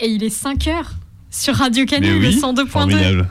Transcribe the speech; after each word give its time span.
Et 0.00 0.08
il 0.08 0.22
est 0.22 0.30
5 0.30 0.66
heures 0.68 0.92
sur 1.30 1.54
Radio 1.54 1.84
Canu, 1.84 2.20
le 2.20 2.30
102.2. 2.30 3.24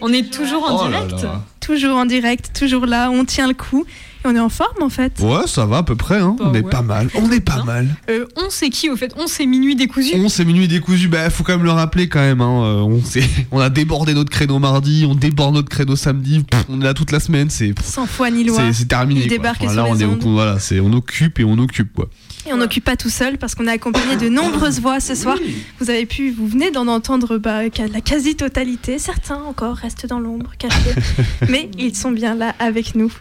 On 0.00 0.12
est 0.12 0.32
toujours 0.32 0.64
en 0.64 0.84
oh 0.84 0.88
direct. 0.88 1.26
Toujours 1.60 1.96
en 1.96 2.06
direct, 2.06 2.50
toujours 2.58 2.86
là, 2.86 3.10
on 3.10 3.24
tient 3.24 3.46
le 3.46 3.54
coup. 3.54 3.84
On 4.26 4.34
est 4.34 4.40
en 4.40 4.48
forme 4.48 4.82
en 4.82 4.88
fait. 4.88 5.20
Ouais, 5.20 5.46
ça 5.46 5.66
va 5.66 5.78
à 5.78 5.82
peu 5.84 5.94
près. 5.94 6.18
Hein. 6.18 6.34
Bah 6.38 6.46
on 6.50 6.54
est 6.54 6.68
pas 6.68 6.82
mal. 6.82 7.08
On 7.14 7.30
est 7.30 7.40
pas 7.40 7.62
mal. 7.62 7.94
Euh, 8.10 8.26
on 8.36 8.50
sait 8.50 8.70
qui 8.70 8.90
au 8.90 8.96
fait 8.96 9.14
On 9.16 9.28
sait 9.28 9.46
Minuit 9.46 9.76
Décousu 9.76 10.14
On 10.16 10.28
sait 10.28 10.44
Minuit 10.44 10.66
Décousu. 10.66 11.06
Bah, 11.06 11.30
faut 11.30 11.44
quand 11.44 11.56
même 11.56 11.64
le 11.64 11.70
rappeler 11.70 12.08
quand 12.08 12.20
même. 12.20 12.40
Hein. 12.40 12.64
Euh, 12.64 12.80
on, 12.80 13.00
on 13.52 13.60
a 13.60 13.70
débordé 13.70 14.14
notre 14.14 14.30
créneau 14.30 14.58
mardi, 14.58 15.06
on 15.08 15.14
déborde 15.14 15.54
notre 15.54 15.68
créneau 15.68 15.94
samedi. 15.94 16.44
on 16.68 16.80
est 16.80 16.84
là 16.84 16.92
toute 16.92 17.12
la 17.12 17.20
semaine. 17.20 17.50
C'est 17.50 17.72
sans 17.80 18.06
foi 18.06 18.30
ni 18.30 18.42
loi. 18.42 18.72
C'est 18.72 18.88
terminé. 18.88 19.22
Il 19.22 19.28
débarque 19.28 19.62
là, 19.62 19.86
on, 19.88 19.96
est, 19.96 20.04
voilà, 20.04 20.56
on 20.82 20.92
occupe 20.92 21.38
et 21.38 21.44
on 21.44 21.58
occupe 21.58 21.92
quoi. 21.94 22.08
Et 22.48 22.52
on 22.52 22.58
n'occupe 22.58 22.84
pas 22.84 22.96
tout 22.96 23.10
seul 23.10 23.38
parce 23.38 23.54
qu'on 23.54 23.66
a 23.66 23.72
accompagné 23.72 24.16
de 24.16 24.28
nombreuses 24.28 24.80
voix 24.80 25.00
ce 25.00 25.14
soir. 25.14 25.36
Vous 25.80 25.90
avez 25.90 26.06
pu, 26.06 26.30
vous 26.30 26.46
venez 26.46 26.70
d'en 26.70 26.86
entendre 26.86 27.38
bah, 27.38 27.62
la 27.64 28.00
quasi-totalité. 28.00 28.98
Certains 28.98 29.42
encore 29.42 29.76
restent 29.76 30.06
dans 30.06 30.20
l'ombre, 30.20 30.52
cachés. 30.58 30.94
mais 31.48 31.70
ils 31.78 31.96
sont 31.96 32.12
bien 32.12 32.34
là 32.34 32.54
avec 32.60 32.94
nous. 32.94 33.12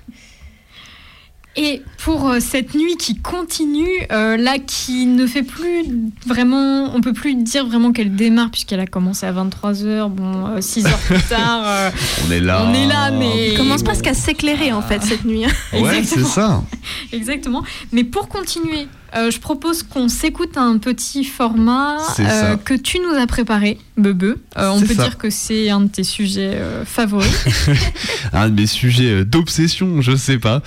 Et 1.58 1.84
pour 2.00 2.30
euh, 2.30 2.40
cette 2.42 2.76
nuit 2.76 2.98
qui 2.98 3.16
continue, 3.16 3.88
euh, 4.12 4.36
là 4.36 4.58
qui 4.60 5.06
ne 5.06 5.26
fait 5.26 5.42
plus 5.42 5.86
vraiment, 6.26 6.94
on 6.94 7.00
peut 7.00 7.14
plus 7.14 7.34
dire 7.36 7.66
vraiment 7.66 7.94
qu'elle 7.94 8.14
démarre 8.14 8.52
puisqu'elle 8.52 8.82
a 8.82 8.86
commencé 8.86 9.26
à 9.26 9.32
23h, 9.32 10.10
bon 10.10 10.62
6 10.62 10.86
euh, 10.86 10.90
heures 10.90 10.98
plus 11.00 11.22
tard. 11.24 11.92
on 12.28 12.32
est 12.32 12.42
là. 12.42 12.66
On 12.68 12.74
est 12.74 12.88
là, 12.88 13.12
mais. 13.12 13.50
Elle 13.50 13.58
commence 13.58 13.84
presque 13.84 14.08
à 14.08 14.14
s'éclairer 14.14 14.74
en 14.74 14.82
fait 14.82 15.02
cette 15.02 15.24
nuit. 15.24 15.46
ouais, 15.74 16.04
c'est 16.04 16.26
ça. 16.26 16.62
Exactement. 17.14 17.64
Mais 17.94 18.04
pour 18.04 18.28
continuer 18.28 18.88
euh, 19.16 19.32
je 19.32 19.40
propose 19.40 19.84
qu'on 19.84 20.10
s'écoute 20.10 20.58
un 20.58 20.78
petit 20.78 21.24
format 21.24 21.98
euh, 22.20 22.58
que 22.58 22.74
tu 22.74 23.00
nous 23.00 23.18
as 23.18 23.28
préparé, 23.28 23.78
Bebe. 23.98 24.36
Euh, 24.58 24.70
on 24.70 24.82
peut 24.82 24.94
dire 24.94 25.18
que 25.18 25.30
c'est 25.30 25.70
un 25.70 25.82
de 25.82 25.88
tes 25.88 26.04
sujets 26.04 26.60
favoris. 26.86 27.30
un 28.34 28.50
de 28.50 28.56
mes 28.56 28.68
sujets 28.68 29.24
d'obsession, 29.24 30.02
je 30.02 30.16
sais 30.16 30.38
pas. 30.38 30.62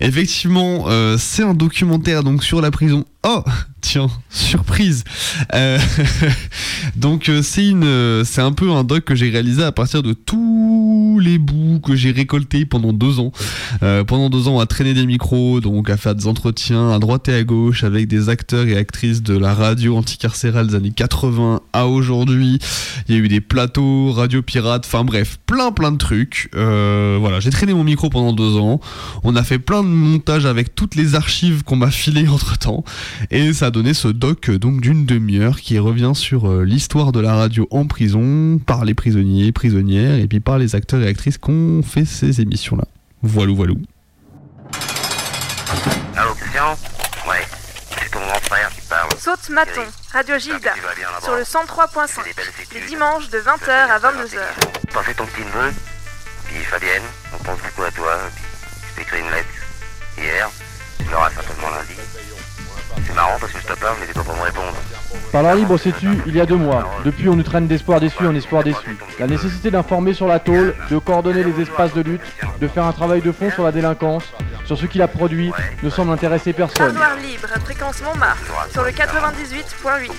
Effectivement, 0.00 0.86
c'est 1.18 1.42
un 1.42 1.54
documentaire 1.54 2.22
donc 2.22 2.42
sur 2.42 2.60
la 2.60 2.70
prison 2.70 3.04
Oh, 3.22 3.42
tiens, 3.82 4.08
surprise. 4.30 5.04
Euh, 5.54 5.78
donc 6.96 7.28
euh, 7.28 7.42
c'est 7.42 7.68
une, 7.68 7.84
euh, 7.84 8.24
c'est 8.24 8.40
un 8.40 8.52
peu 8.52 8.70
un 8.70 8.82
doc 8.82 9.04
que 9.04 9.14
j'ai 9.14 9.28
réalisé 9.28 9.62
à 9.62 9.72
partir 9.72 10.02
de 10.02 10.14
tous 10.14 11.18
les 11.22 11.36
bouts 11.36 11.80
que 11.84 11.94
j'ai 11.96 12.12
récoltés 12.12 12.64
pendant 12.64 12.94
deux 12.94 13.20
ans. 13.20 13.32
pendant 14.06 14.30
deux 14.30 14.48
ans, 14.48 14.58
à 14.58 14.66
traîner 14.66 14.94
des 14.94 15.04
micros, 15.04 15.60
donc 15.60 15.90
à 15.90 15.98
faire 15.98 16.14
des 16.14 16.26
entretiens 16.26 16.92
à 16.92 16.98
droite 16.98 17.28
et 17.28 17.34
à 17.34 17.44
gauche 17.44 17.84
avec 17.84 18.08
des 18.08 18.30
acteurs 18.30 18.66
et 18.66 18.76
actrices 18.76 19.22
de 19.22 19.36
la 19.36 19.54
radio 19.54 19.96
anticarcérale 19.96 20.68
des 20.68 20.74
années 20.74 20.92
80 20.92 21.60
à 21.74 21.86
aujourd'hui. 21.86 22.58
Il 23.08 23.14
y 23.14 23.18
a 23.18 23.20
eu 23.20 23.28
des 23.28 23.42
plateaux, 23.42 24.12
radio 24.12 24.40
pirate, 24.40 24.84
enfin 24.86 25.04
bref, 25.04 25.38
plein 25.44 25.72
plein 25.72 25.92
de 25.92 25.98
trucs. 25.98 26.48
voilà, 26.54 27.38
j'ai 27.40 27.50
traîné 27.50 27.74
mon 27.74 27.84
micro 27.84 28.08
pendant 28.08 28.32
deux 28.32 28.56
ans. 28.56 28.80
On 29.24 29.36
a 29.36 29.42
fait 29.42 29.58
plein 29.58 29.82
de 29.82 29.88
montages 29.88 30.46
avec 30.46 30.74
toutes 30.74 30.94
les 30.94 31.14
archives 31.14 31.64
qu'on 31.64 31.76
m'a 31.76 31.90
filées 31.90 32.28
entre 32.32 32.58
temps. 32.58 32.84
Et 33.30 33.52
ça 33.52 33.66
a 33.66 33.70
donné 33.70 33.94
ce 33.94 34.08
doc 34.08 34.50
donc 34.50 34.80
d'une 34.80 35.06
demi-heure 35.06 35.60
qui 35.60 35.78
revient 35.78 36.12
sur 36.14 36.50
euh, 36.50 36.64
l'histoire 36.64 37.12
de 37.12 37.20
la 37.20 37.34
radio 37.34 37.66
en 37.70 37.86
prison 37.86 38.58
par 38.64 38.84
les 38.84 38.94
prisonniers, 38.94 39.52
prisonnières 39.52 40.18
et 40.18 40.26
puis 40.26 40.40
par 40.40 40.58
les 40.58 40.74
acteurs 40.74 41.02
et 41.02 41.08
actrices 41.08 41.38
qui 41.38 41.50
ont 41.50 41.82
fait 41.82 42.04
ces 42.04 42.40
émissions-là. 42.40 42.84
Voilou, 43.22 43.54
voilou. 43.56 43.76
Allô, 46.16 46.34
Christian? 46.34 46.76
Ouais, 47.28 47.46
c'est 47.90 48.10
ton 48.10 48.20
grand 48.20 48.40
frère 48.42 48.70
qui 48.70 48.80
parle. 48.88 49.10
Saute 49.18 49.48
Maton, 49.50 49.84
Radio 50.12 50.38
Gilda, 50.38 50.74
sur 51.22 51.34
le 51.36 51.42
103.5, 51.42 52.20
les 52.74 52.86
dimanches 52.86 53.28
de 53.30 53.38
20h 53.38 53.70
à 53.70 53.98
22h. 53.98 54.38
T'as 54.92 55.14
ton 55.14 55.26
petit 55.26 55.40
neveu 55.40 55.72
Puis 56.46 56.64
Fabienne, 56.64 57.02
on 57.34 57.44
pense 57.44 57.58
beaucoup 57.58 57.82
à 57.82 57.90
toi. 57.90 58.18
je 58.88 58.96
t'ai 58.96 59.02
écrit 59.02 59.20
une 59.20 59.30
lettre 59.30 59.48
hier, 60.18 60.50
tu 60.98 61.10
l'auras 61.10 61.30
certainement 61.30 61.70
lundi. 61.70 61.94
C'est 63.06 63.14
marrant 63.14 63.36
parce 63.40 63.52
que 63.52 63.60
je 63.60 63.66
te 63.66 63.78
parle, 63.78 63.96
mais 64.00 64.06
t'es 64.06 64.12
pas 64.12 64.22
pour 64.22 64.36
me 64.36 64.42
répondre. 64.42 64.74
Par 65.32 65.42
la 65.42 65.54
libre, 65.54 65.76
sais-tu, 65.78 66.08
il 66.26 66.34
y 66.34 66.40
a 66.40 66.46
deux 66.46 66.56
mois. 66.56 66.88
Depuis, 67.04 67.28
on 67.28 67.36
nous 67.36 67.42
traîne 67.42 67.66
d'espoir 67.66 68.00
déçu 68.00 68.26
en 68.26 68.34
espoir 68.34 68.64
déçu. 68.64 68.98
La 69.18 69.26
nécessité 69.26 69.70
d'informer 69.70 70.12
sur 70.12 70.26
la 70.26 70.40
tôle, 70.40 70.74
de 70.90 70.98
coordonner 70.98 71.44
les 71.44 71.60
espaces 71.60 71.94
de 71.94 72.02
lutte, 72.02 72.20
de 72.60 72.68
faire 72.68 72.84
un 72.84 72.92
travail 72.92 73.20
de 73.20 73.30
fond 73.30 73.50
sur 73.50 73.62
la 73.62 73.72
délinquance, 73.72 74.24
sur 74.64 74.76
ce 74.76 74.86
qu'il 74.86 75.02
a 75.02 75.08
produit, 75.08 75.52
ne 75.82 75.90
semble 75.90 76.12
intéresser 76.12 76.52
personne. 76.52 76.94
Noir 76.94 77.16
libre, 77.16 77.48
fréquence 77.64 78.02
Montmartre, 78.02 78.68
sur 78.72 78.82
le 78.82 78.90
98.8. 78.90 80.10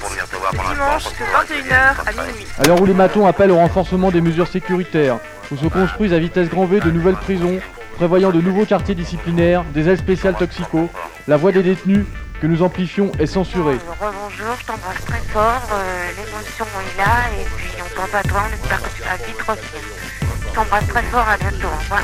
Dimanche 0.51 1.03
de 1.05 1.69
21h 1.69 1.73
à 2.05 2.11
minuit. 2.11 2.45
À 2.57 2.63
l'heure 2.67 2.81
où 2.81 2.85
les 2.85 2.93
matons 2.93 3.25
appellent 3.25 3.51
au 3.51 3.57
renforcement 3.57 4.11
des 4.11 4.21
mesures 4.21 4.47
sécuritaires, 4.47 5.19
où 5.51 5.57
se 5.57 5.67
construisent 5.67 6.13
à 6.13 6.19
vitesse 6.19 6.49
grand 6.49 6.65
V 6.65 6.79
de 6.79 6.91
nouvelles 6.91 7.15
prisons, 7.15 7.59
prévoyant 7.97 8.31
de 8.31 8.41
nouveaux 8.41 8.65
quartiers 8.65 8.95
disciplinaires, 8.95 9.63
des 9.73 9.87
ailes 9.89 9.97
spéciales 9.97 10.35
toxico, 10.35 10.89
la 11.27 11.37
voix 11.37 11.51
des 11.51 11.63
détenus 11.63 12.05
que 12.41 12.47
nous 12.47 12.63
amplifions 12.63 13.11
est 13.19 13.27
censurée. 13.27 13.77
Bonjour, 13.99 14.55
je 14.59 14.65
t'embrasse 14.65 15.05
très 15.05 15.19
fort, 15.19 15.61
euh, 15.73 16.09
l'émotion 16.17 16.65
est 16.65 16.97
là 16.97 17.29
et 17.39 17.45
puis 17.55 17.69
on 17.79 17.95
pense 17.95 18.15
à 18.15 18.23
toi, 18.23 18.41
on 18.49 18.53
espère 18.53 18.81
que 18.81 18.89
tu 18.95 19.03
vas 19.03 19.15
vite 19.17 19.41
revenir. 19.43 19.81
Je 20.47 20.55
t'embrasse 20.55 20.87
très 20.87 21.03
fort, 21.03 21.29
à 21.29 21.37
bientôt, 21.37 21.67
au 21.67 21.77
revoir. 21.83 22.01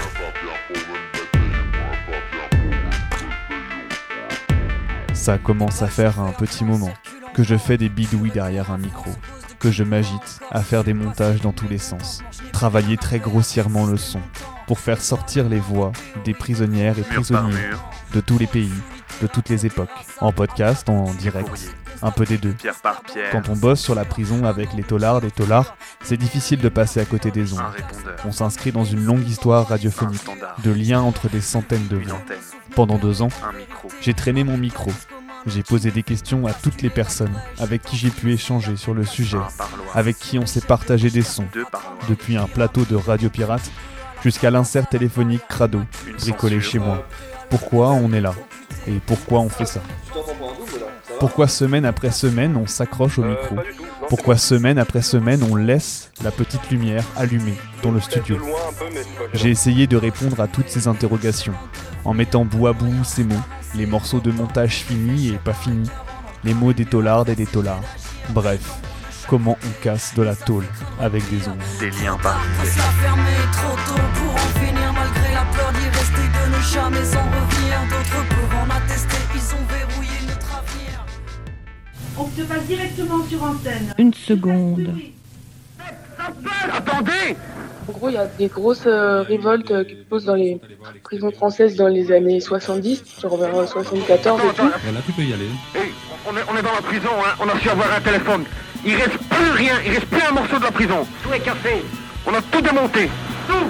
Ça 5.13 5.39
commence 5.39 5.81
à 5.81 5.87
faire 5.87 6.19
un 6.19 6.31
petit 6.33 6.63
moment 6.63 6.93
que 7.33 7.41
je 7.41 7.57
fais 7.57 7.77
des 7.77 7.89
bidouilles 7.89 8.29
derrière 8.29 8.69
un 8.69 8.77
micro, 8.77 9.09
que 9.59 9.71
je 9.71 9.83
m'agite 9.83 10.39
à 10.51 10.61
faire 10.61 10.83
des 10.83 10.93
montages 10.93 11.41
dans 11.41 11.51
tous 11.51 11.67
les 11.67 11.79
sens, 11.79 12.23
travailler 12.53 12.97
très 12.97 13.17
grossièrement 13.17 13.87
le 13.87 13.97
son 13.97 14.21
pour 14.67 14.79
faire 14.79 15.01
sortir 15.01 15.49
les 15.49 15.59
voix 15.59 15.93
des 16.25 16.35
prisonnières 16.35 16.99
et 16.99 17.03
prisonniers 17.03 17.71
de 18.13 18.19
tous 18.19 18.37
les 18.37 18.47
pays, 18.47 18.73
de 19.21 19.27
toutes 19.27 19.49
les 19.49 19.65
époques, 19.65 19.89
en 20.19 20.31
podcast, 20.31 20.87
en 20.89 21.13
direct, 21.13 21.73
un 22.01 22.11
peu 22.11 22.25
des 22.25 22.37
deux. 22.37 22.55
Quand 23.31 23.49
on 23.49 23.55
bosse 23.55 23.81
sur 23.81 23.95
la 23.95 24.05
prison 24.05 24.45
avec 24.45 24.73
les 24.73 24.83
taulards 24.83 25.23
et 25.23 25.31
taulards, 25.31 25.75
c'est 26.03 26.17
difficile 26.17 26.59
de 26.59 26.69
passer 26.69 26.99
à 26.99 27.05
côté 27.05 27.31
des 27.31 27.53
ondes. 27.53 27.61
On 28.25 28.31
s'inscrit 28.31 28.71
dans 28.71 28.83
une 28.83 29.03
longue 29.03 29.27
histoire 29.27 29.67
radiophonique, 29.67 30.25
de 30.63 30.71
liens 30.71 31.01
entre 31.01 31.29
des 31.29 31.41
centaines 31.41 31.87
de 31.87 31.97
voix. 31.97 32.21
Pendant 32.75 32.97
deux 32.97 33.21
ans, 33.21 33.29
j'ai 34.01 34.13
traîné 34.13 34.43
mon 34.43 34.57
micro. 34.57 34.91
J'ai 35.45 35.63
posé 35.63 35.91
des 35.91 36.03
questions 36.03 36.45
à 36.45 36.53
toutes 36.53 36.81
les 36.81 36.89
personnes 36.89 37.39
avec 37.59 37.81
qui 37.81 37.95
j'ai 37.95 38.09
pu 38.09 38.33
échanger 38.33 38.75
sur 38.75 38.93
le 38.93 39.05
sujet, 39.05 39.37
avec 39.93 40.17
qui 40.17 40.37
on 40.37 40.45
s'est 40.45 40.61
partagé 40.61 41.09
des 41.09 41.21
sons, 41.21 41.47
depuis 42.09 42.35
un 42.35 42.47
plateau 42.47 42.83
de 42.83 42.95
radio 42.95 43.29
pirate 43.29 43.71
jusqu'à 44.23 44.51
l'insert 44.51 44.89
téléphonique 44.89 45.47
crado, 45.47 45.81
bricolé 46.19 46.59
chez 46.59 46.79
moi. 46.79 47.07
Pourquoi 47.49 47.91
on 47.91 48.11
est 48.11 48.19
là? 48.19 48.33
Et 48.87 48.99
pourquoi 49.05 49.39
on 49.39 49.49
fait 49.49 49.65
ça. 49.65 49.81
Pourquoi 51.19 51.47
semaine 51.47 51.85
après 51.85 52.11
semaine 52.11 52.55
on 52.57 52.67
s'accroche 52.67 53.17
au 53.19 53.23
micro 53.23 53.55
Pourquoi 54.09 54.37
semaine 54.37 54.77
après 54.77 55.01
semaine 55.01 55.43
on 55.49 55.55
laisse 55.55 56.11
la 56.23 56.31
petite 56.31 56.69
lumière 56.69 57.03
allumée 57.15 57.57
dans 57.83 57.91
le 57.91 57.99
studio 57.99 58.37
J'ai 59.33 59.49
essayé 59.49 59.87
de 59.87 59.97
répondre 59.97 60.39
à 60.39 60.47
toutes 60.47 60.69
ces 60.69 60.87
interrogations 60.87 61.53
en 62.05 62.13
mettant 62.13 62.45
bout 62.45 62.67
à 62.67 62.73
bout 62.73 63.03
ces 63.03 63.23
mots, 63.23 63.35
les 63.75 63.85
morceaux 63.85 64.19
de 64.19 64.31
montage 64.31 64.83
finis 64.83 65.29
et 65.29 65.37
pas 65.37 65.53
finis, 65.53 65.89
les 66.43 66.53
mots 66.53 66.73
des 66.73 66.85
taulards 66.85 67.27
et 67.29 67.35
des 67.35 67.47
taulards. 67.47 67.83
Bref, 68.29 68.61
comment 69.27 69.57
on 69.63 69.83
casse 69.83 70.13
de 70.15 70.23
la 70.23 70.35
tôle 70.35 70.65
avec 71.01 71.27
des 71.29 71.47
ondes. 71.47 71.57
Des 71.79 71.91
liens 71.91 72.17
par 72.17 72.39
jamais 76.73 77.15
en 77.15 77.23
revenir. 77.23 77.66
On 82.19 82.25
te 82.25 82.41
passe 82.41 82.63
directement 82.65 83.23
sur 83.27 83.43
antenne. 83.43 83.93
Une 83.97 84.13
seconde. 84.13 84.95
Attendez 86.73 87.35
En 87.87 87.91
gros, 87.91 88.09
il 88.09 88.15
y 88.15 88.17
a 88.17 88.25
des 88.25 88.47
grosses 88.47 88.85
euh, 88.87 89.21
révoltes 89.21 89.71
euh, 89.71 89.83
qui 89.83 89.95
se 89.95 90.03
posent 90.09 90.25
dans 90.25 90.35
les 90.35 90.59
prisons 91.03 91.31
françaises 91.31 91.75
dans 91.75 91.87
les 91.87 92.11
années 92.11 92.39
70, 92.39 93.03
genre 93.21 93.37
vers 93.37 93.67
74 93.67 94.41
et 94.41 94.53
tout. 94.55 94.63
Là, 94.63 94.71
tu 95.05 95.11
peux 95.13 95.21
y 95.21 95.33
aller. 95.33 95.45
Hey, 95.75 95.91
on, 96.27 96.35
est, 96.35 96.41
on 96.51 96.57
est 96.57 96.61
dans 96.63 96.73
la 96.73 96.81
prison, 96.81 97.09
hein. 97.19 97.35
on 97.39 97.47
a 97.47 97.59
su 97.59 97.69
avoir 97.69 97.93
un 97.93 98.01
téléphone. 98.01 98.43
Il 98.85 98.95
reste 98.95 99.17
plus 99.17 99.51
rien, 99.51 99.75
il 99.85 99.91
reste 99.91 100.05
plus 100.05 100.21
un 100.21 100.31
morceau 100.31 100.57
de 100.57 100.63
la 100.63 100.71
prison. 100.71 101.05
Tout 101.23 101.33
est 101.33 101.39
cassé. 101.39 101.83
On 102.27 102.33
a 102.33 102.41
tout 102.51 102.61
démonté. 102.61 103.09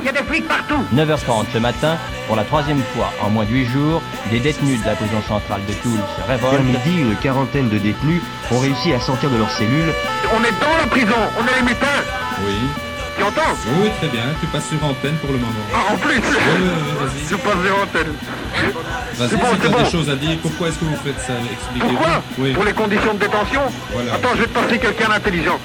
Il 0.01 0.05
y 0.05 0.09
a 0.09 0.11
des 0.11 0.23
flics 0.23 0.47
partout 0.47 0.81
9h30 0.95 1.45
ce 1.53 1.59
matin, 1.59 1.97
pour 2.25 2.35
la 2.35 2.43
troisième 2.43 2.81
fois 2.95 3.13
en 3.21 3.29
moins 3.29 3.45
de 3.45 3.51
8 3.51 3.65
jours, 3.67 4.01
des 4.31 4.39
détenus 4.39 4.81
de 4.81 4.85
la 4.87 4.95
prison 4.95 5.21
centrale 5.27 5.61
de 5.67 5.73
Toul 5.73 5.99
se 6.17 6.27
révoltent. 6.27 6.53
Vers 6.53 6.63
midi, 6.63 7.01
une 7.01 7.15
quarantaine 7.17 7.69
de 7.69 7.77
détenus 7.77 8.21
ont 8.51 8.59
réussi 8.59 8.93
à 8.93 8.99
sortir 8.99 9.29
de 9.29 9.37
leur 9.37 9.49
cellule. 9.51 9.93
On 10.35 10.43
est 10.43 10.51
dans 10.59 10.77
la 10.81 10.87
prison, 10.87 11.15
on 11.39 11.43
est 11.47 11.55
les 11.57 11.61
mutins 11.61 12.01
Oui. 12.45 12.53
Tu 13.17 13.23
entends? 13.23 13.41
Oui, 13.81 13.89
très 13.99 14.07
bien. 14.09 14.23
Tu 14.39 14.47
passes 14.47 14.67
sur 14.69 14.83
antenne 14.83 15.15
pour 15.17 15.31
le 15.31 15.37
moment. 15.37 15.53
Ah, 15.73 15.93
en 15.93 15.97
plus. 15.97 16.15
Je 16.15 17.35
passe 17.35 17.65
sur 17.65 17.81
antenne. 17.81 18.13
Vas-y, 19.15 19.29
C'est 19.29 19.37
bon, 19.37 19.45
si 19.45 19.51
c'est 19.53 19.59
tu 19.61 19.65
as 19.67 19.69
bon. 19.69 19.83
des 19.83 19.89
choses 19.91 20.09
à 20.09 20.15
dire, 20.15 20.37
pourquoi 20.41 20.67
est-ce 20.69 20.77
que 20.77 20.85
vous 20.85 20.97
faites 21.03 21.19
ça? 21.19 21.33
Expliquez-vous. 21.51 21.95
Pourquoi? 21.95 22.21
Oui. 22.39 22.53
Pour 22.53 22.63
les 22.63 22.73
conditions 22.73 23.13
de 23.13 23.19
détention? 23.19 23.61
Voilà. 23.91 24.13
Attends, 24.15 24.29
je 24.35 24.41
vais 24.41 24.47
te 24.47 24.53
passer 24.59 24.77
quelqu'un 24.79 25.09
d'intelligent. 25.09 25.57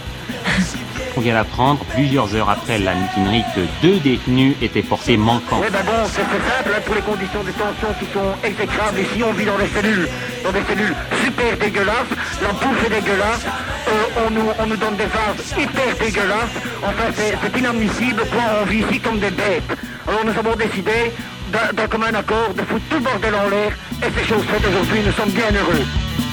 On 1.14 1.20
vient 1.20 1.34
d'apprendre, 1.34 1.84
plusieurs 1.92 2.34
heures 2.34 2.48
après 2.48 2.78
la 2.78 2.94
mutinerie, 2.94 3.44
que 3.54 3.60
deux 3.82 3.98
détenus 4.00 4.56
étaient 4.62 4.82
portés 4.82 5.18
manquants. 5.18 5.60
Oui, 5.60 5.68
ben 5.70 5.84
bon, 5.84 5.92
c'est 6.06 6.22
simple, 6.22 6.72
hein, 6.74 6.80
pour 6.86 6.94
les 6.94 7.02
conditions 7.02 7.40
de 7.40 7.46
détention 7.46 7.88
qui 8.00 8.06
sont 8.12 8.32
exécrables. 8.42 8.98
Ici, 8.98 9.22
on 9.22 9.32
vit 9.32 9.44
dans 9.44 9.58
des 9.58 9.68
cellules, 9.68 10.08
dans 10.42 10.52
des 10.52 10.62
cellules 10.64 10.94
super 11.22 11.56
dégueulasses. 11.58 12.12
La 12.42 12.52
bouffe 12.52 12.86
est 12.86 12.94
dégueulasse. 13.00 13.44
Euh, 13.44 14.24
on, 14.26 14.30
nous, 14.30 14.48
on 14.58 14.66
nous 14.66 14.76
donne 14.76 14.96
des 14.96 15.04
vases 15.04 15.52
hyper 15.58 15.96
dégueulasses. 16.00 16.56
Enfin, 16.82 17.08
c'est 17.14 17.58
inadmissible. 17.58 18.22
Quoi, 18.32 18.42
on 18.62 18.64
vit 18.64 18.78
ici 18.78 18.98
comme 19.00 19.18
des 19.18 19.30
bêtes. 19.30 19.70
Alors, 20.08 20.24
nous 20.24 20.38
avons 20.38 20.56
décidé, 20.56 21.12
d'un 21.52 21.72
d'un 21.74 21.88
commun 21.88 22.14
accord, 22.14 22.54
de 22.54 22.62
foutre 22.62 22.84
tout 22.88 22.96
le 22.96 23.02
bordel 23.02 23.34
en 23.34 23.50
l'air. 23.50 23.72
Et 24.02 24.10
c'est 24.16 24.24
chose 24.24 24.44
faite 24.44 24.64
aujourd'hui. 24.66 25.00
Nous 25.04 25.12
sommes 25.12 25.30
bien 25.30 25.52
heureux. 25.52 25.84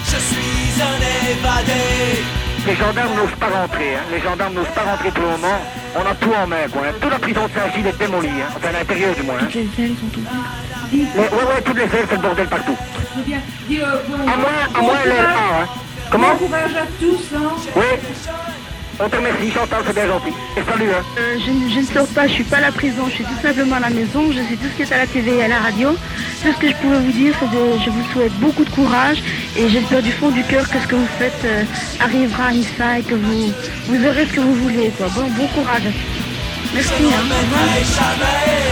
Je 0.05 0.15
suis 0.15 0.81
un 0.81 0.97
évadé. 1.35 2.48
Les 2.65 2.75
gendarmes 2.75 3.15
n'osent 3.15 3.39
pas 3.39 3.47
rentrer, 3.47 3.95
hein. 3.95 4.01
les 4.11 4.19
gendarmes 4.21 4.53
n'osent 4.53 4.75
pas 4.75 4.81
rentrer 4.83 5.09
pour 5.11 5.23
le 5.23 5.29
moment. 5.31 5.59
On 5.95 6.01
a 6.01 6.13
tout 6.15 6.31
en 6.33 6.45
main, 6.47 6.67
quoi. 6.71 6.81
hein. 6.87 6.93
Toute 7.01 7.11
la 7.11 7.19
prison 7.19 7.41
de 7.47 7.51
Saint-Gilles 7.59 7.87
est 7.87 7.97
démolie, 7.97 8.27
hein. 8.29 8.53
enfin 8.55 8.67
à 8.69 8.71
l'intérieur 8.79 9.15
du 9.15 9.23
moins. 9.23 9.35
hein. 9.41 9.47
Les 9.53 9.61
ailes 9.61 9.95
sont 9.97 10.19
ouvertes. 10.19 10.35
Mais, 10.91 11.21
ouais, 11.21 11.55
ouais, 11.55 11.61
toutes 11.65 11.77
les 11.77 11.83
ailes, 11.83 12.05
c'est 12.09 12.15
le 12.15 12.21
bordel 12.21 12.47
partout. 12.47 12.77
Bien 13.25 13.39
dire, 13.67 13.87
bon, 14.07 14.15
À 14.21 14.35
moins, 14.37 14.49
à 14.75 14.79
bon 14.79 14.85
moins 14.85 14.93
l'aile 15.05 15.15
courage. 15.15 15.35
A, 15.35 15.61
hein. 15.63 15.67
Comment? 16.11 16.27
Bon 16.29 16.45
courage 16.47 16.75
à 16.75 16.85
tous, 16.99 17.35
hein. 17.35 17.71
Oui. 17.75 17.85
On 19.01 19.07
te 19.07 19.15
remercie, 19.15 19.49
Chantal, 19.51 19.81
c'est 19.87 19.93
bien 19.95 20.07
gentil. 20.07 20.33
Et 20.57 20.61
salut, 20.69 20.89
hein. 20.91 21.03
Euh, 21.17 21.37
je, 21.39 21.51
ne- 21.51 21.69
je 21.69 21.79
ne 21.79 21.85
sors 21.85 22.07
pas, 22.07 22.27
je 22.27 22.33
suis 22.33 22.43
pas 22.43 22.57
à 22.57 22.61
la 22.61 22.71
prison, 22.73 23.05
je 23.07 23.11
suis 23.15 23.23
tout 23.23 23.39
simplement 23.41 23.77
à 23.77 23.79
la 23.79 23.89
maison, 23.89 24.29
je 24.29 24.39
sais 24.39 24.55
tout 24.57 24.67
ce 24.71 24.75
qui 24.75 24.81
est 24.83 24.93
à 24.93 24.97
la 24.97 25.07
TV 25.07 25.37
et 25.37 25.43
à 25.43 25.47
la 25.47 25.59
radio. 25.59 25.91
Tout 26.43 26.51
ce 26.53 26.59
que 26.59 26.67
je 26.67 26.75
pouvais 26.75 26.97
vous 26.99 27.11
dire, 27.13 27.33
c'est 27.39 27.49
de 27.49 27.79
je 27.85 27.89
vous 27.89 28.03
souhaite 28.11 28.33
beaucoup 28.39 28.65
de 28.65 28.69
courage 28.69 29.23
et 29.57 29.69
j'espère 29.69 30.01
du 30.01 30.11
fond 30.11 30.29
du 30.31 30.43
cœur 30.43 30.69
que 30.69 30.79
ce 30.79 30.87
que 30.87 30.95
vous 30.95 31.07
faites 31.17 31.45
euh, 31.45 31.63
arrivera 32.01 32.47
à 32.47 32.51
une 32.53 32.63
fin 32.63 32.95
et 32.95 33.01
que 33.03 33.15
vous, 33.15 33.51
vous 33.87 34.05
aurez 34.05 34.25
ce 34.25 34.33
que 34.33 34.41
vous 34.41 34.53
voulez. 34.55 34.91
Quoi. 34.97 35.07
Bon, 35.15 35.27
bon 35.31 35.47
courage. 35.47 35.83
Merci. 36.73 36.93
hein. 37.05 37.23
Au 37.23 37.41
revoir. 37.41 38.69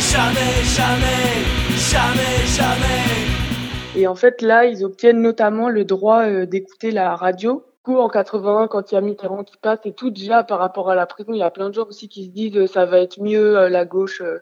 Jamais, 0.00 0.64
jamais, 0.64 1.44
jamais, 1.76 2.46
jamais. 2.56 3.96
Et 3.96 4.06
en 4.06 4.14
fait, 4.14 4.40
là, 4.42 4.64
ils 4.64 4.84
obtiennent 4.84 5.20
notamment 5.20 5.68
le 5.68 5.84
droit 5.84 6.22
euh, 6.22 6.46
d'écouter 6.46 6.90
la 6.90 7.14
radio. 7.16 7.64
Coup, 7.84 7.98
en 7.98 8.08
81, 8.08 8.66
quand 8.66 8.90
il 8.90 8.94
y 8.94 8.98
a 8.98 9.02
Mitterrand 9.02 9.44
qui 9.44 9.58
passe 9.58 9.80
et 9.84 9.92
tout, 9.92 10.08
déjà 10.08 10.42
par 10.42 10.58
rapport 10.58 10.88
à 10.88 10.94
la 10.94 11.04
prison, 11.04 11.34
il 11.34 11.38
y 11.38 11.42
a 11.42 11.50
plein 11.50 11.68
de 11.68 11.74
gens 11.74 11.84
aussi 11.86 12.08
qui 12.08 12.24
se 12.24 12.30
disent 12.30 12.56
euh, 12.56 12.66
ça 12.66 12.86
va 12.86 12.98
être 12.98 13.20
mieux 13.20 13.58
euh, 13.58 13.68
la 13.68 13.84
gauche 13.84 14.22
euh, 14.22 14.38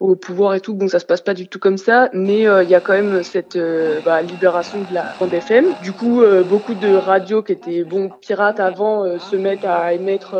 au 0.00 0.16
pouvoir 0.16 0.54
et 0.54 0.62
tout. 0.62 0.72
Bon, 0.74 0.88
ça 0.88 0.98
se 0.98 1.04
passe 1.04 1.20
pas 1.20 1.34
du 1.34 1.46
tout 1.46 1.58
comme 1.58 1.76
ça, 1.76 2.08
mais 2.14 2.40
il 2.44 2.70
y 2.70 2.74
a 2.74 2.80
quand 2.80 2.94
même 2.94 3.22
cette 3.22 3.56
euh, 3.56 4.00
bah, 4.02 4.22
libération 4.22 4.80
de 4.80 4.94
la 4.94 5.14
bande 5.20 5.34
FM. 5.34 5.74
Du 5.82 5.92
coup, 5.92 6.22
euh, 6.22 6.42
beaucoup 6.42 6.74
de 6.74 6.94
radios 6.94 7.42
qui 7.42 7.52
étaient 7.52 7.84
bon 7.84 8.08
pirates 8.08 8.60
avant 8.60 9.18
se 9.18 9.36
mettent 9.36 9.66
à 9.66 9.92
émettre 9.92 10.36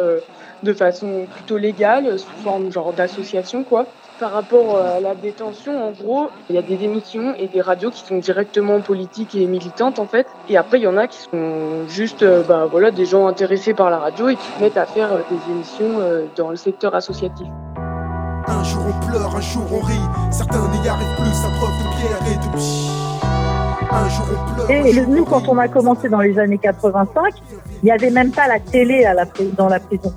de 0.62 0.72
façon 0.72 1.26
plutôt 1.30 1.58
légale, 1.58 2.18
sous 2.18 2.36
forme 2.42 2.72
genre 2.72 2.94
d'association 2.94 3.64
quoi. 3.64 3.86
Par 4.20 4.32
rapport 4.32 4.76
euh, 4.76 4.98
à 4.98 5.00
la 5.00 5.14
détention, 5.14 5.82
en 5.82 5.92
gros, 5.92 6.28
il 6.50 6.54
y 6.54 6.58
a 6.58 6.62
des 6.62 6.84
émissions 6.84 7.34
et 7.38 7.48
des 7.48 7.62
radios 7.62 7.90
qui 7.90 8.04
sont 8.04 8.18
directement 8.18 8.78
politiques 8.82 9.34
et 9.34 9.46
militantes 9.46 9.98
en 9.98 10.04
fait. 10.04 10.26
Et 10.50 10.58
après, 10.58 10.78
il 10.78 10.82
y 10.82 10.86
en 10.86 10.98
a 10.98 11.06
qui 11.06 11.16
sont 11.20 11.88
juste, 11.88 12.22
euh, 12.22 12.42
bah 12.46 12.66
voilà, 12.70 12.90
des 12.90 13.06
gens 13.06 13.26
intéressés 13.28 13.72
par 13.72 13.88
la 13.88 13.98
radio 13.98 14.28
et 14.28 14.36
qui 14.36 14.46
se 14.46 14.62
mettent 14.62 14.76
à 14.76 14.84
faire 14.84 15.10
euh, 15.10 15.20
des 15.30 15.52
émissions 15.52 16.00
dans 16.36 16.50
le 16.50 16.56
secteur 16.56 16.94
associatif. 16.94 17.46
Un 18.46 18.62
jour 18.62 18.82
on 18.88 19.06
pleure, 19.06 19.34
un 19.34 19.40
jour 19.40 19.62
on 19.72 19.80
rit. 19.86 19.94
Certains 20.30 20.68
n'y 20.68 20.86
arrivent 20.86 21.16
plus, 21.16 21.44
à 21.46 21.50
preuve 21.56 21.70
de 21.78 21.96
pierre 21.96 22.32
et 22.32 22.36
de 22.46 22.56
pchi. 22.56 22.90
Un 23.90 24.08
jour 24.10 24.26
on 24.30 24.54
pleure. 24.54 24.70
Et 24.70 24.92
le- 24.92 25.06
nous, 25.06 25.24
quand 25.24 25.48
on 25.48 25.56
a 25.56 25.68
commencé 25.68 26.10
dans 26.10 26.20
les 26.20 26.38
années 26.38 26.58
85, 26.58 27.32
il 27.82 27.86
n'y 27.86 27.90
avait 27.90 28.10
même 28.10 28.32
pas 28.32 28.48
la 28.48 28.60
télé 28.60 29.06
à 29.06 29.14
la, 29.14 29.24
dans 29.56 29.68
la 29.68 29.80
prison. 29.80 30.12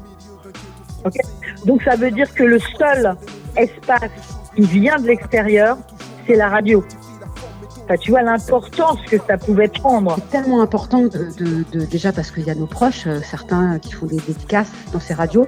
Donc 1.65 1.81
ça 1.83 1.95
veut 1.95 2.11
dire 2.11 2.33
que 2.33 2.43
le 2.43 2.59
seul 2.59 3.15
espace 3.57 4.09
qui 4.55 4.61
vient 4.63 4.97
de 4.97 5.07
l'extérieur, 5.07 5.77
c'est 6.27 6.35
la 6.35 6.49
radio. 6.49 6.83
Enfin, 7.85 7.97
tu 7.97 8.11
vois 8.11 8.21
l'importance 8.21 8.99
que 9.09 9.17
ça 9.27 9.37
pouvait 9.37 9.67
prendre. 9.67 10.15
C'est 10.15 10.29
tellement 10.41 10.61
important 10.61 11.01
de, 11.01 11.09
de- 11.37 11.65
de- 11.71 11.85
déjà 11.85 12.13
parce 12.13 12.31
qu'il 12.31 12.43
y 12.43 12.49
a 12.49 12.55
nos 12.55 12.65
proches, 12.65 13.07
euh, 13.07 13.19
certains 13.21 13.77
qui 13.79 13.91
font 13.91 14.05
des 14.05 14.17
dédicaces 14.17 14.71
dans 14.93 15.01
ces 15.01 15.13
radios. 15.13 15.47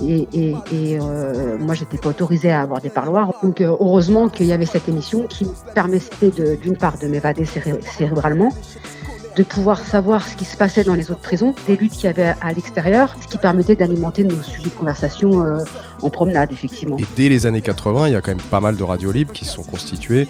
Et, 0.00 0.28
et, 0.32 0.50
et 0.70 0.98
euh, 1.00 1.58
moi, 1.58 1.74
j'étais 1.74 1.98
pas 1.98 2.10
autorisée 2.10 2.52
à 2.52 2.60
avoir 2.60 2.80
des 2.80 2.90
parloirs. 2.90 3.32
Donc, 3.42 3.60
euh, 3.60 3.76
heureusement 3.80 4.28
qu'il 4.28 4.46
y 4.46 4.52
avait 4.52 4.66
cette 4.66 4.88
émission 4.88 5.24
qui 5.26 5.46
me 5.46 5.50
permettait 5.74 6.30
d'une 6.62 6.76
part 6.76 6.96
de 6.98 7.08
m'évader 7.08 7.44
céré- 7.44 7.80
cérébralement, 7.82 8.50
de 9.38 9.44
pouvoir 9.44 9.78
savoir 9.78 10.26
ce 10.26 10.34
qui 10.34 10.44
se 10.44 10.56
passait 10.56 10.82
dans 10.82 10.96
les 10.96 11.12
autres 11.12 11.20
prisons, 11.20 11.54
des 11.68 11.76
luttes 11.76 11.92
qu'il 11.92 12.04
y 12.04 12.08
avait 12.08 12.34
à 12.40 12.52
l'extérieur, 12.52 13.14
ce 13.22 13.28
qui 13.28 13.38
permettait 13.38 13.76
d'alimenter 13.76 14.24
nos 14.24 14.42
sujets 14.42 14.64
de 14.64 14.74
conversation 14.74 15.44
euh, 15.44 15.58
en 16.02 16.10
promenade, 16.10 16.50
effectivement. 16.50 16.96
Et 16.98 17.06
dès 17.16 17.28
les 17.28 17.46
années 17.46 17.62
80, 17.62 18.08
il 18.08 18.12
y 18.14 18.16
a 18.16 18.20
quand 18.20 18.32
même 18.32 18.40
pas 18.40 18.60
mal 18.60 18.76
de 18.76 18.82
radios 18.82 19.12
libres 19.12 19.32
qui 19.32 19.44
sont 19.44 19.62
constituées 19.62 20.26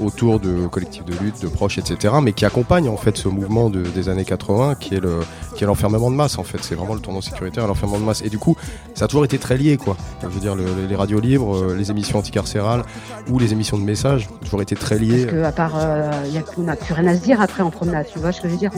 autour 0.00 0.40
de 0.40 0.66
collectifs 0.66 1.04
de 1.04 1.14
lutte, 1.22 1.40
de 1.42 1.48
proches, 1.48 1.78
etc., 1.78 2.14
mais 2.22 2.32
qui 2.32 2.44
accompagnent 2.44 2.88
en 2.88 2.96
fait 2.96 3.16
ce 3.16 3.28
mouvement 3.28 3.70
de- 3.70 3.82
des 3.82 4.08
années 4.08 4.24
80 4.24 4.74
qui 4.76 4.94
est 4.94 5.00
le 5.00 5.20
qui 5.56 5.64
est 5.64 5.66
l'enfermement 5.66 6.10
de 6.10 6.16
masse 6.16 6.38
en 6.38 6.44
fait. 6.44 6.58
C'est 6.62 6.74
vraiment 6.74 6.94
le 6.94 7.00
tournant 7.00 7.20
sécuritaire, 7.20 7.66
l'enfermement 7.66 7.98
de 8.00 8.04
masse. 8.04 8.22
Et 8.22 8.30
du 8.30 8.38
coup, 8.38 8.56
ça 8.94 9.04
a 9.04 9.08
toujours 9.08 9.24
été 9.24 9.38
très 9.38 9.56
lié 9.56 9.76
quoi. 9.76 9.96
Je 10.22 10.28
veux 10.28 10.40
dire, 10.40 10.54
le- 10.54 10.64
les 10.88 10.96
radios 10.96 11.20
libres, 11.20 11.56
euh, 11.56 11.74
les 11.76 11.90
émissions 11.90 12.18
anticarcérales 12.18 12.82
ou 13.30 13.38
les 13.38 13.52
émissions 13.52 13.78
de 13.78 13.82
messages 13.84 14.28
toujours 14.44 14.62
été 14.62 14.74
très 14.76 14.98
liées. 14.98 15.24
Parce 15.26 15.36
que, 15.36 15.42
à 15.44 15.52
part, 15.52 15.72
euh, 15.76 16.10
y 16.32 16.38
a, 16.38 16.76
plus 16.76 16.94
rien 16.94 17.06
à 17.08 17.14
se 17.16 17.22
dire 17.22 17.40
après 17.40 17.62
en 17.62 17.70
promenade, 17.70 18.06
tu 18.12 18.18
vois 18.18 18.32
ce 18.32 18.40
que 18.40 18.48
je 18.48 18.52
veux 18.54 18.58
dire 18.58 18.70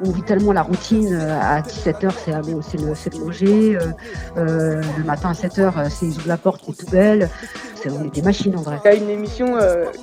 on, 0.00 0.10
vit 0.10 0.22
tellement 0.22 0.52
la 0.52 0.62
routine, 0.62 1.12
euh, 1.12 1.38
à 1.40 1.60
17h 1.60 2.10
c'est 2.24 2.32
c'est 2.62 2.80
le, 2.80 2.94
c'est 2.94 3.14
le 3.14 3.24
manger, 3.24 3.76
euh, 3.76 3.80
euh, 4.36 4.82
le 4.98 5.04
matin 5.04 5.30
à 5.30 5.32
7h 5.32 5.90
c'est 5.90 6.06
ils 6.06 6.18
ouvrent 6.18 6.28
la 6.28 6.36
porte, 6.36 6.62
c'est, 6.90 7.90
on 7.90 8.04
est 8.04 8.14
des 8.14 8.22
machines 8.22 8.56
en 8.56 8.62
vrai. 8.62 8.78
Il 8.84 8.88
y 8.88 8.94
a 8.94 8.96
une 8.96 9.10
émission 9.10 9.58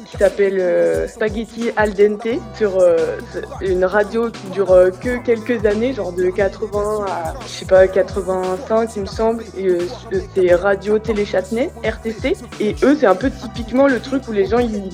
qui 0.06 0.18
s'appelle 0.18 1.10
Spaghetti 1.10 1.72
al 1.76 1.94
dente 1.94 2.28
sur 2.56 2.78
une 3.62 3.86
radio 3.86 4.30
qui 4.30 4.48
dure 4.52 4.68
que 5.02 5.18
quelques 5.24 5.66
années, 5.66 5.94
genre 5.94 6.14
de 6.14 6.30
80 6.30 7.06
à 7.08 7.34
je 7.42 7.48
sais 7.48 7.66
pas 7.66 7.88
85 7.88 8.90
il 8.96 9.02
me 9.02 9.08
semble. 9.08 9.44
C'est 10.36 10.54
Radio 10.54 11.00
Télé 11.00 11.26
Châtenay, 11.26 11.72
RTC. 11.84 12.38
Et 12.60 12.76
eux 12.84 12.96
c'est 13.00 13.08
un 13.08 13.16
peu 13.16 13.32
typiquement 13.32 13.88
le 13.88 14.00
truc 14.00 14.28
où 14.28 14.32
les 14.32 14.46
gens 14.46 14.60
ils 14.60 14.90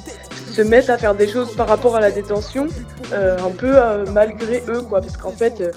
se 0.57 0.63
mettent 0.63 0.89
à 0.89 0.97
faire 0.97 1.13
des 1.13 1.27
choses 1.27 1.55
par 1.55 1.67
rapport 1.67 1.95
à 1.95 1.99
la 1.99 2.09
détention, 2.09 2.65
euh, 3.13 3.37
un 3.37 3.51
peu 3.51 3.73
euh, 3.75 4.05
malgré 4.11 4.63
eux 4.67 4.81
quoi, 4.81 5.01
parce 5.01 5.15
qu'en 5.15 5.31
fait 5.31 5.61
euh, 5.61 5.71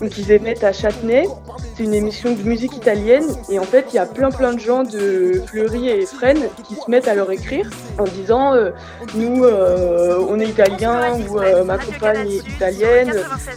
donc 0.00 0.18
ils 0.18 0.32
émettent 0.32 0.64
à 0.64 0.72
Châtenay. 0.72 1.28
C'est 1.76 1.84
une 1.84 1.94
émission 1.94 2.34
de 2.34 2.42
musique 2.42 2.76
italienne. 2.76 3.24
Et 3.48 3.60
en 3.60 3.64
fait 3.64 3.86
il 3.92 3.96
y 3.96 3.98
a 3.98 4.06
plein 4.06 4.30
plein 4.30 4.52
de 4.52 4.58
gens 4.58 4.82
de 4.82 5.40
Fleury 5.46 5.88
et 5.88 6.04
Fresnes 6.04 6.48
qui 6.66 6.74
se 6.74 6.90
mettent 6.90 7.06
à 7.06 7.14
leur 7.14 7.30
écrire 7.30 7.70
en 7.98 8.04
disant 8.04 8.54
euh, 8.54 8.70
nous 9.14 9.44
on 9.44 10.40
est 10.40 10.48
italien 10.48 11.14
ou 11.14 11.38
ma 11.64 11.78
compagne 11.78 12.28
est 12.28 12.48
italienne, 12.56 13.12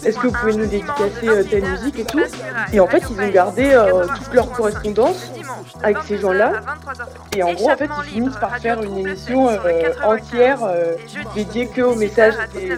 est-ce 0.06 0.18
que 0.20 0.28
vous 0.28 0.34
pouvez 0.34 0.54
nous 0.54 0.68
dédicacer 0.68 1.50
telle 1.50 1.66
musique 1.66 2.00
et 2.00 2.06
tout? 2.06 2.22
Et 2.72 2.80
en 2.80 2.88
fait 2.88 3.01
ils 3.10 3.20
ont 3.20 3.30
gardé 3.30 3.66
toute 4.16 4.34
leur 4.34 4.51
correspondance 4.51 5.32
avec 5.82 5.98
ces 6.08 6.18
gens-là. 6.20 6.62
Et 7.36 7.42
en 7.42 7.54
gros 7.54 7.72
en 7.72 7.78
fait 7.78 7.90
ils 8.04 8.10
finissent 8.13 8.40
par 8.40 8.58
faire 8.60 8.84
une 8.84 8.98
émission 8.98 9.50
entière 10.04 10.67
euh, 10.68 10.94
dédiée 11.36 11.68
que 11.68 11.82
aux 11.82 11.96
messages 11.96 12.36
des- 12.54 12.78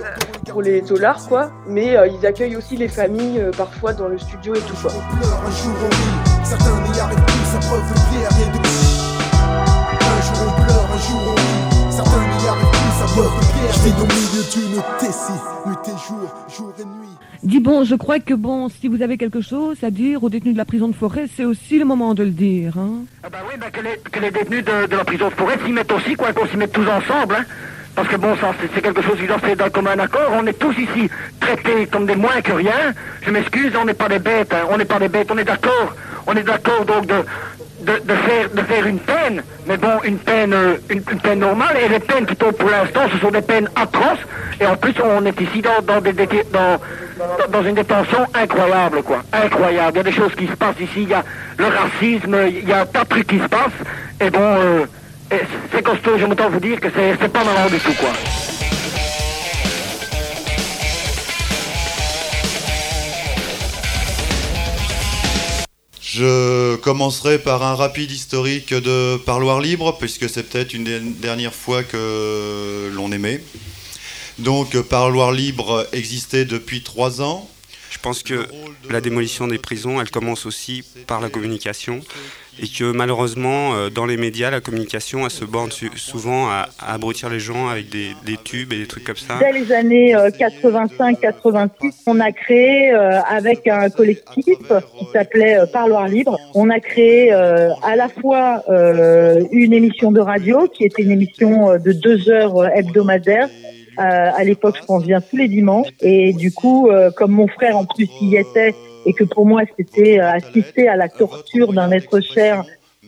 pour 0.49 0.61
les 0.61 0.81
dollars 0.81 1.25
quoi, 1.27 1.51
mais 1.67 1.95
euh, 1.97 2.07
ils 2.07 2.25
accueillent 2.25 2.55
aussi 2.55 2.75
les 2.77 2.87
familles 2.87 3.39
euh, 3.39 3.51
parfois 3.51 3.93
dans 3.93 4.07
le 4.07 4.17
studio 4.17 4.55
et 4.55 4.59
tout 4.61 4.75
quoi. 4.81 4.91
Un 4.91 5.51
jour 5.51 5.73
on 5.83 5.89
rit, 5.89 6.45
certains 6.45 6.91
n'y 6.91 6.99
arrivent 6.99 7.25
plus, 7.25 7.55
à 7.55 7.59
preuve 7.59 7.89
de 7.89 7.93
pierre 8.09 8.29
et 8.41 8.57
de 8.57 8.61
pchi. 8.63 8.99
Un 10.01 10.21
jour 10.21 10.47
on 10.47 10.63
pleure, 10.63 10.89
un 10.93 10.97
jour 11.07 11.21
on 11.27 11.35
rit, 11.35 11.91
certains 11.95 12.19
n'y 12.19 12.47
arrivent 12.47 12.71
plus, 12.71 13.03
à 13.03 13.07
preuve 13.07 13.39
de 13.39 13.45
pierre 13.53 13.73
Je 13.73 13.79
vis 13.79 14.01
au 14.01 14.05
milieu 14.05 14.43
d'une 14.53 14.81
tessie, 14.99 15.39
nuit 15.65 15.75
et 15.85 16.07
jour, 16.07 16.35
jour 16.57 16.73
et 16.79 16.83
nuit. 16.85 17.07
Dis 17.41 17.61
bon, 17.61 17.85
je 17.85 17.95
crois 17.95 18.19
que 18.19 18.33
bon, 18.33 18.67
si 18.67 18.89
vous 18.89 19.01
avez 19.01 19.17
quelque 19.17 19.39
chose 19.39 19.77
à 19.83 19.91
dire 19.91 20.21
aux 20.25 20.29
détenus 20.29 20.53
de 20.53 20.57
la 20.57 20.65
prison 20.65 20.89
de 20.89 20.93
forêt, 20.93 21.25
c'est 21.37 21.45
aussi 21.45 21.79
le 21.79 21.85
moment 21.85 22.13
de 22.13 22.23
le 22.23 22.31
dire. 22.31 22.77
Hein. 22.77 23.05
Ah 23.23 23.29
bah 23.29 23.37
oui, 23.47 23.55
bah 23.57 23.71
que, 23.71 23.79
les, 23.79 23.97
que 24.11 24.19
les 24.19 24.29
détenus 24.29 24.65
de, 24.65 24.87
de 24.87 24.95
la 24.97 25.05
prison 25.05 25.29
de 25.29 25.33
forêt 25.35 25.57
s'y 25.65 25.71
mettent 25.71 25.91
aussi, 25.91 26.15
quoi, 26.15 26.33
qu'on 26.33 26.45
s'y 26.47 26.57
mette 26.57 26.73
tous 26.73 26.85
ensemble, 26.89 27.35
hein. 27.35 27.45
Parce 27.95 28.07
que 28.07 28.15
bon, 28.15 28.35
ça, 28.37 28.53
c'est- 28.73 28.81
quelque 28.81 29.01
chose 29.01 29.17
qui 29.19 29.27
doit 29.27 29.39
se 29.39 29.55
d'un 29.55 29.69
commun 29.69 29.97
accord. 29.99 30.31
On 30.33 30.45
est 30.47 30.53
tous 30.57 30.73
ici 30.77 31.09
traités 31.39 31.87
comme 31.87 32.05
des 32.05 32.15
moins 32.15 32.41
que 32.41 32.51
rien. 32.53 32.93
Je 33.21 33.31
m'excuse, 33.31 33.73
on 33.79 33.85
n'est 33.85 33.93
pas 33.93 34.07
des 34.09 34.19
bêtes, 34.19 34.53
hein. 34.53 34.67
on 34.69 34.77
n'est 34.77 34.85
pas 34.85 34.99
des 34.99 35.09
bêtes, 35.09 35.29
on 35.31 35.37
est 35.37 35.43
d'accord. 35.43 35.93
On 36.27 36.33
est 36.33 36.43
d'accord 36.43 36.85
donc 36.85 37.07
de, 37.07 37.23
de, 37.81 38.13
faire, 38.13 38.49
de 38.53 38.61
faire 38.61 38.85
une 38.85 38.99
peine, 38.99 39.41
mais 39.65 39.77
bon, 39.77 39.99
une 40.03 40.17
peine, 40.19 40.53
euh, 40.53 40.75
une, 40.89 41.01
peine 41.01 41.39
normale. 41.39 41.75
Et 41.83 41.89
les 41.89 41.99
peines 41.99 42.25
tombent 42.25 42.55
pour 42.55 42.69
l'instant, 42.69 43.01
ce 43.11 43.17
sont 43.17 43.31
des 43.31 43.41
peines 43.41 43.69
atroces. 43.75 44.19
Et 44.61 44.65
en 44.65 44.75
plus, 44.75 44.93
on 45.03 45.25
est 45.25 45.39
ici 45.41 45.61
dans, 45.61 45.81
dans 45.81 46.01
des, 46.01 46.13
dans, 46.13 46.79
dans 47.49 47.63
une 47.63 47.75
détention 47.75 48.25
incroyable, 48.33 49.01
quoi. 49.03 49.23
Incroyable. 49.33 49.91
Il 49.95 49.97
y 49.97 50.01
a 50.01 50.03
des 50.03 50.11
choses 50.11 50.35
qui 50.35 50.47
se 50.47 50.53
passent 50.55 50.79
ici. 50.79 51.03
Il 51.03 51.09
y 51.09 51.13
a 51.13 51.23
le 51.57 51.65
racisme, 51.65 52.37
il 52.47 52.67
y 52.67 52.73
a 52.73 52.81
un 52.81 52.85
tas 52.85 53.03
de 53.03 53.09
trucs 53.09 53.27
qui 53.27 53.39
se 53.39 53.47
passent. 53.47 53.81
Et 54.21 54.29
bon, 54.29 54.39
euh, 54.41 54.85
c'est 55.71 55.83
costaud. 55.83 56.17
Je 56.17 56.25
m'entends 56.25 56.49
vous 56.49 56.59
dire 56.59 56.79
que 56.79 56.89
c'est 56.89 57.15
c'est 57.19 57.29
pas 57.31 57.43
marrant 57.43 57.69
du 57.69 57.79
tout, 57.79 57.93
quoi. 57.93 58.09
Je 66.01 66.75
commencerai 66.77 67.37
par 67.37 67.63
un 67.63 67.75
rapide 67.75 68.11
historique 68.11 68.73
de 68.73 69.17
Parloir 69.17 69.61
Libre, 69.61 69.97
puisque 69.99 70.27
c'est 70.27 70.43
peut-être 70.43 70.73
une 70.73 70.83
des 70.83 70.99
dernières 70.99 71.53
fois 71.53 71.83
que 71.83 72.89
l'on 72.93 73.11
aimait. 73.11 73.41
Donc, 74.39 74.75
Parloir 74.81 75.31
Libre 75.31 75.87
existait 75.93 76.45
depuis 76.45 76.81
trois 76.81 77.21
ans. 77.21 77.49
Je 77.91 77.99
pense 77.99 78.23
que 78.23 78.47
la 78.89 79.01
démolition 79.01 79.47
des 79.47 79.59
prisons, 79.59 80.01
elle 80.01 80.09
commence 80.09 80.45
aussi 80.45 80.83
par 81.07 81.21
la 81.21 81.29
communication 81.29 82.01
et 82.61 82.67
que 82.67 82.91
malheureusement, 82.91 83.73
euh, 83.73 83.89
dans 83.89 84.05
les 84.05 84.17
médias, 84.17 84.49
la 84.49 84.61
communication, 84.61 85.23
elle 85.23 85.31
se 85.31 85.45
borne 85.45 85.69
souvent 85.95 86.47
à, 86.49 86.67
à 86.79 86.93
abrutir 86.93 87.29
les 87.29 87.39
gens 87.39 87.67
avec 87.67 87.89
des, 87.89 88.11
des 88.25 88.37
tubes 88.37 88.73
et 88.73 88.77
des 88.77 88.87
trucs 88.87 89.03
comme 89.03 89.15
ça. 89.15 89.39
Dès 89.39 89.51
les 89.51 89.71
années 89.71 90.13
85-86, 90.13 91.93
on 92.05 92.19
a 92.19 92.31
créé 92.31 92.91
euh, 92.91 93.21
avec 93.21 93.67
un 93.67 93.89
collectif 93.89 94.43
qui 94.45 95.05
s'appelait 95.13 95.59
euh, 95.59 95.65
Parloir 95.65 96.07
Libre, 96.07 96.37
on 96.55 96.69
a 96.69 96.79
créé 96.79 97.31
euh, 97.33 97.69
à 97.83 97.95
la 97.95 98.09
fois 98.09 98.63
euh, 98.69 99.43
une 99.51 99.73
émission 99.73 100.11
de 100.11 100.19
radio 100.19 100.67
qui 100.67 100.83
était 100.85 101.03
une 101.03 101.11
émission 101.11 101.71
euh, 101.71 101.77
de 101.77 101.91
deux 101.91 102.29
heures 102.29 102.57
euh, 102.57 102.67
hebdomadaires. 102.75 103.49
Euh, 103.99 104.01
à 104.01 104.43
l'époque, 104.45 104.77
je 104.79 104.85
pense 104.85 105.05
bien 105.05 105.19
tous 105.19 105.35
les 105.35 105.47
dimanches. 105.47 105.89
Et 106.01 106.31
du 106.33 106.51
coup, 106.53 106.89
euh, 106.89 107.11
comme 107.11 107.31
mon 107.31 107.47
frère 107.47 107.77
en 107.77 107.85
plus 107.85 108.07
y 108.21 108.37
était, 108.37 108.73
et 109.05 109.13
que 109.13 109.23
pour 109.23 109.45
moi 109.45 109.61
c'était 109.77 110.19
euh, 110.19 110.31
assister 110.31 110.87
à 110.87 110.95
la 110.95 111.09
torture 111.09 111.73
d'un 111.73 111.91
être 111.91 112.19
cher, 112.21 112.63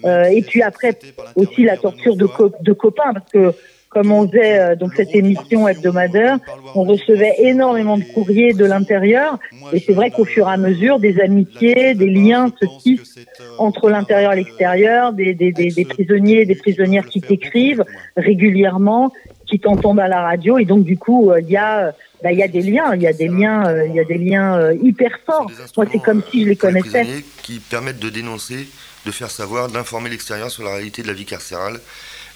euh, 0.06 0.24
et 0.26 0.42
puis 0.42 0.62
après 0.62 0.98
aussi 1.36 1.64
la 1.64 1.78
torture 1.78 2.16
de, 2.16 2.26
co- 2.26 2.52
de 2.62 2.74
copains, 2.74 3.14
parce 3.14 3.30
que 3.32 3.54
comme 3.90 4.10
on 4.14 4.26
faisait 4.26 4.58
euh, 4.58 4.76
donc 4.78 4.94
cette 4.96 5.14
émission 5.14 5.68
hebdomadaire, 5.68 6.38
on 6.76 6.84
recevait 6.84 7.36
énormément 7.40 7.98
de 7.98 8.06
courriers 8.14 8.54
de 8.54 8.64
l'intérieur, 8.64 9.38
et 9.74 9.80
c'est 9.80 9.92
vrai 9.92 10.12
qu'au 10.12 10.24
fur 10.24 10.48
et 10.48 10.54
à 10.54 10.58
mesure, 10.58 10.98
des 11.00 11.20
amitiés, 11.20 11.94
des 11.94 12.08
liens 12.10 12.48
se 12.62 12.66
tissent 12.82 13.20
entre 13.58 13.90
l'intérieur 13.90 14.32
et 14.32 14.38
l'extérieur, 14.38 15.12
des, 15.12 15.34
des, 15.34 15.52
des, 15.52 15.70
des 15.72 15.86
prisonniers, 15.86 16.46
des 16.46 16.56
prisonnières 16.56 17.06
qui 17.08 17.20
t'écrivent 17.20 17.84
régulièrement, 18.16 19.12
qui 19.52 19.60
t'entendent 19.60 20.00
à 20.00 20.08
la 20.08 20.22
radio, 20.22 20.58
et 20.58 20.66
donc 20.66 20.84
du 20.86 20.98
coup, 20.98 21.30
euh, 21.30 21.42
il 21.42 21.50
y 21.50 21.58
a 21.58 21.88
euh, 21.88 21.92
bah, 22.24 22.32
il 22.32 22.40
y 22.40 22.44
a 22.44 22.48
des 22.48 22.62
liens, 22.62 22.96
il 22.96 23.02
y 23.02 23.08
a 23.08 23.14
des 23.14 23.28
liens, 23.28 23.68
euh, 23.68 23.86
il 23.90 23.94
y 23.94 24.00
a 24.00 24.04
des 24.06 24.18
liens 24.18 24.58
euh, 24.58 24.74
hyper 24.82 25.12
forts. 25.26 25.52
Moi, 25.78 25.86
c'est 25.92 26.00
comme 26.00 26.22
si 26.32 26.38
je 26.42 26.46
les 26.46 26.50
les 26.52 26.56
connaissais. 26.56 26.90
prisonniers 27.02 27.26
qui 27.44 27.60
permettent 27.60 28.00
de 28.00 28.10
dénoncer, 28.10 28.68
de 29.06 29.12
faire 29.12 29.30
savoir, 29.30 29.68
d'informer 29.68 30.10
l'extérieur 30.10 30.50
sur 30.50 30.64
la 30.64 30.72
réalité 30.76 31.02
de 31.02 31.08
la 31.08 31.14
vie 31.14 31.26
carcérale. 31.26 31.80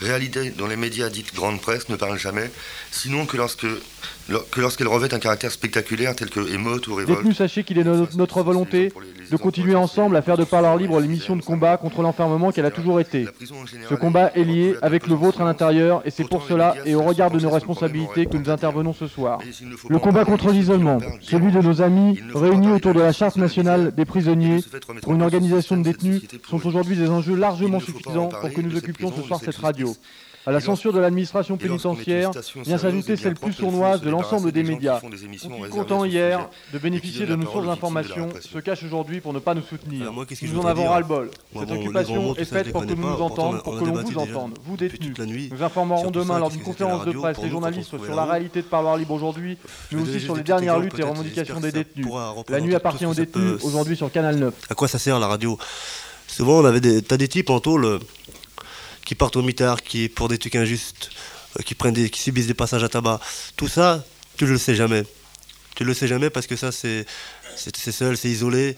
Réalité 0.02 0.50
dont 0.50 0.68
les 0.68 0.76
médias 0.76 1.10
dites 1.10 1.34
grande 1.34 1.62
presse 1.62 1.88
ne 1.88 1.96
parlent 1.96 2.20
jamais, 2.20 2.52
sinon 2.92 3.26
que 3.26 3.38
lorsque 3.38 3.66
que 4.52 4.60
lorsqu'elle 4.60 4.90
revêt 4.90 5.14
un 5.14 5.20
caractère 5.20 5.52
spectaculaire 5.52 6.14
tel 6.18 6.30
que 6.30 6.42
émeute 6.54 6.88
ou 6.90 6.96
révolte. 6.96 7.20
Détenus, 7.20 7.38
sachez 7.38 7.64
qu'il 7.64 7.78
est 7.80 7.84
no- 7.86 8.06
notre 8.18 8.44
volonté 8.44 8.92
de 9.32 9.38
continuer 9.38 9.76
ensemble 9.76 10.18
à 10.18 10.22
faire 10.22 10.36
de 10.36 10.44
Parleur 10.44 10.76
Libre 10.76 11.00
l'émission 11.00 11.38
de 11.38 11.42
combat 11.42 11.78
contre 11.78 12.02
l'enfermement 12.02 12.52
qu'elle 12.52 12.66
a 12.66 12.72
toujours 12.72 13.00
été. 13.00 13.26
Ce 13.90 13.96
combat 13.96 14.32
est 14.36 14.44
lié 14.44 14.76
avec 14.82 15.08
le 15.08 15.16
vôtre 15.16 15.40
à 15.40 15.46
l'intérieur 15.46 16.02
et 16.06 16.12
c'est 16.12 16.28
pour 16.28 16.44
cela 16.46 16.76
et 16.86 16.94
au 16.96 17.02
regard 17.06 17.32
de 17.32 17.40
nos 17.40 17.50
responsabilités 17.50 18.26
que 18.26 18.38
nous 18.38 18.50
intervenons 18.50 18.94
ce 18.94 19.08
soir. 19.08 19.40
Le 19.90 20.00
combat 20.00 20.26
contre 20.26 20.52
l'isolement, 20.52 21.00
celui 21.22 21.52
de 21.52 21.62
nos 21.62 21.82
amis 21.82 22.20
réunis 22.34 22.72
autour 22.72 22.94
de 22.94 23.00
la 23.00 23.12
Charte 23.12 23.38
nationale 23.38 23.94
des 23.94 24.06
prisonniers 24.06 24.60
pour 25.02 25.14
une 25.14 25.22
organisation 25.22 25.78
de 25.78 25.84
détenus 25.84 26.24
sont 26.50 26.66
aujourd'hui 26.66 26.96
des 26.96 27.10
enjeux 27.10 27.36
largement 27.36 27.80
suffisants 27.80 28.30
pour 28.30 28.52
que 28.52 28.62
nous 28.62 28.76
occupions 28.76 29.12
ce 29.16 29.22
soir 29.22 29.40
cette 29.44 29.58
radio. 29.58 29.94
À 30.48 30.52
la 30.52 30.60
censure 30.60 30.94
de 30.94 31.00
l'administration 31.00 31.58
pénitentiaire 31.58 32.32
vient 32.64 32.78
s'ajouter 32.78 33.16
celle 33.18 33.34
plus 33.34 33.54
sournoise 33.54 34.02
de 34.02 34.10
l'ensemble 34.10 34.52
des 34.52 34.64
médias. 34.64 35.02
Content 35.72 36.06
hier 36.06 36.48
de 36.72 36.78
bénéficier 36.80 37.26
de 37.26 37.36
nos 37.36 37.50
sources 37.50 37.66
d'informations, 37.66 38.30
se 38.40 38.60
cache 38.60 38.84
aujourd'hui 38.84 39.22
pour 39.22 39.34
ne 39.34 39.40
pas 39.40 39.54
nous 39.56 39.64
soutenir. 39.64 40.12
Nous 40.14 40.60
en 40.60 40.66
avons 40.66 40.88
ras-le-bol. 40.88 41.32
Cette 41.60 41.72
occupation 41.72 42.36
est 42.36 42.46
faite 42.46 42.72
pour 42.72 42.86
que 42.86 42.94
nous 42.94 43.02
nous 43.02 43.08
on 43.08 43.30
pour 43.60 43.80
que 43.80 43.86
l'on 43.86 43.94
vous 44.04 44.18
entende, 44.18 44.58
vous 44.64 44.78
détenus. 44.78 45.16
Nous 45.52 45.64
informerons 45.64 46.12
demain 46.12 46.40
lors 46.40 46.50
d'une 46.52 46.62
conférence 46.62 47.06
de 47.06 47.12
presse 47.12 47.38
les 47.42 47.50
journalistes 47.50 47.90
sur 47.90 48.16
la 48.16 48.26
réalité 48.26 48.62
de 48.62 48.68
Parloir 48.68 48.98
Libre 48.98 49.14
aujourd'hui, 49.14 49.58
mais 49.92 50.02
aussi 50.02 50.20
sur 50.20 50.36
les 50.36 50.44
dernières 50.44 50.80
luttes 50.80 51.00
et 51.00 51.04
revendications 51.04 51.60
des 51.60 51.72
détenus. 51.72 52.08
La 52.50 52.62
nuit 52.62 52.76
appartient 52.76 53.06
aux 53.06 53.14
détenus, 53.14 53.60
peut- 53.60 53.60
aujourd'hui 53.64 53.96
sur 53.96 54.12
Canal 54.12 54.36
9. 54.36 54.54
À 54.70 54.76
quoi 54.76 54.88
ça 54.88 55.00
sert 55.00 55.20
la 55.20 55.28
radio? 55.28 55.58
Souvent, 56.28 56.60
on 56.60 56.66
avait 56.66 56.82
des, 56.82 57.02
t'as 57.02 57.18
des 57.18 57.28
types 57.28 57.50
en 57.50 57.60
tôle 57.60 57.86
euh, 57.86 58.00
qui 59.06 59.16
partent 59.16 59.38
au 59.38 59.42
mitard, 59.42 59.82
qui 59.84 60.10
pour 60.10 60.28
des 60.28 60.38
trucs 60.38 60.56
injustes, 60.56 61.12
euh, 61.58 61.64
qui 61.64 61.76
prennent 61.76 62.10
qui 62.10 62.20
subissent 62.20 62.48
des 62.48 62.54
passages 62.54 62.84
à 62.84 62.90
tabac. 62.90 63.22
Tout 63.56 63.68
ça, 63.68 64.04
tu 64.36 64.46
le 64.46 64.58
sais 64.58 64.76
jamais. 64.76 65.04
Tu 65.76 65.84
le 65.84 65.94
sais 65.94 66.08
jamais 66.08 66.30
parce 66.30 66.48
que 66.48 66.56
ça, 66.56 66.72
c'est, 66.72 67.06
seul, 67.56 68.18
c'est 68.18 68.30
isolé. 68.30 68.76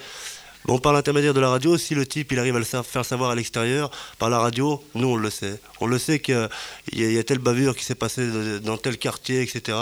Bon, 0.66 0.80
par 0.80 0.92
l'intermédiaire 0.92 1.34
de 1.34 1.40
la 1.40 1.50
radio, 1.50 1.78
si 1.78 1.96
le 1.96 2.06
type 2.06 2.32
il 2.34 2.40
arrive 2.40 2.56
à 2.58 2.60
le 2.60 2.66
faire 2.66 3.06
savoir 3.06 3.30
à 3.30 3.36
l'extérieur, 3.36 3.90
par 4.20 4.30
la 4.30 4.40
radio, 4.40 4.84
nous 4.96 5.08
on 5.10 5.16
le 5.16 5.30
sait. 5.30 5.62
On 5.80 5.86
le 5.86 5.98
sait 5.98 6.20
qu'il 6.20 6.50
y 6.92 7.18
a, 7.18 7.24
telle 7.24 7.38
bavure 7.38 7.74
qui 7.78 7.86
s'est 7.86 7.96
passée 7.96 8.28
dans 8.60 8.76
tel 8.76 8.98
quartier, 8.98 9.42
etc. 9.44 9.78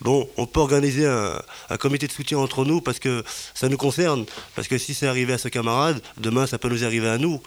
Bon, 0.00 0.26
on 0.38 0.46
peut 0.46 0.60
organiser 0.60 1.06
un, 1.06 1.42
un 1.68 1.76
comité 1.76 2.06
de 2.06 2.12
soutien 2.12 2.38
entre 2.38 2.64
nous 2.64 2.80
parce 2.80 2.98
que 2.98 3.22
ça 3.52 3.68
nous 3.68 3.76
concerne. 3.76 4.24
Parce 4.54 4.68
que 4.68 4.78
si 4.78 4.94
c'est 4.94 5.08
arrivé 5.08 5.34
à 5.34 5.38
ce 5.38 5.48
camarade, 5.48 6.00
demain 6.16 6.46
ça 6.46 6.56
peut 6.56 6.70
nous 6.70 6.84
arriver 6.84 7.08
à 7.08 7.18
nous. 7.18 7.42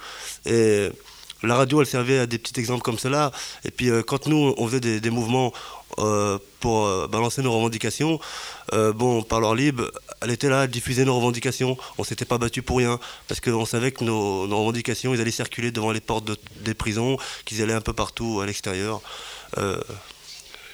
Et 0.46 0.90
la 1.46 1.56
radio, 1.56 1.82
elle 1.82 1.88
servait 1.88 2.20
à 2.20 2.26
des 2.26 2.38
petits 2.38 2.60
exemples 2.60 2.82
comme 2.82 2.98
cela. 3.00 3.32
Et 3.64 3.72
puis 3.72 3.90
euh, 3.90 4.02
quand 4.04 4.28
nous, 4.28 4.54
on 4.58 4.68
faisait 4.68 4.80
des, 4.80 5.00
des 5.00 5.10
mouvements 5.10 5.54
euh, 6.00 6.38
pour 6.60 6.86
euh, 6.86 7.08
balancer 7.08 7.42
nos 7.42 7.54
revendications, 7.54 8.20
euh, 8.74 8.92
bon, 8.94 9.22
Parleur 9.24 9.56
Libre, 9.56 9.92
elle 10.22 10.32
était 10.32 10.50
là, 10.50 10.64
elle 10.64 10.70
diffusait 10.70 11.06
nos 11.06 11.16
revendications. 11.16 11.78
On 11.98 12.04
s'était 12.04 12.26
pas 12.26 12.38
battu 12.38 12.62
pour 12.62 12.78
rien, 12.78 13.00
parce 13.28 13.40
qu'on 13.40 13.66
savait 13.66 13.92
que 13.92 14.04
nos, 14.04 14.48
nos 14.48 14.58
revendications, 14.60 15.14
ils 15.14 15.22
allaient 15.22 15.32
circuler 15.32 15.72
devant 15.72 15.92
les 15.92 16.02
portes 16.02 16.26
de- 16.26 16.38
des 16.62 16.74
prisons, 16.74 17.18
qu'ils 17.46 17.62
allaient 17.62 17.74
un 17.74 17.82
peu 17.82 17.94
partout 17.94 18.40
à 18.42 18.46
l'extérieur. 18.46 19.02
Euh, 19.58 19.78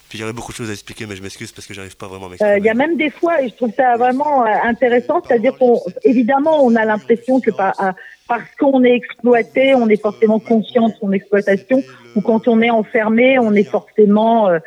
puis 0.09 0.17
il 0.17 0.21
y 0.21 0.23
aurait 0.25 0.33
beaucoup 0.33 0.51
de 0.51 0.57
choses 0.57 0.69
à 0.69 0.73
expliquer, 0.73 1.05
mais 1.05 1.15
je 1.15 1.21
m'excuse 1.21 1.53
parce 1.53 1.65
que 1.67 1.73
j'arrive 1.73 1.95
pas 1.95 2.07
vraiment 2.07 2.25
à 2.25 2.29
m'exprimer. 2.29 2.53
Euh, 2.53 2.57
Il 2.57 2.65
y 2.65 2.69
a 2.69 2.73
même 2.73 2.97
des 2.97 3.09
fois, 3.09 3.41
et 3.41 3.47
je 3.49 3.55
trouve 3.55 3.71
ça 3.77 3.95
vraiment 3.95 4.43
intéressant, 4.43 5.21
c'est-à-dire 5.25 5.57
qu'on, 5.57 5.81
évidemment, 6.03 6.63
on 6.65 6.75
a 6.75 6.83
l'impression 6.83 7.39
que 7.39 7.51
par- 7.51 7.79
à- 7.79 7.93
parce 8.31 8.51
qu'on 8.59 8.81
est 8.85 8.95
exploité, 8.95 9.75
on 9.75 9.89
est 9.89 10.01
forcément 10.01 10.39
conscient 10.39 10.87
de 10.87 10.93
son 11.01 11.11
exploitation, 11.11 11.83
ou 12.15 12.21
quand 12.21 12.47
on 12.47 12.61
est 12.61 12.69
enfermé, 12.69 13.27
on 13.39 13.53
est 13.61 13.69
forcément 13.77 14.47
euh, 14.47 14.59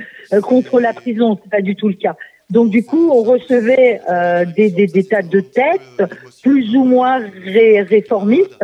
contre 0.43 0.81
la 0.81 0.93
prison. 0.93 1.39
C'est 1.43 1.51
pas 1.57 1.63
du 1.63 1.75
tout 1.75 1.89
le 1.89 1.99
cas. 2.05 2.15
Donc 2.51 2.69
du 2.69 2.85
coup, 2.85 3.05
on 3.11 3.23
recevait 3.23 4.03
euh, 4.11 4.45
des, 4.57 4.69
des, 4.79 4.87
des 4.87 5.05
tas 5.05 5.23
de 5.23 5.41
textes 5.41 6.03
plus 6.43 6.77
ou 6.77 6.85
moins 6.85 7.17
ré- 7.55 7.81
réformistes. 7.81 8.63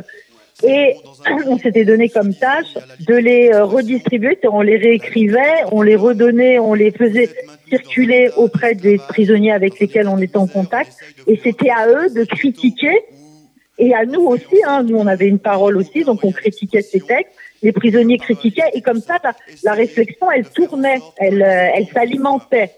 Et 0.63 0.97
on 1.47 1.57
s'était 1.57 1.87
donné 1.87 2.11
comme 2.11 2.35
tâche 2.35 2.75
de 3.09 3.15
les 3.15 3.43
euh, 3.55 3.65
redistribuer, 3.65 4.37
on 4.53 4.61
les 4.61 4.77
réécrivait, 4.77 5.65
on 5.73 5.81
les 5.81 5.97
redonnait, 5.97 6.59
on 6.59 6.75
les 6.75 6.91
faisait 6.91 7.31
circuler 7.71 8.29
auprès 8.37 8.75
des 8.75 8.99
prisonniers 8.99 9.53
avec 9.53 9.81
lesquels 9.81 10.09
on 10.09 10.19
était 10.19 10.37
en 10.37 10.47
contact. 10.47 10.93
Et 11.27 11.41
c'était 11.43 11.71
à 11.71 11.89
eux 11.89 12.11
de 12.15 12.25
critiquer, 12.25 12.97
et 13.81 13.95
à 13.95 14.05
nous 14.05 14.21
aussi, 14.21 14.63
hein, 14.67 14.83
nous 14.83 14.97
on 14.97 15.07
avait 15.07 15.27
une 15.27 15.39
parole 15.39 15.77
aussi, 15.77 16.05
donc 16.05 16.21
on 16.23 16.31
critiquait 16.31 16.83
ces 16.83 17.01
textes, 17.01 17.33
les 17.63 17.73
prisonniers 17.73 18.19
critiquaient, 18.19 18.71
et 18.75 18.83
comme 18.83 19.01
ça, 19.01 19.19
la, 19.25 19.35
la 19.65 19.73
réflexion, 19.73 20.31
elle 20.31 20.49
tournait, 20.49 21.01
elle, 21.17 21.43
euh, 21.43 21.71
elle 21.75 21.87
s'alimentait. 21.89 22.73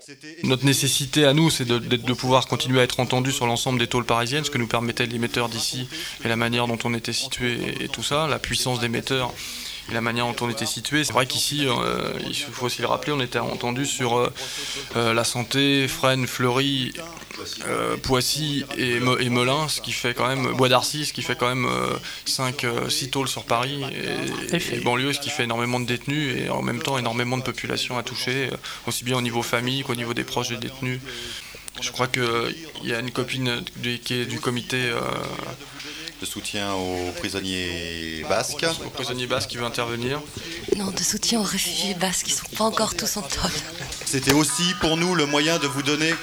Notre 0.44 0.64
nécessité 0.64 1.24
à 1.24 1.34
nous, 1.34 1.50
c'est 1.50 1.66
de, 1.66 2.12
pouvoir 2.12 2.46
continuer 2.46 2.80
à 2.80 2.84
être 2.84 3.00
entendu 3.00 3.32
sur 3.32 3.46
l'ensemble 3.46 3.78
des 3.78 3.86
tôles 3.86 4.04
parisiennes, 4.04 4.44
ce 4.44 4.50
que 4.50 4.58
nous 4.58 4.66
permettait 4.66 5.06
l'émetteur 5.06 5.48
d'ici 5.48 5.88
et 6.24 6.28
la 6.28 6.36
manière 6.36 6.66
dont 6.68 6.78
on 6.84 6.94
était 6.94 7.12
situé 7.12 7.52
et, 7.52 7.84
et 7.84 7.88
tout 7.88 8.02
ça, 8.02 8.26
la 8.28 8.38
puissance 8.38 8.80
d'émetteur 8.80 9.32
et 9.32 9.61
la 9.90 10.00
manière 10.00 10.26
dont 10.26 10.36
on 10.46 10.50
était 10.50 10.66
situé. 10.66 11.04
C'est 11.04 11.12
vrai 11.12 11.26
qu'ici, 11.26 11.66
euh, 11.66 12.12
il 12.26 12.34
faut 12.34 12.66
aussi 12.66 12.80
le 12.82 12.86
rappeler, 12.86 13.12
on 13.12 13.20
était 13.20 13.38
entendu 13.38 13.84
sur 13.86 14.16
euh, 14.18 14.32
euh, 14.96 15.12
la 15.14 15.24
santé, 15.24 15.88
Fresnes, 15.88 16.26
Fleury, 16.26 16.92
euh, 17.66 17.96
Poissy 17.96 18.64
et, 18.76 19.00
Me- 19.00 19.20
et 19.20 19.28
Melun, 19.28 19.68
ce 19.68 19.80
qui 19.80 19.92
fait 19.92 20.14
quand 20.14 20.28
même 20.28 20.52
Bois 20.52 20.68
d'Arcy, 20.68 21.04
ce 21.06 21.12
qui 21.12 21.22
fait 21.22 21.34
quand 21.36 21.48
même 21.48 21.68
5 22.26 22.64
6 22.88 23.10
tôles 23.10 23.28
sur 23.28 23.44
Paris 23.44 23.82
et, 24.52 24.76
et 24.76 24.80
banlieue, 24.80 25.12
ce 25.12 25.20
qui 25.20 25.30
fait 25.30 25.44
énormément 25.44 25.80
de 25.80 25.86
détenus 25.86 26.36
et 26.40 26.48
en 26.50 26.62
même 26.62 26.80
temps 26.82 26.96
énormément 26.98 27.36
de 27.38 27.42
population 27.42 27.98
à 27.98 28.02
toucher, 28.02 28.50
aussi 28.86 29.02
bien 29.04 29.16
au 29.18 29.22
niveau 29.22 29.42
famille 29.42 29.82
qu'au 29.82 29.94
niveau 29.94 30.14
des 30.14 30.24
proches 30.24 30.48
des 30.50 30.56
détenus. 30.58 31.00
Je 31.80 31.90
crois 31.90 32.06
qu'il 32.06 32.22
y 32.84 32.92
a 32.92 33.00
une 33.00 33.10
copine 33.10 33.62
du, 33.76 33.98
qui 33.98 34.14
est 34.14 34.26
du 34.26 34.38
comité 34.38 34.92
de 36.22 36.26
soutien 36.26 36.72
aux 36.74 37.10
prisonniers 37.18 38.24
basques. 38.28 38.64
aux 38.86 38.90
prisonniers 38.90 39.26
basques 39.26 39.50
qui 39.50 39.56
veut 39.56 39.64
intervenir. 39.64 40.20
Non, 40.76 40.92
de 40.92 41.02
soutien 41.02 41.40
aux 41.40 41.42
réfugiés 41.42 41.94
basques 41.94 42.26
qui 42.26 42.32
sont 42.32 42.46
pas 42.56 42.62
encore 42.62 42.94
tous 42.94 43.16
en 43.16 43.22
tôle. 43.22 43.50
C'était 44.04 44.32
aussi 44.32 44.72
pour 44.80 44.96
nous 44.96 45.16
le 45.16 45.26
moyen 45.26 45.58
de 45.58 45.66
vous 45.66 45.82
donner 45.82 46.14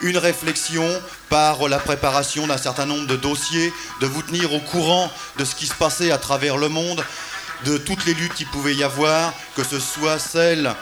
une 0.00 0.16
réflexion 0.16 0.86
par 1.28 1.68
la 1.68 1.78
préparation 1.78 2.46
d'un 2.46 2.56
certain 2.56 2.86
nombre 2.86 3.06
de 3.06 3.16
dossiers, 3.16 3.70
de 4.00 4.06
vous 4.06 4.22
tenir 4.22 4.54
au 4.54 4.60
courant 4.60 5.10
de 5.38 5.44
ce 5.44 5.54
qui 5.54 5.66
se 5.66 5.74
passait 5.74 6.10
à 6.10 6.16
travers 6.16 6.56
le 6.56 6.70
monde, 6.70 7.04
de 7.66 7.76
toutes 7.76 8.06
les 8.06 8.14
luttes 8.14 8.32
qu'il 8.32 8.46
pouvait 8.46 8.74
y 8.74 8.82
avoir, 8.82 9.34
que 9.56 9.62
ce 9.62 9.78
soit 9.78 10.18
celle 10.18 10.74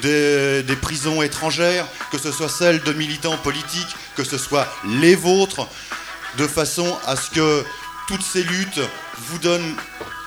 des, 0.00 0.62
des 0.62 0.76
prisons 0.76 1.20
étrangères, 1.20 1.86
que 2.10 2.16
ce 2.16 2.32
soit 2.32 2.48
celle 2.48 2.82
de 2.84 2.94
militants 2.94 3.36
politiques, 3.36 3.96
que 4.16 4.24
ce 4.24 4.38
soit 4.38 4.66
les 4.86 5.14
vôtres, 5.14 5.68
de 6.38 6.46
façon 6.46 6.96
à 7.06 7.16
ce 7.16 7.30
que 7.30 7.64
toutes 8.08 8.22
ces 8.22 8.42
luttes 8.42 8.80
vous 9.18 9.38
donnent 9.38 9.74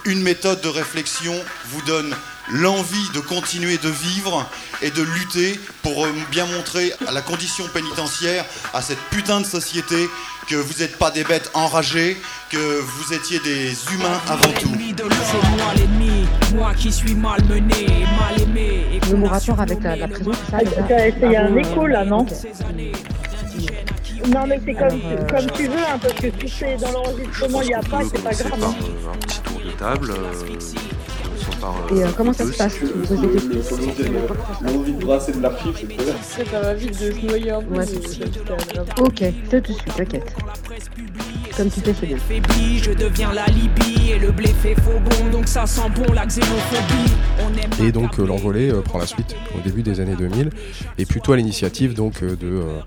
une 0.05 0.21
méthode 0.21 0.61
de 0.61 0.67
réflexion, 0.69 1.33
vous 1.67 1.81
donnent 1.83 2.15
l'envie 2.51 3.09
de 3.13 3.19
continuer 3.19 3.77
de 3.77 3.89
vivre 3.89 4.49
et 4.81 4.89
de 4.91 5.01
lutter 5.03 5.59
pour 5.83 6.05
euh, 6.05 6.11
bien 6.31 6.45
montrer 6.45 6.93
à 7.07 7.11
la 7.11 7.21
condition 7.21 7.65
pénitentiaire, 7.73 8.45
à 8.73 8.81
cette 8.81 8.99
putain 9.11 9.41
de 9.41 9.45
société, 9.45 10.09
que 10.47 10.55
vous 10.55 10.79
n'êtes 10.79 10.97
pas 10.97 11.11
des 11.11 11.23
bêtes 11.23 11.51
enragées, 11.53 12.17
que 12.49 12.79
vous 12.79 13.13
étiez 13.13 13.39
des 13.39 13.71
humains 13.93 14.19
avant 14.27 14.51
tout. 14.53 14.71
C'est 14.75 15.49
moi 15.57 15.73
l'ennemi, 15.75 16.25
moi 16.55 16.73
qui 16.73 16.91
suis 16.91 17.13
malmené, 17.13 17.87
mal 18.19 18.41
aimé. 18.41 18.99
Le 19.11 19.17
mon 19.17 19.27
rapport 19.27 19.59
avec 19.59 19.83
la, 19.83 19.95
la 19.95 20.07
prison, 20.07 20.31
c'est 20.33 20.51
ça 20.51 21.07
Il 21.23 21.31
y 21.31 21.35
a 21.35 21.45
un 21.45 21.55
écho 21.55 21.85
là, 21.85 22.03
non. 22.03 22.25
Non, 24.27 24.45
mais 24.47 24.59
c'est 24.65 24.73
comme, 24.73 24.99
euh, 25.05 25.27
comme 25.27 25.49
tu 25.51 25.67
veux, 25.67 25.77
hein, 25.77 25.97
parce 26.01 26.13
que 26.13 26.27
si 26.45 26.49
c'est 26.49 26.75
dans 26.77 26.91
l'enregistrement, 26.91 27.61
il 27.61 27.67
n'y 27.67 27.73
a 27.73 27.79
pas, 27.81 28.01
c'est 28.03 28.21
pas 28.23 28.31
grave. 28.31 28.63
hein. 28.63 28.73
un 29.13 29.17
petit 29.17 29.39
tour 29.41 29.59
de 29.65 29.71
table. 29.71 30.11
euh, 30.11 30.33
par, 31.61 31.75
Et 31.91 32.03
euh, 32.03 32.07
euh, 32.07 32.09
comment 32.15 32.31
ça 32.33 32.45
se 32.45 32.55
passe 32.57 32.75
L'envie 34.61 34.93
de 34.93 35.03
brasser 35.05 35.31
de 35.31 35.41
l'archive, 35.41 35.73
c'est 35.79 35.87
très 35.87 36.03
bien. 36.05 36.13
Ça 36.51 36.59
va 36.61 36.73
vite 36.73 36.89
de 36.91 37.11
se 37.11 37.25
noyer 37.25 37.51
un 37.51 37.61
peu. 37.61 37.75
Ouais, 37.75 37.85
c'est 37.85 38.07
ça, 38.07 38.25
c'est 38.59 38.73
grave. 38.73 38.87
Ok, 38.99 39.23
je 39.51 39.57
te 39.57 39.71
suis, 39.71 39.83
t'inquiète. 39.91 40.35
Comme 41.57 41.69
tu 41.69 41.79
fais, 41.81 41.93
c'est 42.27 42.39
bien. 42.39 42.77
Je 42.81 42.91
deviens 42.91 43.33
la 43.33 43.45
Libye 43.47 44.11
et 44.11 44.19
le 44.19 44.31
blé 44.31 44.47
fait 44.47 44.75
faux 44.75 44.99
bon, 45.03 45.29
donc 45.31 45.47
ça 45.47 45.65
sent 45.65 45.89
bon 45.95 46.13
la 46.13 46.25
xénophobie. 46.25 47.83
Et 47.83 47.91
donc 47.91 48.19
euh, 48.19 48.25
l'envolée 48.25 48.69
euh, 48.71 48.81
prend 48.81 48.99
la 48.99 49.05
suite 49.07 49.35
au 49.57 49.59
début 49.61 49.81
des 49.81 49.99
années 49.99 50.15
2000 50.15 50.51
et 50.97 51.05
plutôt 51.05 51.33
à 51.33 51.37
l'initiative 51.37 51.93
donc 51.95 52.21
euh, 52.21 52.35
de 52.35 52.47
euh, 52.47 52.79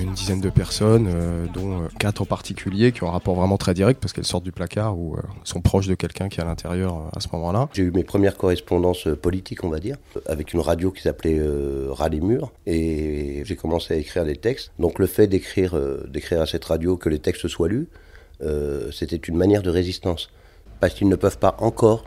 une 0.00 0.12
dizaine 0.12 0.40
de 0.40 0.50
personnes, 0.50 1.06
euh, 1.08 1.46
dont 1.52 1.82
euh, 1.82 1.88
quatre 1.98 2.22
en 2.22 2.24
particulier 2.24 2.92
qui 2.92 3.02
ont 3.04 3.08
un 3.08 3.12
rapport 3.12 3.34
vraiment 3.34 3.56
très 3.56 3.74
direct 3.74 4.00
parce 4.00 4.12
qu'elles 4.12 4.26
sortent 4.26 4.44
du 4.44 4.52
placard 4.52 4.98
ou 4.98 5.14
euh, 5.14 5.20
sont 5.44 5.60
proches 5.60 5.86
de 5.86 5.94
quelqu'un 5.94 6.28
qui 6.28 6.40
est 6.40 6.42
à 6.42 6.46
l'intérieur 6.46 7.10
à 7.14 7.20
ce 7.20 7.28
moment-là. 7.32 7.68
J'ai 7.72 7.82
eu 7.82 7.90
mes 7.90 8.04
premières 8.04 8.36
correspondances 8.36 9.08
politiques, 9.20 9.64
on 9.64 9.68
va 9.68 9.80
dire, 9.80 9.96
avec 10.26 10.52
une 10.52 10.60
radio 10.60 10.90
qui 10.90 11.02
s'appelait 11.02 11.40
Ras 11.90 12.08
les 12.08 12.20
Murs, 12.20 12.52
et 12.66 13.42
j'ai 13.44 13.56
commencé 13.56 13.94
à 13.94 13.96
écrire 13.96 14.24
des 14.24 14.36
textes. 14.36 14.72
Donc 14.78 14.98
le 14.98 15.06
fait 15.06 15.26
d'écrire 15.26 15.78
d'écrire 16.08 16.40
à 16.42 16.46
cette 16.46 16.64
radio 16.64 16.96
que 16.96 17.08
les 17.08 17.18
textes 17.18 17.48
soient 17.48 17.68
lus, 17.68 17.88
c'était 18.92 19.16
une 19.16 19.36
manière 19.36 19.62
de 19.62 19.70
résistance, 19.70 20.30
parce 20.80 20.94
qu'ils 20.94 21.08
ne 21.08 21.16
peuvent 21.16 21.38
pas 21.38 21.56
encore 21.58 22.04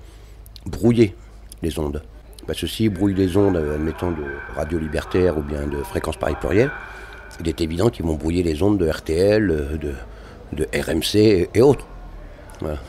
brouiller 0.66 1.16
les 1.62 1.80
ondes. 1.80 2.02
Parce 2.48 2.62
que 2.62 2.68
s'ils 2.68 2.90
brouillent 2.90 3.16
les 3.16 3.38
ondes, 3.38 3.58
admettons, 3.58 4.12
de 4.12 4.24
radio 4.56 4.78
libertaire 4.78 5.38
ou 5.38 5.42
bien 5.42 5.66
de 5.66 5.78
fréquence 5.78 6.18
Paris 6.18 6.36
pluriel, 6.40 6.72
il 7.40 7.48
est 7.48 7.62
évident 7.62 7.90
qu'ils 7.90 8.06
vont 8.06 8.16
brouiller 8.16 8.44
les 8.44 8.62
ondes 8.64 8.78
de 8.78 8.90
RTL, 8.90 9.50
euh, 9.50 9.78
de, 9.78 9.94
de 10.54 10.68
RMC 10.74 11.50
et, 11.54 11.62
autres. 11.62 11.86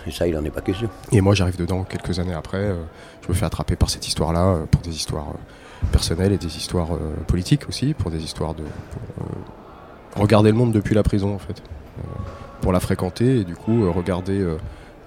Et 0.06 0.10
ça, 0.12 0.26
il 0.26 0.34
n'en 0.34 0.44
est 0.44 0.50
pas 0.50 0.60
question. 0.60 0.88
Et 1.12 1.20
moi 1.20 1.34
j'arrive 1.34 1.56
dedans 1.56 1.84
quelques 1.84 2.18
années 2.18 2.34
après, 2.34 2.58
euh, 2.58 2.76
je 3.22 3.28
me 3.28 3.34
fais 3.34 3.44
attraper 3.44 3.76
par 3.76 3.90
cette 3.90 4.06
histoire-là, 4.06 4.46
euh, 4.46 4.66
pour 4.66 4.80
des 4.82 4.94
histoires 4.94 5.34
personnelles 5.92 6.32
et 6.32 6.38
des 6.38 6.56
histoires 6.56 6.88
politiques 7.26 7.68
aussi, 7.68 7.92
pour 7.92 8.10
des 8.10 8.22
histoires 8.24 8.54
de... 8.54 8.62
regarder 10.14 10.50
le 10.50 10.56
monde 10.56 10.72
depuis 10.72 10.94
la 10.94 11.02
prison 11.02 11.34
en 11.34 11.38
fait. 11.38 11.62
Pour 12.62 12.72
la 12.72 12.80
fréquenter 12.80 13.40
et 13.40 13.44
du 13.44 13.54
coup 13.54 13.92
regarder 13.92 14.42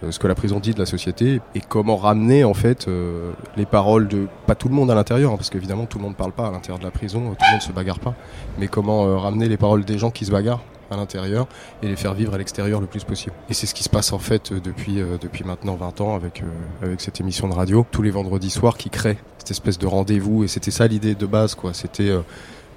ce 0.10 0.20
que 0.20 0.28
la 0.28 0.36
prison 0.36 0.60
dit 0.60 0.74
de 0.74 0.80
la 0.80 0.86
société 0.86 1.42
et 1.56 1.62
comment 1.62 1.98
ramener 1.98 2.44
en 2.44 2.54
fait 2.54 2.88
euh, 2.88 3.32
les 3.58 3.66
paroles 3.66 4.08
de 4.08 4.28
pas 4.48 4.56
tout 4.56 4.70
le 4.70 4.76
monde 4.76 4.90
à 4.90 4.96
l'intérieur 4.96 5.32
hein, 5.32 5.36
parce 5.36 5.50
qu'évidemment 5.50 5.86
tout 5.86 5.98
le 5.98 6.04
monde 6.04 6.16
parle 6.16 6.32
pas 6.32 6.48
à 6.48 6.52
l'intérieur 6.52 6.80
de 6.80 6.84
la 6.86 6.92
prison 6.92 7.20
euh, 7.20 7.30
tout 7.32 7.46
le 7.46 7.52
monde 7.52 7.62
se 7.62 7.72
bagarre 7.72 8.00
pas 8.00 8.16
mais 8.58 8.68
comment 8.68 9.06
euh, 9.06 9.18
ramener 9.18 9.50
les 9.50 9.58
paroles 9.58 9.84
des 9.84 9.98
gens 9.98 10.12
qui 10.12 10.26
se 10.26 10.32
bagarrent 10.32 10.64
à 10.92 10.96
l'intérieur 10.96 11.48
et 11.84 11.88
les 11.88 11.96
faire 11.96 12.14
vivre 12.14 12.34
à 12.34 12.38
l'extérieur 12.38 12.82
le 12.82 12.88
plus 12.88 13.04
possible 13.04 13.34
et 13.50 13.54
c'est 13.54 13.68
ce 13.68 13.74
qui 13.74 13.84
se 13.84 13.90
passe 13.90 14.14
en 14.14 14.20
fait 14.20 14.52
euh, 14.52 14.60
depuis 14.60 15.02
euh, 15.02 15.18
depuis 15.20 15.44
maintenant 15.44 15.76
20 15.76 16.02
ans 16.02 16.16
avec 16.16 16.42
euh, 16.42 16.86
avec 16.86 17.02
cette 17.02 17.20
émission 17.20 17.48
de 17.48 17.54
radio 17.54 17.86
tous 17.92 18.02
les 18.02 18.12
vendredis 18.12 18.50
soirs 18.50 18.78
qui 18.78 18.90
crée 18.90 19.18
cette 19.38 19.52
espèce 19.52 19.78
de 19.78 19.86
rendez-vous 19.86 20.44
et 20.44 20.48
c'était 20.48 20.72
ça 20.72 20.88
l'idée 20.88 21.14
de 21.14 21.26
base 21.26 21.56
quoi 21.56 21.74
c'était 21.74 22.10
euh, 22.10 22.22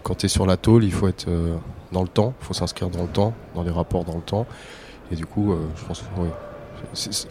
quand 0.02 0.16
tu 0.16 0.26
es 0.26 0.28
sur 0.28 0.46
la 0.46 0.56
tôle, 0.56 0.84
il 0.84 0.92
faut 0.92 1.08
être 1.08 1.28
euh, 1.28 1.56
dans 1.92 2.02
le 2.02 2.08
temps, 2.08 2.34
il 2.40 2.46
faut 2.46 2.54
s'inscrire 2.54 2.90
dans 2.90 3.02
le 3.02 3.08
temps, 3.08 3.34
dans 3.54 3.62
les 3.62 3.70
rapports 3.70 4.04
dans 4.04 4.16
le 4.16 4.22
temps. 4.22 4.46
Et 5.10 5.16
du 5.16 5.26
coup, 5.26 5.52
euh, 5.52 5.58
je 5.76 5.84
pense, 5.84 6.04
oui. 6.18 6.28
C'est- 6.92 7.12
c'est- 7.12 7.28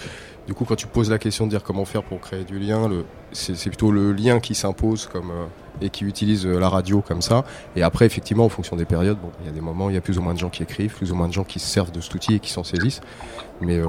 Du 0.47 0.55
coup, 0.55 0.65
quand 0.65 0.75
tu 0.75 0.87
poses 0.87 1.09
la 1.11 1.19
question 1.19 1.45
de 1.45 1.51
dire 1.51 1.61
comment 1.63 1.85
faire 1.85 2.01
pour 2.01 2.19
créer 2.19 2.43
du 2.43 2.57
lien, 2.57 2.89
le- 2.89 3.05
c'est 3.31 3.55
c'est 3.55 3.69
plutôt 3.69 3.91
le 3.91 4.11
lien 4.11 4.39
qui 4.39 4.55
s'impose 4.55 5.05
comme 5.05 5.29
euh, 5.29 5.45
et 5.85 5.89
qui 5.91 6.03
utilise 6.03 6.47
euh, 6.47 6.59
la 6.59 6.67
radio 6.67 7.01
comme 7.07 7.21
ça. 7.21 7.43
Et 7.75 7.83
après, 7.83 8.05
effectivement, 8.07 8.45
en 8.45 8.49
fonction 8.49 8.75
des 8.75 8.85
périodes, 8.85 9.17
bon, 9.21 9.29
il 9.41 9.45
y 9.45 9.49
a 9.49 9.51
des 9.53 9.61
moments, 9.61 9.89
il 9.89 9.93
y 9.93 9.97
a 9.97 10.01
plus 10.01 10.17
ou 10.17 10.21
moins 10.23 10.33
de 10.33 10.39
gens 10.39 10.49
qui 10.49 10.63
écrivent, 10.63 10.95
plus 10.95 11.11
ou 11.11 11.15
moins 11.15 11.27
de 11.27 11.33
gens 11.33 11.43
qui 11.43 11.59
se 11.59 11.67
servent 11.67 11.91
de 11.91 12.01
cet 12.01 12.15
outil 12.15 12.35
et 12.35 12.39
qui 12.39 12.49
s'en 12.51 12.63
saisissent. 12.63 13.01
Mais 13.61 13.77
euh, 13.77 13.85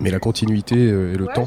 mais 0.00 0.10
la 0.12 0.20
continuité 0.20 0.76
et 0.76 1.16
le 1.16 1.26
temps 1.34 1.46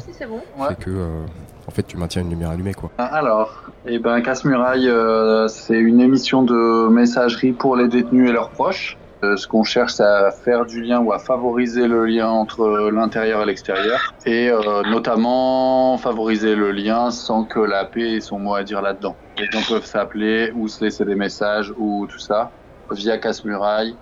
fait 0.68 0.78
que 0.78 0.90
euh, 0.90 1.24
en 1.66 1.70
fait, 1.70 1.84
tu 1.84 1.96
maintiens 1.96 2.20
une 2.22 2.30
lumière 2.30 2.50
allumée, 2.50 2.74
quoi. 2.74 2.90
Alors, 2.98 3.62
eh 3.86 3.98
ben, 3.98 4.20
Casse-Muraille, 4.20 4.88
euh, 4.88 5.48
c'est 5.48 5.78
une 5.78 6.00
émission 6.00 6.42
de 6.42 6.88
messagerie 6.88 7.52
pour 7.52 7.76
les 7.76 7.88
détenus 7.88 8.28
et 8.28 8.32
leurs 8.32 8.50
proches. 8.50 8.98
Euh, 9.24 9.36
ce 9.36 9.46
qu'on 9.46 9.62
cherche, 9.62 9.92
c'est 9.92 10.02
à 10.02 10.32
faire 10.32 10.66
du 10.66 10.82
lien 10.82 10.98
ou 10.98 11.12
à 11.12 11.20
favoriser 11.20 11.86
le 11.86 12.06
lien 12.06 12.28
entre 12.28 12.90
l'intérieur 12.92 13.42
et 13.42 13.46
l'extérieur. 13.46 14.12
Et 14.26 14.48
euh, 14.48 14.82
notamment 14.90 15.96
favoriser 15.96 16.56
le 16.56 16.72
lien 16.72 17.12
sans 17.12 17.44
que 17.44 17.60
la 17.60 17.84
paix 17.84 18.16
ait 18.16 18.20
son 18.20 18.40
mot 18.40 18.54
à 18.54 18.64
dire 18.64 18.82
là-dedans. 18.82 19.14
Les 19.38 19.46
gens 19.46 19.60
peuvent 19.68 19.86
s'appeler 19.86 20.52
ou 20.56 20.66
se 20.66 20.84
laisser 20.84 21.04
des 21.04 21.14
messages 21.14 21.72
ou 21.78 22.08
tout 22.10 22.18
ça 22.18 22.50
via 22.90 23.16
Casse-Muraille. 23.16 23.94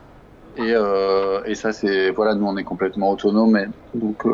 Et, 0.56 0.72
euh, 0.74 1.42
et 1.44 1.54
ça, 1.54 1.72
c'est... 1.72 2.10
Voilà, 2.10 2.34
nous, 2.34 2.46
on 2.46 2.56
est 2.56 2.64
complètement 2.64 3.10
autonome. 3.10 3.58
Donc, 3.94 4.24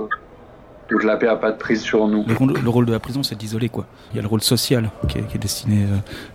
la 1.02 1.16
paix 1.16 1.26
a 1.26 1.34
pas 1.34 1.50
de 1.50 1.58
prise 1.58 1.82
sur 1.82 2.06
nous. 2.06 2.24
Le 2.28 2.34
rôle, 2.34 2.54
le 2.62 2.70
rôle 2.70 2.86
de 2.86 2.92
la 2.92 3.00
prison, 3.00 3.24
c'est 3.24 3.34
d'isoler 3.34 3.68
quoi. 3.68 3.86
Il 4.12 4.16
y 4.16 4.18
a 4.20 4.22
le 4.22 4.28
rôle 4.28 4.40
social 4.40 4.90
qui 5.08 5.18
est, 5.18 5.38
destiné 5.38 5.84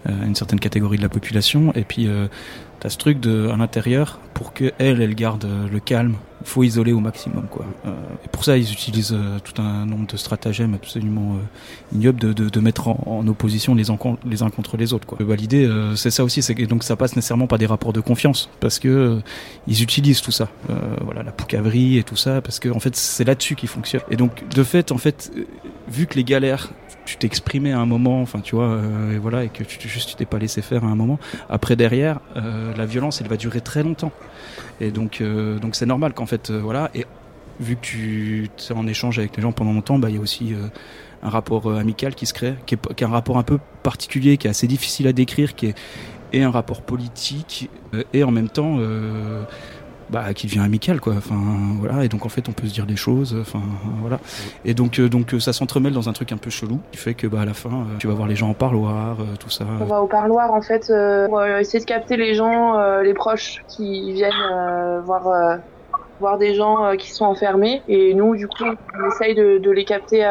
à 0.05 0.11
une 0.25 0.35
certaine 0.35 0.59
catégorie 0.59 0.97
de 0.97 1.01
la 1.01 1.09
population, 1.09 1.71
et 1.73 1.83
puis 1.83 2.07
euh, 2.07 2.27
t'as 2.81 2.89
ce 2.89 2.97
truc 2.97 3.25
à 3.25 3.55
l'intérieur 3.55 4.19
pour 4.33 4.53
que 4.53 4.71
elle, 4.77 5.01
elle 5.01 5.15
garde 5.15 5.45
euh, 5.45 5.67
le 5.69 5.79
calme. 5.79 6.15
Il 6.43 6.47
faut 6.47 6.63
isoler 6.63 6.91
au 6.91 6.99
maximum 6.99 7.45
quoi. 7.47 7.65
Euh, 7.85 7.91
et 8.25 8.27
pour 8.29 8.43
ça, 8.43 8.57
ils 8.57 8.71
utilisent 8.71 9.13
euh, 9.13 9.37
tout 9.43 9.61
un 9.61 9.85
nombre 9.85 10.07
de 10.07 10.17
stratagèmes 10.17 10.73
absolument 10.73 11.37
ignobles 11.93 12.19
de, 12.19 12.33
de, 12.33 12.59
mettre 12.59 12.87
en, 12.87 13.27
opposition 13.27 13.75
les, 13.75 13.91
uns 13.91 13.97
contre 13.97 14.77
les 14.77 14.93
autres 14.93 15.05
quoi. 15.05 15.19
Bah, 15.21 15.35
L'idée, 15.35 15.69
c'est 15.95 16.09
ça 16.09 16.23
aussi, 16.23 16.41
que 16.41 16.65
donc 16.65 16.83
ça 16.83 16.95
passe 16.95 17.15
nécessairement 17.15 17.45
par 17.45 17.59
des 17.59 17.67
rapports 17.67 17.93
de 17.93 17.99
confiance 17.99 18.49
parce 18.59 18.79
que 18.79 19.19
ils 19.67 19.83
utilisent 19.83 20.21
tout 20.21 20.31
ça. 20.31 20.49
Voilà, 21.01 21.21
la 21.21 21.31
poucavrerie 21.31 21.97
et 21.97 22.03
tout 22.03 22.15
ça, 22.15 22.41
parce 22.41 22.59
que 22.59 22.69
en 22.69 22.79
fait, 22.79 22.95
c'est 22.95 23.23
là-dessus 23.23 23.55
qu'ils 23.55 23.69
fonctionnent. 23.69 24.01
Et 24.09 24.15
donc, 24.15 24.47
de 24.49 24.63
fait, 24.63 24.91
en 24.91 24.97
fait, 24.97 25.31
vu 25.87 26.07
que 26.07 26.15
les 26.15 26.23
galères, 26.23 26.71
tu 27.05 27.17
t'exprimais 27.17 27.71
à 27.71 27.79
un 27.79 27.85
moment, 27.85 28.21
enfin, 28.21 28.39
tu 28.39 28.55
vois, 28.55 28.81
et 29.13 29.17
voilà, 29.17 29.43
et 29.43 29.49
que 29.49 29.63
juste 29.87 30.09
tu 30.09 30.15
t'es 30.15 30.25
pas 30.25 30.39
laissé 30.39 30.61
faire 30.61 30.83
à 30.83 30.87
un 30.87 30.95
moment. 30.95 31.19
Après, 31.49 31.75
derrière, 31.75 32.19
la 32.35 32.85
violence, 32.85 33.21
elle 33.21 33.27
va 33.27 33.37
durer 33.37 33.61
très 33.61 33.83
longtemps. 33.83 34.11
Et 34.79 34.91
donc, 34.91 35.21
euh, 35.21 35.59
donc 35.59 35.75
c'est 35.75 35.85
normal 35.85 36.13
qu'en 36.13 36.25
fait, 36.25 36.49
euh, 36.49 36.59
voilà, 36.59 36.89
et 36.95 37.05
vu 37.59 37.75
que 37.75 37.81
tu 37.81 38.49
es 38.69 38.71
en 38.71 38.87
échange 38.87 39.19
avec 39.19 39.37
les 39.37 39.43
gens 39.43 39.51
pendant 39.51 39.73
longtemps, 39.73 39.99
bah, 39.99 40.09
il 40.09 40.15
y 40.15 40.19
a 40.19 40.21
aussi 40.21 40.53
euh, 40.53 40.67
un 41.21 41.29
rapport 41.29 41.71
amical 41.71 42.15
qui 42.15 42.25
se 42.25 42.33
crée, 42.33 42.55
qui 42.65 42.75
est, 42.75 43.03
un 43.03 43.09
rapport 43.09 43.37
un 43.37 43.43
peu 43.43 43.59
particulier, 43.83 44.37
qui 44.37 44.47
est 44.47 44.49
assez 44.49 44.67
difficile 44.67 45.07
à 45.07 45.13
décrire, 45.13 45.55
qui 45.55 45.73
est 46.33 46.41
un 46.41 46.49
rapport 46.49 46.81
politique 46.81 47.69
et 48.13 48.23
en 48.23 48.31
même 48.31 48.49
temps 48.49 48.79
bah, 50.11 50.33
qui 50.33 50.47
devient 50.47 50.59
amical 50.59 50.99
quoi. 50.99 51.13
Enfin 51.17 51.39
voilà. 51.79 52.03
Et 52.03 52.09
donc 52.09 52.25
en 52.25 52.29
fait 52.29 52.49
on 52.49 52.51
peut 52.51 52.67
se 52.67 52.73
dire 52.73 52.85
des 52.85 52.95
choses 52.95 53.37
enfin 53.39 53.61
voilà. 54.01 54.19
Et 54.65 54.73
donc 54.73 54.99
euh, 54.99 55.09
donc 55.09 55.33
euh, 55.33 55.39
ça 55.39 55.53
s'entremêle 55.53 55.93
dans 55.93 56.09
un 56.09 56.13
truc 56.13 56.31
un 56.31 56.37
peu 56.37 56.49
chelou 56.49 56.79
qui 56.91 56.97
fait 56.97 57.13
que 57.13 57.27
bah 57.27 57.41
à 57.41 57.45
la 57.45 57.53
fin 57.53 57.69
euh, 57.69 57.97
tu 57.99 58.07
vas 58.07 58.13
voir 58.13 58.27
les 58.27 58.35
gens 58.35 58.49
en 58.49 58.53
parloir 58.53 59.17
tout 59.39 59.49
ça. 59.49 59.65
On 59.79 59.85
va 59.85 60.01
au 60.01 60.07
parloir 60.07 60.53
en 60.53 60.61
fait 60.61 60.91
pour 61.27 61.43
essayer 61.43 61.79
de 61.79 61.85
capter 61.85 62.17
les 62.17 62.33
gens, 62.33 63.01
les 63.01 63.13
proches 63.13 63.63
qui 63.67 64.11
viennent 64.13 65.01
voir 65.05 65.59
voir 66.19 66.37
des 66.37 66.53
gens 66.53 66.95
qui 66.97 67.11
sont 67.11 67.25
enfermés. 67.25 67.81
Et 67.87 68.13
nous 68.13 68.35
du 68.35 68.47
coup 68.47 68.65
on 68.65 69.07
essaye 69.07 69.35
de, 69.35 69.57
de 69.57 69.71
les 69.71 69.85
capter 69.85 70.23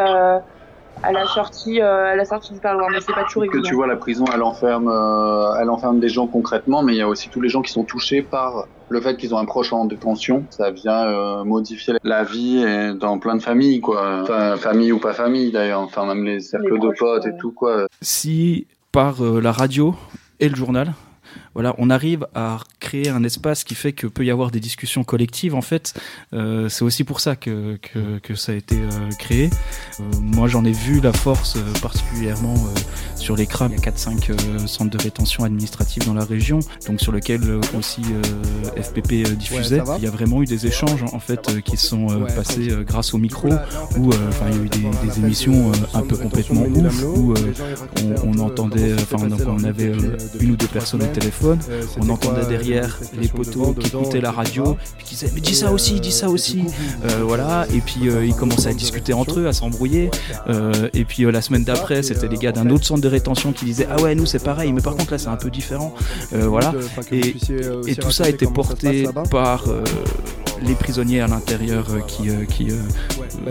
à 1.03 1.13
la 1.13 1.27
sortie 1.27 1.81
euh, 1.81 2.13
à 2.13 2.17
la 2.17 2.25
sortie 2.25 2.53
du 2.53 2.61
parloir 2.61 2.91
mais 2.91 3.01
c'est 3.01 3.13
pas 3.13 3.25
toujours 3.25 3.45
que 3.45 3.49
évident. 3.57 3.69
tu 3.69 3.75
vois, 3.75 3.87
la 3.87 3.97
prison, 3.97 4.25
elle 4.35 4.43
enferme, 4.43 4.89
euh, 4.89 5.55
elle 5.61 5.71
enferme 5.71 6.01
des 6.01 6.09
gens 6.09 6.27
concrètement, 6.27 6.83
mais 6.83 6.95
il 6.95 6.99
y 6.99 7.03
a 7.03 7.09
aussi 7.09 7.29
tous 7.29 7.41
les 7.41 7.49
gens 7.49 7.63
qui 7.63 7.73
sont 7.73 7.85
touchés 7.85 8.23
par 8.23 8.67
le 8.89 9.01
fait 9.01 9.17
qu'ils 9.17 9.35
ont 9.35 9.39
un 9.39 9.45
proche 9.45 9.73
en 9.73 9.85
détention. 9.85 10.45
Ça 10.51 10.71
vient 10.71 11.07
euh, 11.07 11.45
modifier 11.45 11.95
la 12.03 12.25
vie 12.25 12.63
et 12.63 12.93
dans 12.93 13.19
plein 13.19 13.37
de 13.37 13.43
familles, 13.43 13.81
quoi. 13.81 14.21
Enfin, 14.23 14.57
famille 14.57 14.93
ou 14.93 14.99
pas 14.99 15.13
famille, 15.13 15.53
d'ailleurs. 15.53 15.81
Enfin, 15.81 16.07
même 16.07 16.25
les 16.25 16.41
cercles 16.41 16.79
de 16.79 16.91
potes 16.99 17.27
et 17.27 17.37
tout, 17.39 17.53
quoi. 17.53 17.87
si 18.03 18.67
par 18.93 19.23
euh, 19.23 19.41
la 19.41 19.53
radio 19.53 19.95
et 20.41 20.49
le 20.49 20.57
journal 20.57 20.93
voilà, 21.55 21.75
on 21.79 21.91
arrive 21.91 22.27
à 22.35 22.59
créer 22.79 23.09
un 23.09 23.25
espace 23.25 23.65
qui 23.65 23.75
fait 23.75 23.93
que 23.93 24.07
peut 24.07 24.25
y 24.25 24.31
avoir 24.31 24.51
des 24.51 24.61
discussions 24.61 25.05
collectives. 25.05 25.55
En 25.55 25.63
fait, 25.63 25.95
euh, 26.33 26.69
c'est 26.69 26.85
aussi 26.85 27.05
pour 27.05 27.21
ça 27.21 27.37
que, 27.37 27.77
que, 27.83 28.19
que 28.19 28.35
ça 28.35 28.53
a 28.53 28.55
été 28.55 28.77
euh, 28.77 29.11
créé. 29.19 29.51
Euh, 30.01 30.03
moi, 30.21 30.49
j'en 30.49 30.65
ai 30.65 30.73
vu 30.73 31.01
la 31.01 31.13
force 31.13 31.57
euh, 31.57 31.63
particulièrement 31.83 32.55
euh, 32.55 32.81
sur 33.17 33.37
les 33.37 33.47
CRAM. 33.47 33.73
Il 33.73 33.85
y 33.85 33.89
a 33.89 33.91
4-5 33.91 34.31
euh, 34.31 34.67
centres 34.67 34.91
de 34.91 35.03
rétention 35.03 35.45
administrative 35.45 36.07
dans 36.07 36.15
la 36.15 36.25
région, 36.25 36.61
donc 36.87 37.01
sur 37.01 37.13
lequel 37.13 37.41
aussi 37.77 38.03
euh, 38.13 38.83
FPP 38.83 39.29
diffusait. 39.37 39.83
il 39.99 40.05
y 40.05 40.07
a 40.07 40.11
vraiment 40.11 40.43
eu 40.43 40.47
des 40.47 40.67
échanges 40.67 41.03
en 41.13 41.21
fait 41.21 41.49
euh, 41.51 41.61
qui 41.61 41.77
sont 41.77 42.09
euh, 42.11 42.21
Ouais, 42.21 42.35
passés 42.35 42.71
euh, 42.71 42.83
grâce 42.85 43.15
au 43.15 43.19
micro, 43.19 43.49
où 43.97 44.13
euh, 44.13 44.29
enfin 44.29 44.47
il 44.51 44.57
y 44.57 44.61
a 44.61 44.63
eu 44.65 44.69
des, 44.69 45.07
des 45.09 45.19
émissions 45.21 45.71
euh, 45.71 45.75
un 45.95 46.03
peu 46.03 46.17
complètement 46.17 46.63
ouf, 46.63 47.03
où 47.03 47.33
euh, 47.33 47.53
on, 48.25 48.37
on 48.39 48.39
entendait, 48.41 48.93
enfin 48.95 49.17
on 49.47 49.65
avait 49.65 49.93
une 50.41 50.51
ou 50.51 50.57
deux 50.57 50.67
personnes 50.67 51.03
au 51.03 51.07
téléphone, 51.07 51.40
on 52.01 52.09
entendait 52.09 52.47
derrière 52.47 52.99
les 53.21 53.29
poteaux 53.29 53.73
qui 53.75 53.89
écoutaient 53.89 54.21
la 54.21 54.31
radio, 54.33 54.77
puis 54.99 55.07
qui 55.07 55.15
disaient 55.15 55.31
mais 55.35 55.41
dis 55.41 55.55
ça 55.55 55.73
aussi, 55.73 56.01
dis 56.01 56.13
ça 56.13 56.29
aussi, 56.29 56.65
Euh, 57.05 57.23
voilà, 57.25 57.67
et 57.75 57.81
puis 57.81 58.09
euh, 58.09 58.25
ils 58.27 58.35
commençaient 58.35 58.71
à 58.71 58.75
discuter 58.75 59.13
entre 59.13 59.41
eux, 59.41 59.47
à 59.47 59.53
s'embrouiller, 59.53 60.11
Euh, 60.49 60.89
et 60.95 61.05
puis 61.05 61.25
euh, 61.25 61.31
la 61.31 61.43
semaine 61.43 61.65
d'après 61.65 62.03
c'était 62.03 62.29
les 62.29 62.37
gars 62.37 62.53
d'un 62.53 62.69
autre 62.71 62.85
centre 62.85 63.01
de 63.01 63.09
rétention 63.09 63.53
qui 63.53 63.65
disaient 63.65 63.89
ah 63.91 64.01
ouais 64.03 64.15
nous 64.15 64.27
c'est 64.27 64.43
pareil, 64.43 64.73
mais 64.73 64.81
par 64.83 64.95
contre 64.97 65.13
là 65.13 65.19
c'est 65.19 65.29
un 65.29 65.37
peu 65.37 65.51
différent, 65.51 65.95
Euh, 66.33 66.47
voilà, 66.47 66.73
et, 67.13 67.35
et 67.87 67.97
tout 67.97 68.11
ça 68.11 68.29
été 68.29 68.47
porté 68.47 69.07
par 69.31 69.69
euh, 69.69 69.83
les 70.63 70.75
prisonniers 70.75 71.21
à 71.21 71.27
l'intérieur 71.27 71.87
euh, 71.91 72.01
qui, 72.01 72.29
euh, 72.31 72.45
qui 72.45 72.71
euh, 72.71 72.75
euh, 72.75 73.51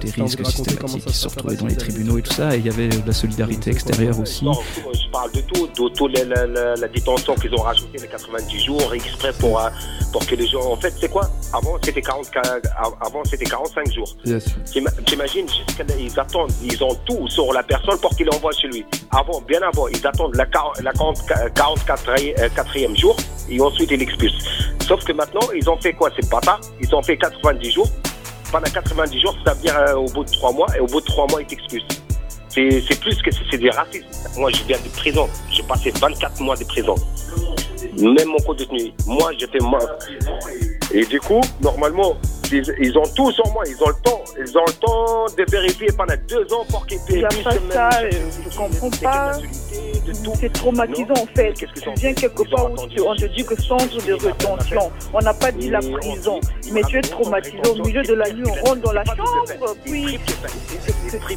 des 0.00 0.10
risques 0.10 0.44
systématiques, 0.46 1.04
qui 1.04 1.12
se 1.14 1.28
retrouvaient 1.28 1.56
dans 1.56 1.66
les 1.66 1.76
tribunaux 1.76 2.18
et 2.18 2.22
tout 2.22 2.32
ça, 2.32 2.54
et 2.54 2.58
il 2.58 2.66
y 2.66 2.68
avait 2.70 2.88
de 2.88 3.06
la 3.06 3.12
solidarité 3.12 3.70
extérieure 3.70 4.18
aussi. 4.20 4.44
Non, 4.44 4.52
je 4.92 5.10
parle 5.10 5.30
de 5.32 5.40
tout, 5.42 5.66
de 5.66 5.88
toute 5.94 6.12
la, 6.18 6.24
la- 6.24 6.46
la- 6.46 6.74
la 6.76 6.88
détention 6.88 7.34
qu'ils 7.34 7.52
ont 7.54 7.62
rajouté 7.62 7.98
les 7.98 8.08
90 8.08 8.64
jours 8.64 8.94
exprès 8.94 9.32
pour, 9.38 9.60
euh, 9.60 9.68
pour 10.12 10.26
que 10.26 10.34
les 10.34 10.46
gens. 10.46 10.62
En 10.72 10.76
fait, 10.76 10.94
c'est 11.00 11.10
quoi? 11.10 11.30
Avant, 11.52 11.76
c'était 11.82 12.02
40, 12.02 12.30
avant, 13.00 13.22
c'était 13.24 13.44
45 13.44 13.92
jours. 13.92 14.16
T'ima- 14.72 14.90
T'imagines, 15.04 15.46
ils 15.98 16.18
attendent, 16.20 16.52
ils 16.62 16.82
ont 16.82 16.94
tout 17.06 17.28
sur 17.28 17.52
la 17.52 17.62
personne 17.62 17.98
pour 18.00 18.10
qu'il 18.16 18.28
envoie 18.30 18.52
chez 18.52 18.68
lui. 18.68 18.84
Avant, 19.10 19.40
bien 19.42 19.60
avant, 19.62 19.88
ils 19.88 20.06
attendent 20.06 20.34
la, 20.36 20.46
quar- 20.46 20.72
la 20.82 20.92
40 20.92 21.18
44e 21.54 22.92
euh, 22.92 22.94
jour 22.96 23.16
et 23.48 23.60
ensuite 23.60 23.90
ils 23.90 23.98
l'expulsent. 23.98 24.44
Sauf 24.86 25.04
que 25.04 25.12
maintenant, 25.12 25.40
ils 25.54 25.68
ont 25.68 25.76
fait 25.78 25.92
quoi? 25.92 26.10
C'est 26.18 26.28
pas 26.30 26.40
Ils 26.80 26.94
ont 26.94 27.02
fait 27.02 27.16
90 27.16 27.70
jours. 27.70 27.88
Pendant 28.52 28.70
90 28.70 29.20
jours, 29.20 29.36
ça 29.44 29.54
veut 29.54 29.60
dire 29.60 29.76
euh, 29.76 29.94
au 29.94 30.06
bout 30.06 30.24
de 30.24 30.30
3 30.30 30.52
mois, 30.52 30.66
et 30.76 30.80
au 30.80 30.86
bout 30.86 31.00
de 31.00 31.06
3 31.06 31.26
mois, 31.28 31.42
ils 31.42 31.46
t'expulsent. 31.46 32.02
C'est 32.50 33.00
plus 33.00 33.20
que 33.20 33.30
c'est 33.50 33.58
des 33.58 33.68
racistes. 33.68 34.30
Moi, 34.38 34.50
je 34.50 34.62
viens 34.64 34.78
de 34.78 34.88
prison. 34.88 35.28
J'ai 35.50 35.62
passé 35.64 35.92
24 36.00 36.40
mois 36.40 36.56
de 36.56 36.64
prison. 36.64 36.94
Même 37.98 38.28
mon 38.28 38.38
co-détenu. 38.38 38.92
Moi, 39.06 39.32
j'étais 39.38 39.58
mort. 39.58 39.86
Et 40.92 41.04
du 41.04 41.20
coup, 41.20 41.40
normalement, 41.60 42.16
ils, 42.52 42.74
ils 42.80 42.98
ont 42.98 43.06
tout 43.14 43.30
sur 43.32 43.46
moi. 43.52 43.62
Ils 43.66 43.82
ont 43.82 43.88
le 43.88 43.94
temps. 44.02 44.22
Ils 44.38 44.58
ont 44.58 44.64
le 44.66 44.72
temps 44.74 45.26
de 45.36 45.44
vérifier 45.50 45.88
pendant 45.96 46.14
deux 46.28 46.52
ans 46.54 46.64
pour 46.70 46.86
qu'ils 46.86 46.98
Il 47.10 47.24
a 47.24 47.28
plus 47.28 47.42
pas 47.42 47.50
ça, 47.70 47.90
euh, 48.02 48.10
je 48.50 48.56
comprends 48.56 48.90
pas. 49.02 49.32
C'est 50.40 50.52
traumatisant 50.52 51.14
en 51.14 51.26
fait. 51.34 51.52
Tu 51.54 51.66
viens 51.96 52.14
quelque 52.14 52.42
part 52.50 52.70
où 52.72 52.86
tu- 52.86 53.00
on 53.00 53.14
te 53.16 53.24
dit 53.26 53.44
que 53.44 53.60
centre 53.60 53.96
de 54.06 54.12
rétention. 54.12 54.90
On 55.12 55.18
n'a 55.20 55.34
pas 55.34 55.50
dit 55.50 55.68
la 55.70 55.80
prison. 55.80 56.38
Mais 56.72 56.82
tu 56.82 56.98
es 56.98 57.02
traumatisé 57.02 57.56
au 57.68 57.82
milieu 57.84 58.02
de 58.02 58.14
la 58.14 58.30
nuit, 58.30 58.44
on 58.46 58.64
rentre 58.66 58.82
dans 58.82 58.92
la 58.92 59.04
chambre, 59.04 59.74
puis 59.84 60.18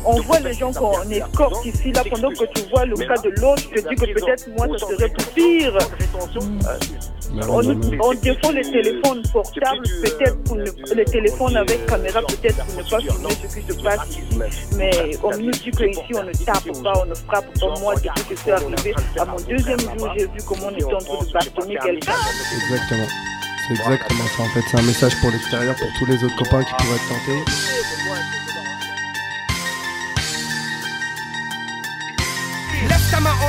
on 0.06 0.22
voit 0.22 0.39
les 0.39 0.54
gens 0.54 0.72
qu'on 0.74 1.02
escorte 1.10 1.65
ici, 1.65 1.91
là, 1.91 2.04
pendant 2.10 2.30
que 2.30 2.45
tu 2.54 2.62
vois 2.69 2.86
le 2.86 2.95
cas 2.95 3.15
de 3.24 3.30
l'autre, 3.41 3.63
tu 3.74 3.82
te 3.82 3.89
dis 3.89 3.95
que 3.95 4.13
peut-être 4.19 4.48
moi 4.56 4.67
ça 4.78 4.88
serait 4.88 5.10
tout 5.10 5.26
pire. 5.34 5.78
On, 7.32 8.13
défend 8.13 8.52
les 8.52 8.63
téléphones 8.63 9.22
portables, 9.32 9.84
peut-être 10.04 10.44
pour 10.46 10.56
ne- 10.56 10.96
les 10.96 11.06
téléphones 11.06 11.56
avec 11.58 11.86
caméra, 11.86 12.22
peut-être 12.22 12.65
pour 12.65 12.78
ne 12.84 12.89
pas 12.89 13.00
filmer 13.00 13.30
ce 13.48 13.60
qui 13.60 13.68
se 13.68 13.84
passe 13.84 14.10
ici. 14.10 14.22
Mais 14.76 14.92
on 15.24 15.38
nous 15.38 15.52
dit 15.52 15.72
qu'ici 15.72 16.13
on 16.15 16.24
ne 16.24 16.32
tape 16.34 16.84
pas, 16.84 16.94
on 17.02 17.06
ne 17.06 17.13
frappe 17.13 17.60
pas. 17.60 17.80
Moi, 17.80 17.96
depuis 17.96 18.24
que 18.30 18.36
c'est 18.36 18.52
arrivé, 18.52 18.96
à 19.18 19.26
mon 19.26 19.38
deuxième 19.38 19.80
jour, 19.80 20.10
j'ai 20.18 20.26
vu 20.26 20.39
comment 20.48 20.68
on 20.68 20.76
était 20.76 20.84
en 20.86 20.98
train 20.98 21.24
de 21.26 21.32
bastonner 21.32 21.78
quelqu'un. 21.84 22.13
Exactement. 22.62 23.08
C'est 23.68 23.74
exactement 23.74 24.24
ça 24.36 24.44
en 24.44 24.46
fait. 24.48 24.62
C'est 24.72 24.78
un 24.80 24.82
message 24.82 25.22
pour 25.22 25.30
l'extérieur, 25.30 25.76
pour 25.76 25.88
tous 26.00 26.06
les 26.08 26.24
autres 26.24 26.36
copains 26.38 26.63
qui 26.63 26.74
pourraient 26.74 26.96
être 26.96 27.10
tentés. 27.10 27.52
Lève 32.88 33.12
ta 33.12 33.20
main 33.20 33.34
en 33.44 33.49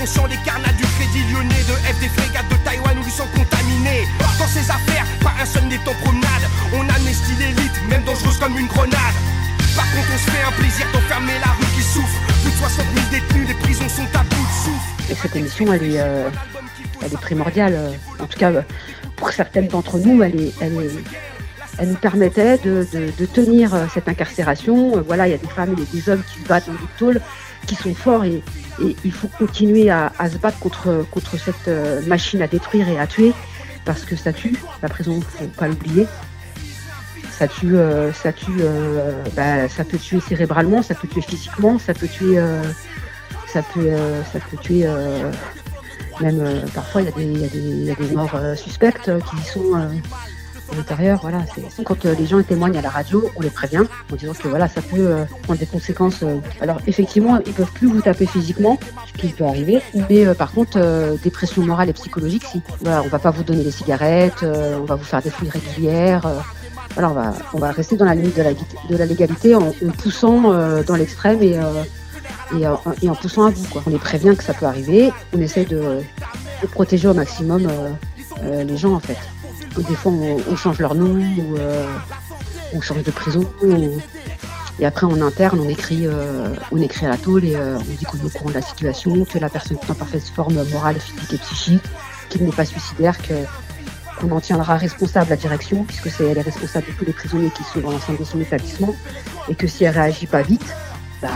conscient 0.00 0.26
des 0.28 0.36
carnats 0.44 0.72
du 0.72 0.84
crédit 0.96 1.24
lyonnais 1.30 1.62
De 1.68 1.74
F 1.92 2.00
des 2.00 2.08
frégates 2.08 2.48
de 2.48 2.56
Taïwan 2.64 2.96
où 2.98 3.04
ils 3.04 3.12
sont 3.12 3.28
contaminés 3.36 4.08
Dans 4.38 4.46
ces 4.48 4.64
affaires, 4.70 5.04
pas 5.22 5.34
un 5.40 5.44
seul 5.44 5.64
n'est 5.68 5.76
en 5.86 5.94
promenade 6.02 6.44
On 6.72 6.80
amnestie 6.88 7.36
l'élite, 7.38 7.76
même 7.88 8.02
dangereuse 8.04 8.38
comme 8.38 8.56
une 8.56 8.66
grenade 8.66 9.16
Par 9.76 9.84
contre 9.92 10.08
on 10.14 10.18
se 10.18 10.30
fait 10.30 10.42
un 10.48 10.52
plaisir 10.52 10.86
d'enfermer 10.92 11.36
la 11.44 11.52
rue 11.52 11.68
qui 11.76 11.82
souffre 11.82 12.18
Plus 12.42 12.50
de 12.50 12.56
60 12.56 12.86
000 12.94 13.06
détenus, 13.12 13.48
les 13.48 13.54
prisons 13.54 13.88
sont 13.88 14.08
à 14.14 14.22
bout 14.24 14.36
de 14.40 14.56
souffle 14.64 15.12
Et 15.12 15.14
cette 15.14 15.36
émission, 15.36 15.70
elle 15.72 15.84
est, 15.84 16.00
euh, 16.00 16.30
elle 17.04 17.12
est 17.12 17.20
primordiale. 17.20 17.74
euh, 17.76 17.92
En 18.18 18.26
tout 18.26 18.38
cas, 18.38 18.50
euh, 18.52 18.62
pour 19.16 19.30
certaines 19.32 19.68
d'entre 19.68 19.98
nous, 19.98 20.22
elle, 20.22 20.40
est, 20.40 20.52
elle, 20.62 20.72
est- 20.80 21.04
elle 21.78 21.88
nous 21.90 21.96
permettait 21.96 22.56
de, 22.58 22.86
de- 23.18 23.26
tenir 23.26 23.70
cette 23.94 24.08
incarcération. 24.08 25.02
Voilà, 25.06 25.28
il 25.28 25.30
y 25.32 25.34
a 25.34 25.38
des 25.38 25.46
femmes 25.46 25.74
et 25.78 25.96
des 25.96 26.08
hommes 26.10 26.22
qui 26.30 26.42
se 26.42 26.48
battent 26.48 26.66
dans 26.66 26.72
des 26.74 26.88
tôles, 26.98 27.20
qui 27.66 27.74
sont 27.74 27.94
forts 27.94 28.24
et, 28.24 28.42
et 28.82 28.96
il 29.04 29.12
faut 29.12 29.28
continuer 29.28 29.90
à, 29.90 30.12
se 30.30 30.36
battre 30.38 30.58
contre, 30.58 31.04
contre 31.10 31.38
cette 31.38 31.68
euh, 31.68 32.00
machine 32.06 32.40
à 32.42 32.46
détruire 32.46 32.88
et 32.88 32.98
à 32.98 33.06
tuer 33.06 33.32
parce 33.84 34.02
que 34.02 34.16
ça 34.16 34.32
tue. 34.32 34.56
La 34.82 34.88
prison, 34.88 35.20
faut 35.20 35.44
pas 35.46 35.68
l'oublier. 35.68 36.06
Ça 37.38 37.48
tue, 37.48 37.76
euh, 37.76 38.12
ça 38.12 38.32
tue, 38.32 38.56
euh, 38.60 39.22
bah, 39.34 39.68
ça 39.68 39.84
peut 39.84 39.98
tuer 39.98 40.20
cérébralement, 40.20 40.82
ça 40.82 40.94
peut 40.94 41.08
tuer 41.08 41.22
physiquement, 41.22 41.78
ça 41.78 41.94
peut 41.94 42.08
tuer, 42.08 42.38
ça 43.46 43.62
peut, 43.62 43.90
ça 44.32 44.38
peut 44.40 44.56
tuer. 44.58 44.86
même 46.20 46.62
parfois, 46.74 47.00
il 47.00 47.06
y, 47.06 47.08
a 47.08 47.12
des- 47.12 47.24
il 47.24 47.84
y, 47.84 47.90
a 47.90 47.94
des- 47.94 48.14
morts 48.14 48.38
suspectes 48.56 49.10
qui 49.30 49.42
sont 49.50 49.72
l'intérieur. 50.76 51.18
Voilà, 51.22 51.44
c'est 51.54 51.84
quand 51.84 52.04
euh, 52.06 52.14
les 52.18 52.26
gens 52.26 52.42
témoignent 52.42 52.76
à 52.76 52.82
la 52.82 52.90
radio, 52.90 53.30
on 53.36 53.40
les 53.40 53.50
prévient 53.50 53.82
en 54.12 54.16
disant 54.16 54.32
que 54.32 54.48
voilà, 54.48 54.68
ça 54.68 54.82
peut 54.82 54.96
euh, 54.98 55.24
prendre 55.42 55.58
des 55.58 55.66
conséquences. 55.66 56.22
euh. 56.22 56.38
Alors 56.60 56.78
effectivement, 56.86 57.38
ils 57.46 57.52
peuvent 57.52 57.72
plus 57.72 57.88
vous 57.88 58.00
taper 58.00 58.26
physiquement, 58.26 58.78
ce 59.06 59.20
qui 59.20 59.28
peut 59.28 59.44
arriver, 59.44 59.80
mais 60.08 60.34
par 60.34 60.52
contre, 60.52 60.78
des 61.22 61.30
pressions 61.30 61.62
morales 61.62 61.88
et 61.88 61.92
psychologiques, 61.92 62.44
si. 62.44 62.62
Voilà, 62.80 63.02
on 63.02 63.08
va 63.08 63.18
pas 63.18 63.30
vous 63.30 63.42
donner 63.42 63.62
des 63.62 63.70
cigarettes, 63.70 64.42
on 64.42 64.84
va 64.84 64.94
vous 64.94 65.04
faire 65.04 65.22
des 65.22 65.30
fouilles 65.30 65.50
régulières. 65.50 66.26
voilà, 66.94 67.34
on 67.52 67.58
va, 67.58 67.70
rester 67.70 67.96
dans 67.96 68.04
la 68.04 68.14
limite 68.14 68.36
de 68.36 68.42
la, 68.42 68.52
de 68.52 68.96
la 68.96 69.06
légalité 69.06 69.54
en, 69.54 69.72
poussant 69.98 70.52
dans 70.82 70.96
l'extrême 70.96 71.42
et, 71.42 71.58
en 71.58 73.14
poussant 73.14 73.46
à 73.46 73.50
bout. 73.50 73.66
Quoi. 73.70 73.82
On 73.86 73.90
les 73.90 73.98
prévient 73.98 74.34
que 74.36 74.44
ça 74.44 74.54
peut 74.54 74.66
arriver, 74.66 75.12
on 75.34 75.40
essaie 75.40 75.64
de, 75.64 76.00
protéger 76.72 77.08
au 77.08 77.14
maximum 77.14 77.68
les 78.42 78.76
gens 78.76 78.94
en 78.94 79.00
fait. 79.00 79.18
Des 79.76 79.94
fois 79.94 80.12
on, 80.12 80.56
change 80.56 80.78
leur 80.78 80.94
nom 80.94 81.14
ou 81.14 81.56
euh, 81.56 81.86
on 82.74 82.80
change 82.80 83.02
de 83.02 83.10
prison. 83.10 83.44
Et 84.78 84.86
après 84.86 85.06
en 85.06 85.20
interne 85.22 85.60
on 85.60 85.68
écrit, 85.68 86.06
euh, 86.06 86.54
on 86.72 86.80
écrit 86.80 87.06
à 87.06 87.10
la 87.10 87.16
tôle 87.16 87.44
et 87.44 87.54
euh, 87.54 87.78
on 87.78 87.82
dit 87.98 88.04
qu'on 88.04 88.18
est 88.18 88.24
au 88.24 88.28
courant 88.30 88.50
de 88.50 88.54
la 88.54 88.62
situation, 88.62 89.24
que 89.24 89.38
la 89.38 89.48
personne 89.48 89.76
est 89.82 89.90
en 89.90 89.94
parfaite 89.94 90.22
forme 90.28 90.62
morale, 90.70 90.96
physique 90.98 91.32
et 91.34 91.38
psychique, 91.38 91.82
qu'il 92.28 92.44
n'est 92.44 92.52
pas 92.52 92.64
suicidaire, 92.64 93.16
que 93.18 93.34
qu'on 94.20 94.30
en 94.32 94.40
tiendra 94.40 94.76
responsable 94.76 95.30
la 95.30 95.36
direction, 95.36 95.84
puisque 95.84 96.10
c'est 96.10 96.24
elle 96.26 96.36
est 96.38 96.42
responsable 96.42 96.86
de 96.88 96.92
tous 96.92 97.04
les 97.06 97.12
prisonniers 97.14 97.50
qui 97.50 97.62
sont 97.64 97.80
dans 97.80 97.90
l'ensemble 97.90 98.18
de 98.18 98.24
son 98.24 98.38
établissement, 98.40 98.94
et 99.48 99.54
que 99.54 99.66
si 99.66 99.84
elle 99.84 99.94
réagit 99.94 100.26
pas 100.26 100.42
vite, 100.42 100.74
ben, 101.22 101.30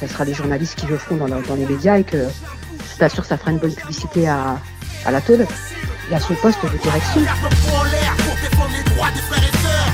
ça 0.00 0.08
sera 0.08 0.24
les 0.24 0.34
journalistes 0.34 0.74
qui 0.76 0.86
le 0.86 0.96
feront 0.98 1.16
dans, 1.16 1.26
le- 1.26 1.42
dans 1.46 1.54
les 1.54 1.66
médias 1.66 1.98
et 1.98 2.04
que 2.04 2.26
je 2.92 2.98
t'assure 2.98 3.24
ça 3.24 3.36
fera 3.38 3.52
une 3.52 3.58
bonne 3.58 3.74
publicité 3.74 4.26
à, 4.28 4.58
à 5.06 5.10
la 5.12 5.20
tôle 5.20 5.46
et 6.10 6.14
à 6.14 6.20
son 6.20 6.34
poste 6.34 6.58
de 6.62 6.78
direction. 6.78 7.22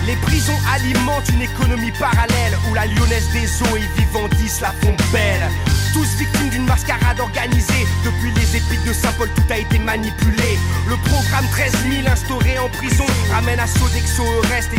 Les 0.06 0.16
prisons 0.16 0.58
alimentent 0.74 1.28
une 1.30 1.42
économie 1.42 1.92
parallèle 1.92 2.56
où 2.68 2.74
la 2.74 2.86
lyonnaise 2.86 3.28
des 3.32 3.62
eaux 3.62 3.76
et 3.76 4.00
vivandis 4.00 4.60
la 4.60 4.72
font 4.72 4.96
belle. 5.12 5.48
Tous 5.92 6.16
victimes 6.16 6.50
d'une 6.50 6.66
mascarade 6.66 7.20
organisée. 7.20 7.86
Depuis 8.04 8.32
les 8.52 8.58
épiques 8.58 8.86
de 8.86 8.92
Saint-Paul, 8.92 9.28
tout 9.34 9.52
a 9.52 9.58
été 9.58 9.78
manipulé. 9.78 10.58
Le 10.88 10.96
programme 11.08 11.44
13 11.50 11.72
000 12.02 12.08
instauré 12.08 12.58
en 12.58 12.68
prison 12.68 13.04
ramène 13.30 13.58
à 13.60 13.66
Sodexo 13.66 14.22
Eurest 14.22 14.70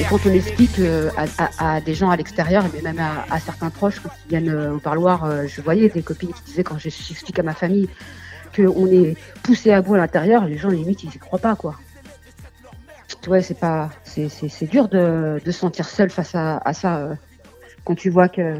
et 0.00 0.04
quand 0.08 0.18
on 0.26 0.32
explique 0.32 0.78
euh, 0.78 1.10
à, 1.58 1.80
des 1.80 1.94
gens 1.94 2.10
à 2.10 2.16
l'extérieur, 2.16 2.64
mais 2.74 2.82
même 2.82 2.98
à, 2.98 3.38
certains 3.40 3.70
proches, 3.70 4.00
quand 4.00 4.10
ils 4.26 4.28
viennent 4.28 4.48
euh, 4.48 4.74
au 4.74 4.78
parloir, 4.78 5.24
euh, 5.24 5.46
je 5.46 5.60
voyais 5.60 5.88
des 5.88 6.02
copines 6.02 6.32
qui 6.32 6.42
disaient 6.44 6.64
quand 6.64 6.78
j'explique 6.78 7.38
à 7.38 7.42
ma 7.42 7.54
famille 7.54 7.88
qu'on 8.54 8.86
est 8.86 9.16
poussé 9.42 9.72
à 9.72 9.82
bout 9.82 9.94
à 9.94 9.98
l'intérieur, 9.98 10.46
les 10.46 10.56
gens 10.56 10.70
limite 10.70 11.02
ils 11.04 11.14
y 11.14 11.18
croient 11.18 11.38
pas 11.38 11.56
quoi. 11.56 11.76
Ouais, 13.26 13.42
c'est 13.42 13.58
pas, 13.58 13.90
c'est, 14.04 14.28
dur 14.70 14.88
de, 14.88 15.40
de 15.44 15.50
se 15.50 15.58
sentir 15.58 15.88
seul 15.88 16.10
face 16.10 16.34
à, 16.34 16.60
ça 16.72 17.10
quand 17.84 17.94
tu 17.94 18.10
vois 18.10 18.28
que 18.28 18.58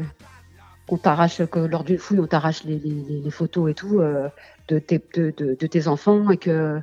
qu'on 0.87 0.97
t'arrache, 0.97 1.43
que 1.45 1.59
lors 1.59 1.83
d'une 1.83 1.97
fouille, 1.97 2.19
on 2.19 2.27
t'arrache 2.27 2.63
les, 2.63 3.31
photos 3.31 3.71
et 3.71 3.73
tout 3.73 3.99
de, 4.67 4.79
tes, 4.79 5.01
de, 5.15 5.31
de, 5.37 5.67
tes 5.67 5.87
enfants 5.87 6.29
et 6.29 6.37
que 6.37 6.81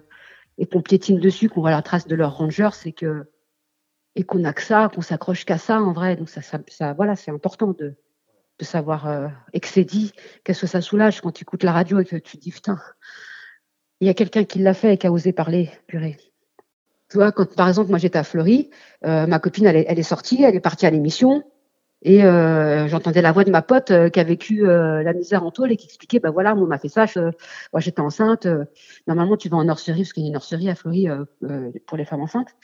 et 0.58 0.66
qu'on 0.66 0.82
piétine 0.82 1.18
dessus, 1.18 1.48
qu'on 1.48 1.60
voit 1.60 1.70
la 1.70 1.82
trace 1.82 2.06
de 2.06 2.14
leur 2.14 2.36
ranger, 2.36 2.70
c'est 2.72 2.92
que 2.92 3.24
et 4.14 4.24
qu'on 4.24 4.44
a 4.44 4.52
que 4.52 4.62
ça, 4.62 4.90
qu'on 4.94 5.00
s'accroche 5.00 5.44
qu'à 5.44 5.58
ça 5.58 5.80
en 5.80 5.92
vrai. 5.92 6.16
Donc 6.16 6.28
ça, 6.28 6.40
ça, 6.42 6.92
voilà, 6.92 7.16
c'est 7.16 7.30
important 7.30 7.68
de, 7.68 7.94
de 8.58 8.64
savoir 8.64 9.08
euh, 9.08 9.28
et 9.52 9.60
que 9.60 9.68
c'est 9.68 9.84
dit, 9.84 10.12
qu'est-ce 10.44 10.62
que 10.62 10.66
ça 10.66 10.80
soulage 10.80 11.20
quand 11.20 11.32
tu 11.32 11.42
écoutes 11.42 11.62
la 11.62 11.72
radio 11.72 12.00
et 12.00 12.04
que 12.04 12.16
tu 12.16 12.36
dis 12.36 12.50
putain, 12.50 12.78
il 14.00 14.06
y 14.06 14.10
a 14.10 14.14
quelqu'un 14.14 14.44
qui 14.44 14.58
l'a 14.58 14.74
fait 14.74 14.94
et 14.94 14.98
qui 14.98 15.06
a 15.06 15.12
osé 15.12 15.32
parler, 15.32 15.70
purée. 15.86 16.18
Tu 17.08 17.18
vois, 17.18 17.32
quand 17.32 17.54
par 17.54 17.68
exemple 17.68 17.90
moi 17.90 17.98
j'étais 17.98 18.18
à 18.18 18.24
Fleury, 18.24 18.70
euh, 19.04 19.26
ma 19.26 19.38
copine 19.38 19.66
elle 19.66 19.76
est, 19.76 19.84
elle 19.88 19.98
est, 19.98 20.02
sortie, 20.02 20.42
elle 20.42 20.54
est 20.54 20.60
partie 20.60 20.86
à 20.86 20.90
l'émission 20.90 21.44
et 22.02 22.24
euh, 22.24 22.88
j'entendais 22.88 23.22
la 23.22 23.32
voix 23.32 23.44
de 23.44 23.50
ma 23.50 23.62
pote 23.62 23.90
euh, 23.90 24.08
qui 24.08 24.20
a 24.20 24.24
vécu 24.24 24.68
euh, 24.68 25.02
la 25.02 25.12
misère 25.12 25.44
en 25.44 25.50
tôle 25.50 25.72
et 25.72 25.76
qui 25.76 25.86
expliquait 25.86 26.18
bah 26.18 26.30
voilà, 26.30 26.54
on 26.54 26.66
m'a 26.66 26.78
fait 26.78 26.88
ça, 26.88 27.06
moi 27.72 27.80
j'étais 27.80 28.00
enceinte. 28.00 28.46
normalement 29.06 29.36
tu 29.36 29.48
vas 29.48 29.56
en 29.56 29.64
nurserie 29.64 30.02
parce 30.02 30.12
qu'il 30.12 30.24
y 30.24 30.26
a 30.26 30.28
une 30.28 30.32
nurserie 30.32 30.68
à 30.68 30.74
Fleury 30.74 31.08
pour 31.86 31.96
les 31.96 32.04
femmes 32.04 32.22
enceintes 32.22 32.54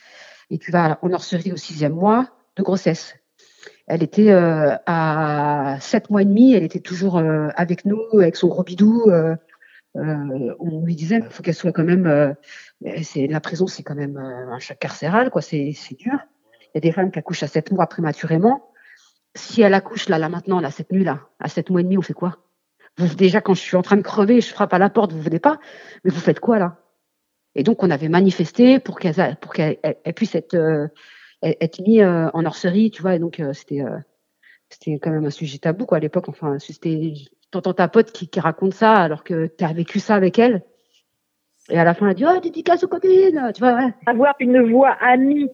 et 0.49 0.57
tu 0.57 0.71
vas 0.71 0.99
en 1.01 1.09
nurserie 1.09 1.51
au 1.51 1.57
sixième 1.57 1.93
mois 1.93 2.27
de 2.55 2.63
grossesse. 2.63 3.15
Elle 3.89 4.03
était 4.03 4.29
euh, 4.29 4.75
à 4.85 5.77
sept 5.81 6.11
mois 6.11 6.21
et 6.21 6.25
demi, 6.25 6.53
elle 6.53 6.63
était 6.63 6.79
toujours 6.79 7.17
euh, 7.17 7.47
avec 7.55 7.85
nous, 7.85 7.99
avec 8.13 8.35
son 8.35 8.47
gros 8.47 8.63
bidou. 8.63 9.09
Euh, 9.09 9.35
on 9.95 10.85
lui 10.85 10.95
disait, 10.95 11.17
il 11.17 11.29
faut 11.31 11.41
qu'elle 11.41 11.55
soit 11.55 11.71
quand 11.71 11.83
même. 11.83 12.35
c'est 13.01 13.25
la 13.25 13.39
prison, 13.39 13.65
c'est 13.65 13.81
quand 13.81 13.95
même 13.95 14.17
un 14.17 14.59
choc 14.59 14.77
carcéral, 14.77 15.31
quoi. 15.31 15.41
C'est 15.41 15.73
dur. 15.97 16.19
Il 16.61 16.69
y 16.75 16.77
a 16.77 16.81
des 16.81 16.91
femmes 16.91 17.11
qui 17.11 17.17
accouchent 17.17 17.41
à 17.41 17.47
sept 17.47 17.71
mois 17.71 17.87
prématurément. 17.87 18.68
Si 19.35 19.61
elle 19.61 19.73
accouche 19.73 20.09
là, 20.09 20.17
là 20.17 20.29
maintenant, 20.29 20.59
là 20.59 20.71
cette 20.71 20.91
nuit 20.91 21.03
là, 21.03 21.27
à 21.39 21.47
sept 21.47 21.69
mois 21.69 21.81
et 21.81 21.83
demi, 21.83 21.97
on 21.97 22.01
fait 22.01 22.13
quoi? 22.13 22.37
Déjà, 23.17 23.39
quand 23.41 23.53
je 23.53 23.61
suis 23.61 23.77
en 23.77 23.81
train 23.81 23.97
de 23.97 24.01
crever, 24.01 24.41
je 24.41 24.49
frappe 24.51 24.73
à 24.73 24.77
la 24.77 24.89
porte, 24.89 25.13
vous 25.13 25.21
venez 25.21 25.39
pas, 25.39 25.59
mais 26.03 26.11
vous 26.11 26.19
faites 26.19 26.39
quoi 26.39 26.59
là? 26.59 26.77
Et 27.55 27.63
donc, 27.63 27.83
on 27.83 27.89
avait 27.89 28.09
manifesté 28.09 28.79
pour 28.79 28.99
qu'elle 28.99 29.37
pour 29.41 29.53
qu'elle 29.53 29.77
puisse 30.15 30.35
être, 30.35 30.55
euh, 30.55 30.87
être 31.41 31.79
mise 31.81 32.01
euh, 32.01 32.29
en 32.33 32.45
orcerie, 32.45 32.91
tu 32.91 33.01
vois. 33.01 33.15
Et 33.15 33.19
donc, 33.19 33.39
euh, 33.39 33.53
c'était 33.53 33.81
c'était 34.69 34.99
quand 34.99 35.11
même 35.11 35.25
un 35.25 35.31
sujet 35.31 35.57
tabou, 35.57 35.85
quoi, 35.85 35.97
à 35.97 35.99
l'époque. 35.99 36.29
Enfin, 36.29 36.59
c'était 36.59 37.13
t'entends 37.51 37.73
ta 37.73 37.87
pote 37.87 38.11
qui, 38.11 38.27
qui 38.27 38.39
raconte 38.39 38.73
ça 38.73 38.93
alors 38.93 39.23
que 39.23 39.47
tu 39.47 39.63
as 39.63 39.73
vécu 39.73 39.99
ça 39.99 40.15
avec 40.15 40.37
elle. 40.37 40.63
Et 41.69 41.79
à 41.79 41.83
la 41.83 41.93
fin, 41.93 42.05
elle 42.05 42.11
a 42.11 42.13
dit 42.13 42.25
Oh, 42.27 42.39
dédicace 42.39 42.83
aux 42.83 42.87
copines 42.87 43.51
tu 43.55 43.61
vois, 43.61 43.91
Avoir 44.05 44.35
une 44.39 44.69
voix 44.69 44.95
amie 45.01 45.49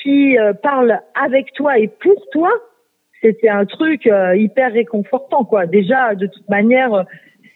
qui 0.00 0.36
parle 0.62 1.00
avec 1.14 1.52
toi 1.54 1.78
et 1.78 1.88
pour 1.88 2.14
toi, 2.30 2.50
c'était 3.22 3.48
un 3.48 3.66
truc 3.66 4.08
hyper 4.34 4.72
réconfortant, 4.72 5.44
quoi. 5.44 5.66
Déjà, 5.66 6.14
de 6.14 6.26
toute 6.26 6.48
manière, 6.48 7.04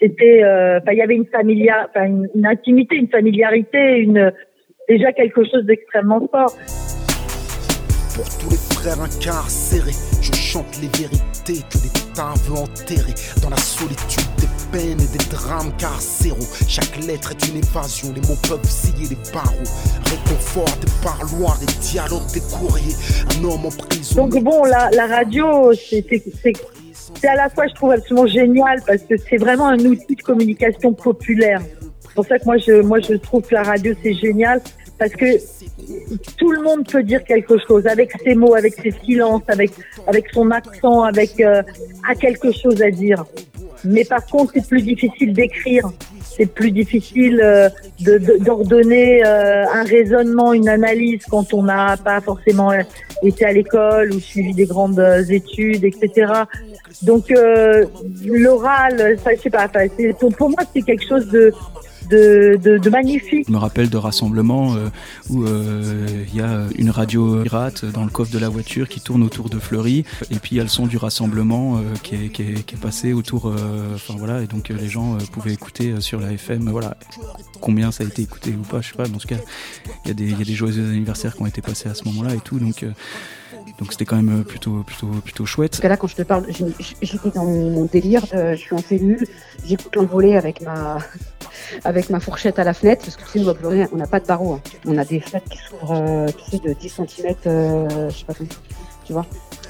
c'était, 0.01 0.43
euh, 0.43 0.81
il 0.91 0.99
y 0.99 1.03
avait 1.03 1.15
une 1.15 1.27
familia, 1.27 1.89
une, 1.97 2.29
une, 2.35 2.47
intimité, 2.47 2.97
une 2.97 3.09
familiarité, 3.09 3.99
une 3.99 4.33
déjà 4.89 5.13
quelque 5.13 5.45
chose 5.45 5.65
d'extrêmement 5.65 6.21
fort. 6.31 6.53
Pour 8.15 8.29
tous 8.39 8.51
les 8.51 8.75
frères 8.75 9.01
incarcérés, 9.01 9.97
je 10.21 10.33
chante 10.33 10.81
les 10.81 10.89
vérités 10.89 11.34
que 11.53 11.79
l'État 11.79 12.33
veut 12.45 12.57
enterrer 12.57 13.15
dans 13.43 13.51
la 13.51 13.59
solitude 13.59 14.25
des 14.39 14.49
peines 14.73 15.01
et 15.01 15.19
des 15.19 15.25
drames 15.31 15.73
carcéraux. 15.77 16.39
Chaque 16.67 16.97
lettre 17.05 17.33
est 17.33 17.49
une 17.49 17.59
évasion, 17.59 18.13
les 18.15 18.21
mots 18.23 18.39
peuvent 18.49 18.65
scier 18.65 19.09
les 19.11 19.33
barreaux. 19.33 19.53
Réconfort 20.07 20.77
des 20.81 20.91
parloirs, 21.03 21.59
des 21.59 21.73
dialogues, 21.81 22.31
des 22.33 22.41
courriers. 22.41 22.95
Un 23.39 23.45
homme 23.45 23.67
en 23.67 23.71
prison. 23.71 24.27
Donc 24.27 24.43
bon, 24.43 24.65
la, 24.65 24.91
la 24.93 25.07
radio, 25.07 25.73
c'est 25.75 26.07
à 27.27 27.37
la 27.37 27.51
fois, 27.51 27.67
je 27.69 27.75
trouve, 27.75 27.93
absolument 27.93 28.27
génial 28.27 28.83
parce 28.87 29.03
que 29.03 29.15
c'est 29.17 29.37
vraiment 29.37 29.69
un 29.69 29.79
outil 29.81 30.17
de 30.17 30.23
communication 30.23 30.95
populaire. 30.95 31.61
C'est 32.01 32.15
pour 32.15 32.27
ça 32.27 32.39
que 32.39 32.45
moi, 32.45 32.57
je, 32.57 32.81
moi, 32.81 33.01
je 33.01 33.15
trouve 33.15 33.43
que 33.43 33.55
la 33.55 33.65
radio, 33.65 33.93
c'est 34.03 34.15
génial 34.15 34.63
parce 34.99 35.13
que 35.13 35.39
tout 36.37 36.51
le 36.51 36.63
monde 36.63 36.87
peut 36.87 37.03
dire 37.03 37.25
quelque 37.25 37.57
chose 37.67 37.87
avec 37.87 38.13
ses 38.23 38.35
mots, 38.35 38.55
avec 38.55 38.75
ses 38.75 38.93
silences, 39.05 39.43
avec, 39.49 39.73
avec 40.07 40.27
son 40.33 40.51
accent, 40.51 41.03
avec 41.03 41.41
euh, 41.41 41.63
a 42.09 42.15
quelque 42.15 42.53
chose 42.53 42.81
à 42.83 42.91
dire. 42.91 43.25
Mais 43.85 44.05
par 44.05 44.25
contre, 44.27 44.53
c'est 44.55 44.67
plus 44.67 44.83
difficile 44.83 45.33
d'écrire. 45.33 45.91
C'est 46.23 46.47
plus 46.47 46.71
difficile 46.71 47.41
euh, 47.43 47.69
d'ordonner 48.41 49.21
de, 49.21 49.27
euh, 49.27 49.65
un 49.73 49.85
raisonnement, 49.85 50.53
une 50.53 50.69
analyse 50.69 51.23
quand 51.31 51.55
on 51.55 51.63
n'a 51.65 51.97
pas 51.97 52.21
forcément 52.21 52.73
été 53.23 53.45
à 53.45 53.53
l'école 53.53 54.13
ou 54.13 54.21
suivi 54.21 54.53
des 54.55 54.67
grandes 54.67 55.01
études, 55.29 55.85
etc. 55.85 56.33
Donc 57.03 57.31
euh, 57.31 57.85
l'oral, 58.25 59.17
je 59.27 59.41
sais 59.41 59.51
pas, 59.51 59.69
pour 60.39 60.51
moi 60.51 60.61
c'est 60.75 60.83
quelque 60.83 61.07
chose 61.07 61.29
de 61.29 61.53
de, 62.09 62.59
de, 62.79 62.91
magnifique. 62.91 63.47
Je 63.47 63.53
me 63.53 63.59
rappelle 63.59 63.91
de 63.91 63.97
rassemblements 63.97 64.75
euh, 64.75 64.89
où 65.31 65.45
euh, 65.45 66.07
il 66.29 66.37
y 66.37 66.41
a 66.41 66.67
une 66.77 66.91
radio 66.91 67.43
pirate 67.43 67.85
dans 67.85 68.05
le 68.05 68.11
coffre 68.11 68.33
de 68.33 68.39
la 68.39 68.49
voiture 68.49 68.89
qui 68.89 69.01
tourne 69.01 69.23
autour 69.23 69.49
de 69.49 69.59
Fleury. 69.59 70.05
Et 70.31 70.37
puis 70.37 70.53
il 70.53 70.57
y 70.57 70.61
a 70.61 70.63
le 70.63 70.69
son 70.69 70.87
du 70.87 70.97
rassemblement 70.97 71.81
qui, 72.03 72.15
est, 72.15 72.29
qui, 72.29 72.43
est, 72.43 72.63
qui, 72.65 72.75
est, 72.75 72.79
passé 72.79 73.13
autour, 73.13 73.53
enfin 73.95 74.15
voilà, 74.19 74.43
et 74.43 74.47
donc 74.47 74.69
les 74.69 74.89
gens 74.89 75.17
pouvaient 75.33 75.53
écouter 75.53 76.01
sur 76.01 76.21
la 76.21 76.33
FM, 76.33 76.69
voilà, 76.71 76.97
combien 77.61 77.91
ça 77.91 78.05
a 78.05 78.07
été 78.07 78.23
écouté 78.23 78.51
ou 78.51 78.63
pas, 78.63 78.81
je 78.81 78.89
sais 78.89 78.95
pas, 78.95 79.07
mais 79.09 79.15
en 79.15 79.19
tout 79.19 79.29
cas, 79.29 79.37
il 80.05 80.21
y, 80.21 80.31
y 80.31 80.41
a 80.41 80.45
des 80.45 80.55
joyeux 80.55 80.85
anniversaires 80.85 81.35
qui 81.35 81.43
ont 81.43 81.47
été 81.47 81.63
passés 81.63 81.89
à 81.89 81.95
ce 81.95 82.05
moment-là 82.05 82.35
et 82.35 82.41
tout, 82.41 82.59
donc 82.59 82.85
donc 83.79 83.91
c'était 83.91 84.05
quand 84.05 84.17
même 84.17 84.45
plutôt, 84.45 84.83
plutôt, 84.85 85.09
plutôt 85.09 85.47
chouette. 85.47 85.73
Parce 85.73 85.81
que 85.81 85.89
là, 85.89 85.97
quand 85.97 86.07
je 86.07 86.17
te 86.17 86.23
parle, 86.23 86.47
j'étais 87.01 87.31
dans 87.31 87.45
mon 87.45 87.85
délire, 87.87 88.25
je 88.33 88.55
suis 88.55 88.75
en 88.75 88.79
cellule, 88.79 89.27
j'écoute 89.65 89.97
l'envolée 89.97 90.37
avec 90.37 90.61
ma, 90.61 90.99
avec 91.85 92.11
ma 92.11 92.21
fourchette 92.21 92.59
à 92.59 92.65
la 92.65 92.75
fenêtre, 92.75 93.03
parce 93.05 93.17
que 93.17 93.25
tu 93.25 93.45
sais, 93.45 93.89
on 93.93 93.97
n'a 93.97 94.07
pas 94.07 94.21
de 94.21 94.27
barreaux. 94.27 94.55
Hein. 94.55 94.61
On 94.87 94.97
a 94.99 95.05
des 95.05 95.21
fenêtres 95.21 95.49
qui 95.49 95.59
s'ouvrent 95.59 95.93
euh, 95.93 96.27
de 96.65 96.73
10 96.73 96.89
cm, 96.89 97.35
euh, 97.47 98.11
je 98.11 98.19
sais 98.19 98.25
pas 98.25 98.35
tu 99.05 99.13
vois. 99.13 99.27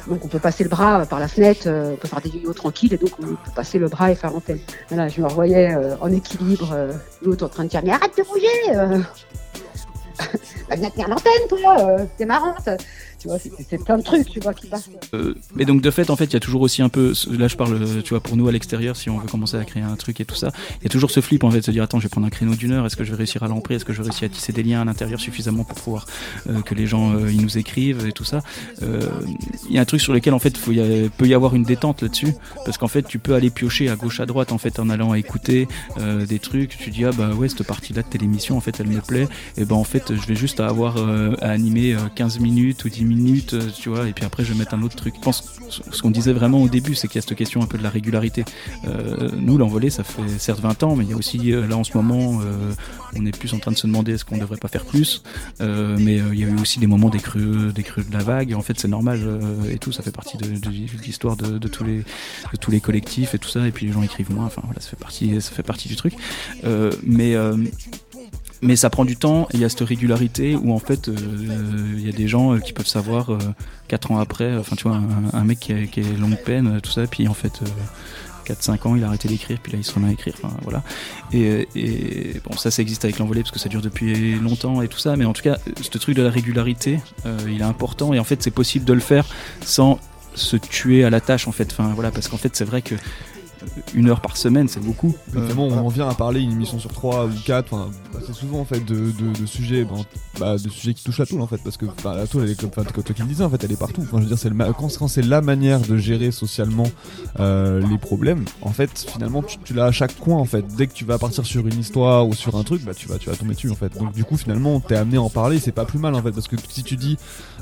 Donc 0.06 0.24
on 0.24 0.28
peut 0.28 0.38
passer 0.38 0.62
le 0.64 0.70
bras 0.70 1.06
par 1.06 1.18
la 1.18 1.28
fenêtre, 1.28 1.62
euh, 1.66 1.92
on 1.94 1.96
peut 1.96 2.08
faire 2.08 2.20
des 2.20 2.30
vidéos 2.30 2.52
tranquilles 2.52 2.92
et 2.92 2.98
donc 2.98 3.10
on 3.20 3.26
peut 3.26 3.50
passer 3.56 3.78
le 3.78 3.88
bras 3.88 4.12
et 4.12 4.14
faire 4.14 4.30
l'antenne. 4.32 4.60
Voilà, 4.88 5.08
je 5.08 5.20
me 5.20 5.26
revoyais 5.26 5.74
en 6.00 6.12
équilibre, 6.12 6.76
l'autre 7.22 7.46
en 7.46 7.48
train 7.48 7.64
de 7.64 7.68
dire 7.70 7.80
mais 7.84 7.92
arrête 7.92 8.16
de 8.16 8.22
bouger 8.22 9.08
bah, 10.68 10.76
viens 10.76 10.90
tenir 10.90 11.08
l'antenne 11.08 11.48
toi, 11.48 11.96
c'est 12.16 12.26
marrant 12.26 12.54
c'est 13.38 13.84
plein 13.84 13.98
de 13.98 14.02
trucs, 14.02 14.28
tu 14.28 14.40
vois, 14.40 14.54
qui 14.54 14.66
passent. 14.66 14.90
Euh, 15.14 15.34
mais 15.54 15.64
donc, 15.64 15.80
de 15.80 15.90
fait, 15.90 16.10
en 16.10 16.16
fait, 16.16 16.26
il 16.26 16.34
y 16.34 16.36
a 16.36 16.40
toujours 16.40 16.62
aussi 16.62 16.82
un 16.82 16.88
peu. 16.88 17.12
Là, 17.30 17.48
je 17.48 17.56
parle, 17.56 18.02
tu 18.02 18.10
vois, 18.10 18.20
pour 18.20 18.36
nous 18.36 18.48
à 18.48 18.52
l'extérieur, 18.52 18.96
si 18.96 19.10
on 19.10 19.18
veut 19.18 19.28
commencer 19.28 19.56
à 19.56 19.64
créer 19.64 19.82
un 19.82 19.96
truc 19.96 20.20
et 20.20 20.24
tout 20.24 20.34
ça, 20.34 20.50
il 20.80 20.84
y 20.84 20.86
a 20.86 20.90
toujours 20.90 21.10
ce 21.10 21.20
flip, 21.20 21.44
en 21.44 21.50
fait, 21.50 21.60
de 21.60 21.64
se 21.64 21.70
dire, 21.70 21.82
attends, 21.82 21.98
je 21.98 22.04
vais 22.04 22.10
prendre 22.10 22.26
un 22.26 22.30
créneau 22.30 22.54
d'une 22.54 22.72
heure, 22.72 22.86
est-ce 22.86 22.96
que 22.96 23.04
je 23.04 23.10
vais 23.10 23.16
réussir 23.16 23.42
à 23.42 23.48
l'emprer, 23.48 23.74
est-ce 23.74 23.84
que 23.84 23.92
je 23.92 23.98
vais 23.98 24.08
réussir 24.08 24.26
à 24.26 24.28
tisser 24.28 24.52
des 24.52 24.62
liens 24.62 24.82
à 24.82 24.84
l'intérieur 24.84 25.20
suffisamment 25.20 25.64
pour 25.64 25.76
pouvoir 25.76 26.06
euh, 26.48 26.60
que 26.62 26.74
les 26.74 26.86
gens 26.86 27.14
euh, 27.14 27.30
ils 27.30 27.40
nous 27.40 27.58
écrivent 27.58 28.06
et 28.06 28.12
tout 28.12 28.24
ça. 28.24 28.42
Il 28.82 29.74
y 29.74 29.78
a 29.78 29.80
un 29.80 29.84
truc 29.84 30.00
sur 30.00 30.12
lequel, 30.12 30.34
en 30.34 30.38
fait, 30.38 30.58
il 30.68 31.10
peut 31.16 31.26
y 31.26 31.34
avoir 31.34 31.54
une 31.54 31.64
détente 31.64 32.02
là-dessus, 32.02 32.34
parce 32.64 32.78
qu'en 32.78 32.88
fait, 32.88 33.02
tu 33.02 33.18
peux 33.18 33.34
aller 33.34 33.50
piocher 33.50 33.88
à 33.88 33.96
gauche, 33.96 34.20
à 34.20 34.26
droite, 34.26 34.52
en 34.52 34.58
fait, 34.58 34.78
en 34.78 34.90
allant 34.90 35.14
écouter 35.14 35.68
des 35.98 36.38
trucs. 36.38 36.76
Tu 36.76 36.90
dis, 36.90 37.04
ah 37.04 37.10
bah 37.12 37.30
ouais, 37.30 37.48
cette 37.48 37.66
partie-là 37.66 38.02
de 38.02 38.08
télémission, 38.08 38.56
en 38.56 38.60
fait, 38.60 38.78
elle 38.80 38.88
me 38.88 39.00
plaît, 39.00 39.28
et 39.56 39.64
ben 39.64 39.76
en 39.76 39.84
fait, 39.84 40.14
je 40.14 40.26
vais 40.26 40.36
juste 40.36 40.60
avoir 40.60 40.96
à 41.40 41.48
animer 41.48 41.96
15 42.14 42.40
minutes 42.40 42.84
ou 42.84 42.88
10 42.88 43.04
minutes 43.04 43.13
minutes, 43.14 43.54
euh, 43.54 43.68
tu 43.74 43.88
vois, 43.88 44.08
et 44.08 44.12
puis 44.12 44.24
après 44.24 44.44
je 44.44 44.52
vais 44.52 44.58
mettre 44.58 44.74
un 44.74 44.82
autre 44.82 44.96
truc. 44.96 45.14
Je 45.16 45.20
pense 45.20 45.60
ce 45.68 46.02
qu'on 46.02 46.10
disait 46.10 46.32
vraiment 46.32 46.62
au 46.62 46.68
début, 46.68 46.94
c'est 46.94 47.08
qu'il 47.08 47.16
y 47.16 47.18
a 47.18 47.26
cette 47.26 47.36
question 47.36 47.62
un 47.62 47.66
peu 47.66 47.78
de 47.78 47.82
la 47.82 47.90
régularité. 47.90 48.44
Euh, 48.86 49.30
nous, 49.36 49.58
l'envolée, 49.58 49.90
ça 49.90 50.04
fait 50.04 50.22
certes 50.38 50.60
20 50.60 50.82
ans, 50.82 50.96
mais 50.96 51.04
il 51.04 51.10
y 51.10 51.12
a 51.12 51.16
aussi 51.16 51.52
euh, 51.52 51.66
là 51.66 51.76
en 51.76 51.84
ce 51.84 51.96
moment, 51.96 52.40
on 53.16 53.26
est 53.26 53.36
plus 53.36 53.52
en 53.54 53.58
train 53.58 53.70
de 53.70 53.76
se 53.76 53.86
demander 53.86 54.12
est-ce 54.14 54.24
qu'on 54.24 54.36
ne 54.36 54.40
devrait 54.40 54.58
pas 54.58 54.68
faire 54.68 54.84
plus. 54.84 55.22
mais 55.60 56.16
il 56.16 56.38
y 56.38 56.44
a 56.44 56.48
eu 56.48 56.58
aussi 56.60 56.78
des 56.78 56.86
moments 56.86 57.10
des 57.10 57.20
creux, 57.20 57.72
des 57.72 57.82
creux 57.82 58.04
de 58.04 58.12
la 58.12 58.22
vague. 58.22 58.50
Et 58.50 58.54
en 58.54 58.62
fait, 58.62 58.78
c'est 58.78 58.88
normal 58.88 59.20
et 59.70 59.78
tout. 59.78 59.92
Ça 59.92 60.02
fait 60.02 60.10
partie 60.10 60.36
de, 60.36 60.46
l'histoire 61.02 61.36
de, 61.36 61.68
tous 61.68 61.84
les 61.84 61.98
de 61.98 62.56
tous 62.60 62.70
les 62.70 62.80
collectifs 62.80 63.34
et 63.34 63.38
tout 63.38 63.48
ça. 63.48 63.66
Et 63.66 63.72
puis 63.72 63.86
les 63.86 63.92
gens 63.92 64.02
écrivent 64.02 64.32
moins. 64.32 64.46
Enfin 64.46 64.62
voilà, 64.64 64.80
ça 64.80 64.90
fait 64.90 64.96
partie 64.96 65.40
ça 65.40 65.50
fait 65.52 65.62
partie 65.62 65.88
du 65.88 65.96
truc. 65.96 66.14
mais 67.02 67.36
mais 68.64 68.76
ça 68.76 68.90
prend 68.90 69.04
du 69.04 69.16
temps 69.16 69.46
et 69.52 69.56
il 69.56 69.60
y 69.60 69.64
a 69.64 69.68
cette 69.68 69.86
régularité 69.86 70.56
où 70.56 70.72
en 70.72 70.78
fait 70.78 71.08
euh, 71.08 71.14
il 71.96 72.04
y 72.04 72.08
a 72.08 72.12
des 72.12 72.26
gens 72.26 72.54
euh, 72.54 72.58
qui 72.58 72.72
peuvent 72.72 72.86
savoir 72.86 73.30
euh, 73.30 73.38
4 73.88 74.10
ans 74.10 74.18
après, 74.18 74.56
enfin 74.56 74.74
tu 74.74 74.88
vois, 74.88 75.00
un, 75.32 75.44
mec 75.44 75.60
qui, 75.60 75.72
est 75.72 76.18
longue 76.18 76.38
peine, 76.38 76.80
tout 76.80 76.90
ça, 76.90 77.06
puis 77.06 77.28
en 77.28 77.34
fait 77.34 77.60
4-5 78.46 78.88
ans 78.88 78.96
il 78.96 79.04
a 79.04 79.08
arrêté 79.08 79.28
d'écrire, 79.28 79.58
puis 79.62 79.72
là 79.72 79.78
il 79.78 79.84
se 79.84 79.92
remet 79.92 80.08
à 80.08 80.12
écrire, 80.12 80.34
enfin 80.42 80.56
voilà. 80.62 80.82
Et, 81.32 81.68
et 81.76 82.40
bon, 82.44 82.56
ça 82.56 82.70
ça 82.70 82.80
existe 82.80 83.04
avec 83.04 83.18
l'envolée 83.18 83.42
parce 83.42 83.52
que 83.52 83.58
ça 83.58 83.68
dure 83.68 83.82
depuis 83.82 84.36
longtemps 84.36 84.80
et 84.80 84.88
tout 84.88 84.98
ça, 84.98 85.16
mais 85.16 85.26
en 85.26 85.34
tout 85.34 85.42
cas, 85.42 85.58
ce 85.80 85.98
truc 85.98 86.16
de 86.16 86.22
la 86.22 86.30
régularité, 86.30 87.00
il 87.46 87.60
est 87.60 87.64
important. 87.64 88.14
Et 88.14 88.18
en 88.18 88.24
fait 88.24 88.42
c'est 88.42 88.50
possible 88.50 88.86
de 88.86 88.94
le 88.94 89.00
faire 89.00 89.26
sans 89.60 89.98
se 90.34 90.56
tuer 90.56 91.04
à 91.04 91.10
la 91.10 91.20
tâche 91.20 91.46
en 91.46 91.52
fait, 91.52 91.68
enfin 91.70 91.92
voilà, 91.94 92.10
parce 92.10 92.28
qu'en 92.28 92.38
fait 92.38 92.56
c'est 92.56 92.64
vrai 92.64 92.80
que 92.80 92.94
une 93.94 94.08
heure 94.08 94.20
par 94.20 94.36
semaine, 94.36 94.68
c'est 94.68 94.80
beaucoup. 94.80 95.14
Évidemment, 95.36 95.66
on 95.66 95.78
en 95.78 95.88
vient 95.88 96.08
à 96.08 96.14
parler 96.14 96.40
une 96.40 96.52
émission 96.52 96.78
sur 96.78 96.92
trois 96.92 97.26
ou 97.26 97.32
quatre, 97.44 97.88
c'est 98.26 98.32
souvent 98.32 98.60
en 98.60 98.64
fait 98.64 98.84
de, 98.84 99.10
de, 99.10 99.46
sujets, 99.46 99.86
bah, 100.38 100.56
de 100.56 100.68
sujets 100.68 100.94
qui 100.94 101.04
touchent 101.04 101.18
la 101.18 101.26
toile 101.26 101.42
en 101.42 101.46
fait, 101.46 101.60
parce 101.62 101.76
que 101.76 101.86
la 102.04 102.26
toile, 102.26 102.44
elle 102.44 102.50
est 102.50 102.60
comme, 102.60 102.70
toi 102.70 102.84
qui 102.84 103.22
le 103.22 103.28
disais, 103.28 103.44
en 103.44 103.50
fait, 103.50 103.62
elle 103.64 103.72
est 103.72 103.78
partout. 103.78 104.02
Enfin, 104.02 104.18
je 104.18 104.22
veux 104.22 104.28
dire, 104.28 104.38
c'est 104.38 104.50
quand, 104.76 105.08
c'est 105.08 105.22
la 105.22 105.40
manière 105.40 105.80
de 105.80 105.96
gérer 105.96 106.30
socialement 106.30 106.86
euh, 107.40 107.80
les 107.86 107.98
problèmes, 107.98 108.44
en 108.62 108.70
fait, 108.70 109.06
finalement, 109.10 109.42
tu, 109.42 109.74
l'as 109.74 109.86
à 109.86 109.92
chaque 109.92 110.16
coin 110.18 110.36
en 110.36 110.44
fait. 110.44 110.64
Dès 110.76 110.86
que 110.86 110.94
tu 110.94 111.04
vas 111.04 111.18
partir 111.18 111.44
sur 111.44 111.66
une 111.66 111.78
histoire 111.78 112.26
ou 112.26 112.34
sur 112.34 112.56
un 112.56 112.62
truc, 112.62 112.84
bah 112.84 112.94
tu 112.94 113.08
vas, 113.08 113.18
tu 113.18 113.30
vas 113.30 113.36
tomber 113.36 113.54
dessus 113.54 113.70
en 113.70 113.74
fait. 113.74 113.96
Donc 113.98 114.12
du 114.12 114.24
coup, 114.24 114.36
finalement, 114.36 114.80
t'es 114.80 114.96
amené 114.96 115.16
à 115.16 115.22
en 115.22 115.30
parler, 115.30 115.58
c'est 115.58 115.72
pas 115.72 115.84
plus 115.84 115.98
mal 115.98 116.14
en 116.14 116.22
fait, 116.22 116.32
parce 116.32 116.48
que 116.48 116.56
si 116.68 116.82
tu 116.82 116.96
dis, 116.96 117.16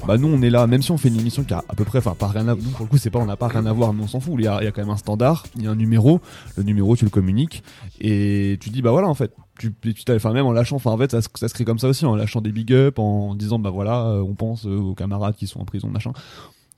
bah 0.06 0.18
nous, 0.18 0.28
on 0.28 0.42
est 0.42 0.50
là, 0.50 0.66
même 0.66 0.82
si 0.82 0.90
on 0.90 0.98
fait 0.98 1.08
une 1.08 1.20
émission 1.20 1.44
qui 1.44 1.54
a 1.54 1.64
à 1.68 1.74
peu 1.74 1.84
près, 1.84 1.98
enfin, 1.98 2.14
pas 2.14 2.28
rien 2.28 2.48
à, 2.48 2.54
nous 2.54 2.70
pour 2.70 2.84
le 2.84 2.86
coup, 2.86 2.98
c'est 2.98 3.10
pas, 3.10 3.18
on 3.18 3.26
n'a 3.26 3.36
pas 3.36 3.48
rien 3.48 3.66
à 3.66 3.72
voir, 3.72 3.92
mais 3.92 4.02
on 4.02 4.08
s'en 4.08 4.20
fout. 4.20 4.34
Il 4.38 4.44
y, 4.44 4.48
a, 4.48 4.60
il 4.60 4.64
y 4.64 4.68
a 4.68 4.72
quand 4.72 4.82
même 4.82 4.90
un 4.90 4.96
standard, 4.96 5.46
il 5.56 5.62
y 5.62 5.66
a 5.66 5.70
un 5.70 5.76
numéro, 5.76 6.20
le 6.56 6.64
numéro, 6.64 6.96
tu 6.96 7.04
le 7.04 7.10
communiques 7.10 7.62
et 8.00 8.58
tu 8.60 8.70
dis, 8.70 8.82
bah 8.82 8.90
voilà, 8.90 9.08
en 9.08 9.14
fait, 9.14 9.32
tu, 9.58 9.72
tu 9.94 10.12
enfin 10.12 10.32
même 10.32 10.46
en 10.46 10.52
lâchant 10.52 10.76
enfin 10.76 10.90
en 10.90 10.98
fait 10.98 11.10
ça, 11.10 11.20
ça, 11.20 11.48
se 11.48 11.54
crée 11.54 11.64
comme 11.64 11.78
ça 11.78 11.88
aussi 11.88 12.04
en 12.06 12.16
lâchant 12.16 12.40
des 12.40 12.52
big 12.52 12.72
up 12.72 12.98
en 12.98 13.34
disant 13.34 13.58
bah 13.58 13.70
voilà 13.70 14.06
euh, 14.06 14.22
on 14.22 14.34
pense 14.34 14.66
euh, 14.66 14.76
aux 14.76 14.94
camarades 14.94 15.36
qui 15.36 15.46
sont 15.46 15.60
en 15.60 15.64
prison 15.64 15.88
machin. 15.88 16.12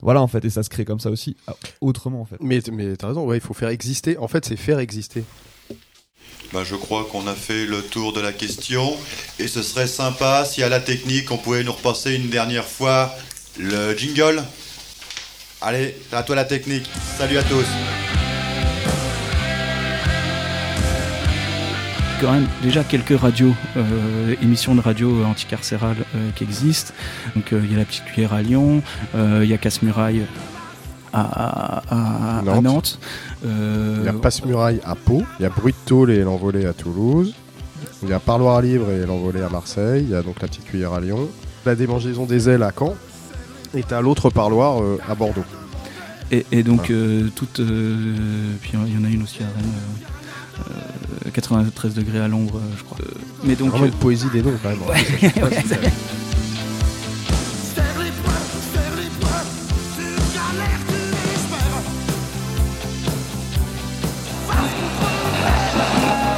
Voilà 0.01 0.21
en 0.21 0.27
fait 0.27 0.43
et 0.43 0.49
ça 0.49 0.61
se 0.61 0.69
crée 0.69 0.85
comme 0.85 0.99
ça 0.99 1.09
aussi 1.09 1.35
autrement 1.81 2.21
en 2.21 2.25
fait. 2.25 2.35
Mais 2.41 2.59
mais 2.71 2.95
t'as 2.97 3.07
raison 3.07 3.25
ouais 3.25 3.37
il 3.37 3.41
faut 3.41 3.53
faire 3.53 3.69
exister. 3.69 4.17
En 4.17 4.27
fait 4.27 4.45
c'est 4.45 4.57
faire 4.57 4.79
exister 4.79 5.23
bah, 6.53 6.63
je 6.63 6.75
crois 6.75 7.07
qu'on 7.11 7.27
a 7.27 7.33
fait 7.33 7.65
le 7.65 7.81
tour 7.81 8.13
de 8.13 8.21
la 8.21 8.33
question. 8.33 8.95
Et 9.39 9.47
ce 9.47 9.61
serait 9.61 9.87
sympa 9.87 10.45
si 10.45 10.63
à 10.63 10.69
la 10.69 10.79
technique 10.79 11.31
on 11.31 11.37
pouvait 11.37 11.63
nous 11.63 11.73
repasser 11.73 12.15
une 12.15 12.29
dernière 12.29 12.65
fois 12.65 13.13
le 13.57 13.95
jingle. 13.97 14.43
Allez 15.61 15.95
à 16.11 16.23
toi 16.23 16.35
la 16.35 16.45
technique. 16.45 16.89
Salut 17.17 17.37
à 17.37 17.43
tous. 17.43 17.65
Quand 22.21 22.31
même 22.31 22.47
déjà 22.63 22.83
quelques 22.83 23.19
radios, 23.19 23.53
euh, 23.75 24.35
émissions 24.41 24.73
de 24.73 24.79
radio 24.79 25.25
anticarcérales 25.25 26.05
euh, 26.15 26.29
qui 26.35 26.43
existent. 26.45 26.93
Donc 27.35 27.51
euh, 27.51 27.61
il 27.63 27.71
y 27.71 27.75
a 27.75 27.79
la 27.79 27.85
petite 27.85 28.05
cuillère 28.05 28.33
à 28.33 28.41
Lyon, 28.41 28.81
il 29.13 29.45
y 29.45 29.53
a 29.53 29.57
Casse-Muraille 29.57 30.25
à, 31.13 32.41
Nantes. 32.43 32.99
Il 33.45 34.05
y 34.05 34.07
a 34.07 34.13
Passe-Muraille 34.13 34.81
à 34.83 34.95
Pau, 34.95 35.23
il 35.39 35.43
y 35.43 35.45
a 35.45 35.49
Bruit 35.49 35.73
de 35.73 35.87
Tôle 35.87 36.11
et 36.11 36.23
l'envolée 36.23 36.65
à 36.65 36.73
Toulouse. 36.73 37.33
Il 38.03 38.09
y 38.09 38.13
a 38.13 38.19
Parloir 38.19 38.61
Libre 38.61 38.91
et 38.91 39.05
l'envolée 39.05 39.41
à 39.41 39.49
Marseille. 39.49 40.03
Il 40.07 40.11
y 40.11 40.15
a 40.15 40.21
donc 40.21 40.41
la 40.41 40.47
petite 40.47 40.65
cuillère 40.65 40.93
à 40.93 40.99
Lyon. 40.99 41.29
La 41.65 41.75
démangeaison 41.75 42.25
des 42.25 42.49
ailes 42.49 42.63
à 42.63 42.71
Caen. 42.77 42.95
Et 43.75 43.83
à 43.91 44.01
l'autre 44.01 44.29
parloir 44.29 44.81
à 45.07 45.15
Bordeaux. 45.15 45.43
Et, 46.31 46.63
donc, 46.63 46.91
toute. 47.35 47.61
puis 48.61 48.71
il 48.73 48.93
y 48.93 48.97
en 48.97 49.05
a 49.05 49.09
une 49.09 49.23
aussi 49.23 49.43
à 49.43 49.47
Rennes. 49.47 49.71
93 51.33 51.91
euh, 51.91 52.01
degrés 52.01 52.19
à 52.19 52.27
l'ombre, 52.27 52.57
euh, 52.57 52.75
je 52.77 52.83
crois. 52.83 52.97
Euh, 53.01 53.11
mais 53.43 53.55
donc 53.55 53.69
Vraiment 53.69 53.85
une 53.85 53.91
poésie 53.91 54.29
des 54.31 54.41
noms 54.41 54.53
quand 54.61 54.69
même. 54.69 54.79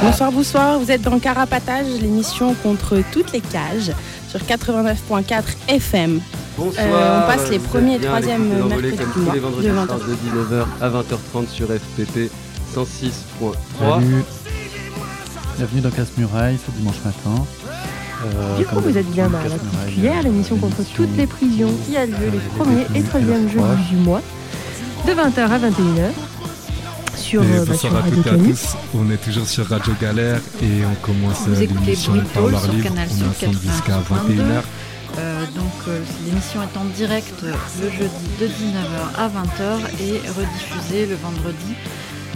Bonsoir, 0.00 0.30
bonsoir, 0.30 0.78
vous 0.78 0.90
êtes 0.92 1.02
dans 1.02 1.18
Carapatage, 1.18 1.86
l'émission 2.00 2.54
contre 2.54 3.02
toutes 3.12 3.32
les 3.32 3.40
cages 3.40 3.92
sur 4.28 4.38
89.4 4.40 5.42
FM. 5.66 6.20
Bonsoir, 6.56 6.86
on 6.86 7.26
passe 7.26 7.50
les 7.50 7.58
premiers 7.58 7.96
et 7.96 8.00
troisièmes 8.00 8.48
mercredis 8.48 8.96
du 8.96 9.20
mois 9.20 9.86
de 9.86 10.14
19h 10.14 10.66
à 10.80 10.88
20h30 10.88 11.48
sur 11.48 11.66
FPP 11.66 12.30
106.3. 12.74 14.00
Bienvenue 15.56 15.80
dans 15.80 15.90
Casse-Muraille, 15.90 16.58
ce 16.64 16.70
dimanche 16.70 17.02
matin. 17.04 17.44
Euh, 18.24 18.56
du 18.56 18.64
coup, 18.66 18.80
vous 18.80 18.96
êtes 18.96 19.10
bien 19.10 19.28
dans 19.28 19.38
la 19.38 19.44
petite 19.44 19.92
cuillère, 19.94 20.22
l'émission 20.22 20.56
contre 20.58 20.82
toutes 20.94 21.16
les 21.16 21.26
prisons 21.26 21.72
qui 21.84 21.96
a 21.96 22.06
lieu 22.06 22.30
les 22.32 22.38
premiers 22.56 22.86
et 22.94 23.02
troisièmes 23.02 23.48
jeudis 23.48 23.88
du 23.90 23.96
mois, 23.96 24.22
de 25.06 25.12
20h 25.12 25.40
à 25.40 25.58
21h. 25.58 26.27
Sur, 27.28 27.42
euh, 27.42 27.44
bah, 27.58 27.64
bonsoir 27.72 27.96
à 27.96 28.02
toutes 28.10 28.26
et 28.26 28.30
à 28.30 28.38
tous, 28.38 28.76
on 28.94 29.10
est 29.10 29.18
toujours 29.18 29.46
sur 29.46 29.66
Radio 29.66 29.92
Galère 30.00 30.40
et 30.62 30.82
on 30.86 30.94
commence 31.04 31.46
l'émission 31.46 32.14
Parloir 32.32 32.66
Libre, 32.68 32.88
on 32.90 32.96
est 32.96 33.28
ensemble 33.28 33.58
jusqu'à 33.60 33.98
21h. 33.98 34.62
Euh, 35.18 35.44
donc 35.54 35.72
euh, 35.88 36.00
l'émission 36.24 36.62
est 36.62 36.74
en 36.78 36.86
direct 36.86 37.34
le 37.42 37.90
jeudi 37.90 38.28
de 38.40 38.46
19h 38.46 39.18
à 39.18 39.28
20h 39.28 39.78
et 40.00 40.26
rediffusée 40.30 41.04
le 41.04 41.16
vendredi 41.16 41.74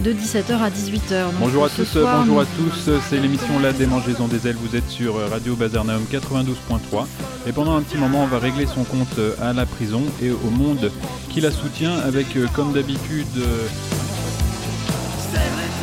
de 0.01 0.13
17h 0.13 0.57
à 0.57 0.69
18h. 0.69 1.25
bonjour 1.39 1.65
à 1.65 1.69
tous, 1.69 1.97
bonjour 1.97 2.41
à 2.41 2.45
tous, 2.45 2.89
c'est 3.09 3.19
l'émission 3.19 3.59
La 3.59 3.71
démangeaison 3.73 4.27
des 4.27 4.47
ailes, 4.47 4.57
vous 4.61 4.75
êtes 4.75 4.89
sur 4.89 5.17
euh, 5.17 5.27
Radio 5.27 5.55
Bazarnaum 5.55 6.03
92.3 6.11 7.05
et 7.47 7.51
pendant 7.51 7.75
un 7.75 7.81
petit 7.81 7.97
moment 7.97 8.23
on 8.23 8.27
va 8.27 8.37
régler 8.37 8.67
son 8.67 8.83
compte 8.83 9.17
euh, 9.17 9.33
à 9.41 9.53
la 9.53 9.65
prison 9.65 10.03
et 10.21 10.29
au 10.29 10.49
monde 10.51 10.91
qui 11.29 11.41
la 11.41 11.51
soutient 11.51 11.97
avec 11.99 12.35
euh, 12.35 12.47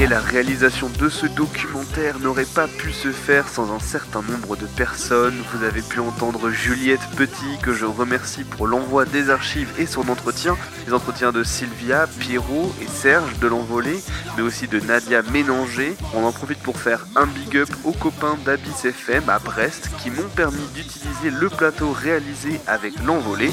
Et 0.00 0.06
la 0.06 0.20
réalisation 0.20 0.88
de 0.98 1.10
ce 1.10 1.26
documentaire 1.26 2.18
n'aurait 2.20 2.46
pas 2.46 2.66
pu 2.66 2.90
se 2.90 3.12
faire 3.12 3.46
sans 3.48 3.70
un 3.70 3.78
certain 3.80 4.22
nombre 4.22 4.56
de 4.56 4.64
personnes. 4.64 5.34
Vous 5.52 5.62
avez 5.62 5.82
pu 5.82 6.00
entendre 6.00 6.48
Juliette 6.48 7.06
Petit, 7.18 7.58
que 7.62 7.74
je 7.74 7.84
remercie 7.84 8.44
pour 8.44 8.66
l'envoi 8.66 9.04
des 9.04 9.28
archives 9.28 9.68
et 9.78 9.84
son 9.84 10.08
entretien. 10.08 10.56
Les 10.86 10.94
entretiens 10.94 11.32
de 11.32 11.44
Sylvia, 11.44 12.06
Pierrot 12.18 12.72
et 12.80 12.86
Serge 12.86 13.38
de 13.40 13.46
l'Envolée, 13.46 14.00
mais 14.38 14.42
aussi 14.42 14.68
de 14.68 14.80
Nadia 14.80 15.20
Ménanger. 15.20 15.94
On 16.14 16.24
en 16.24 16.32
profite 16.32 16.60
pour 16.60 16.78
faire 16.78 17.04
un 17.14 17.26
big 17.26 17.58
up 17.58 17.68
aux 17.84 17.92
copains 17.92 18.38
d'Abyss 18.46 18.86
FM 18.86 19.28
à 19.28 19.38
Brest 19.38 19.90
qui 20.02 20.08
m'ont 20.08 20.30
permis 20.34 20.66
d'utiliser 20.74 21.28
le 21.30 21.50
plateau 21.50 21.92
réalisé 21.92 22.58
avec 22.66 22.94
l'Envolée. 23.04 23.52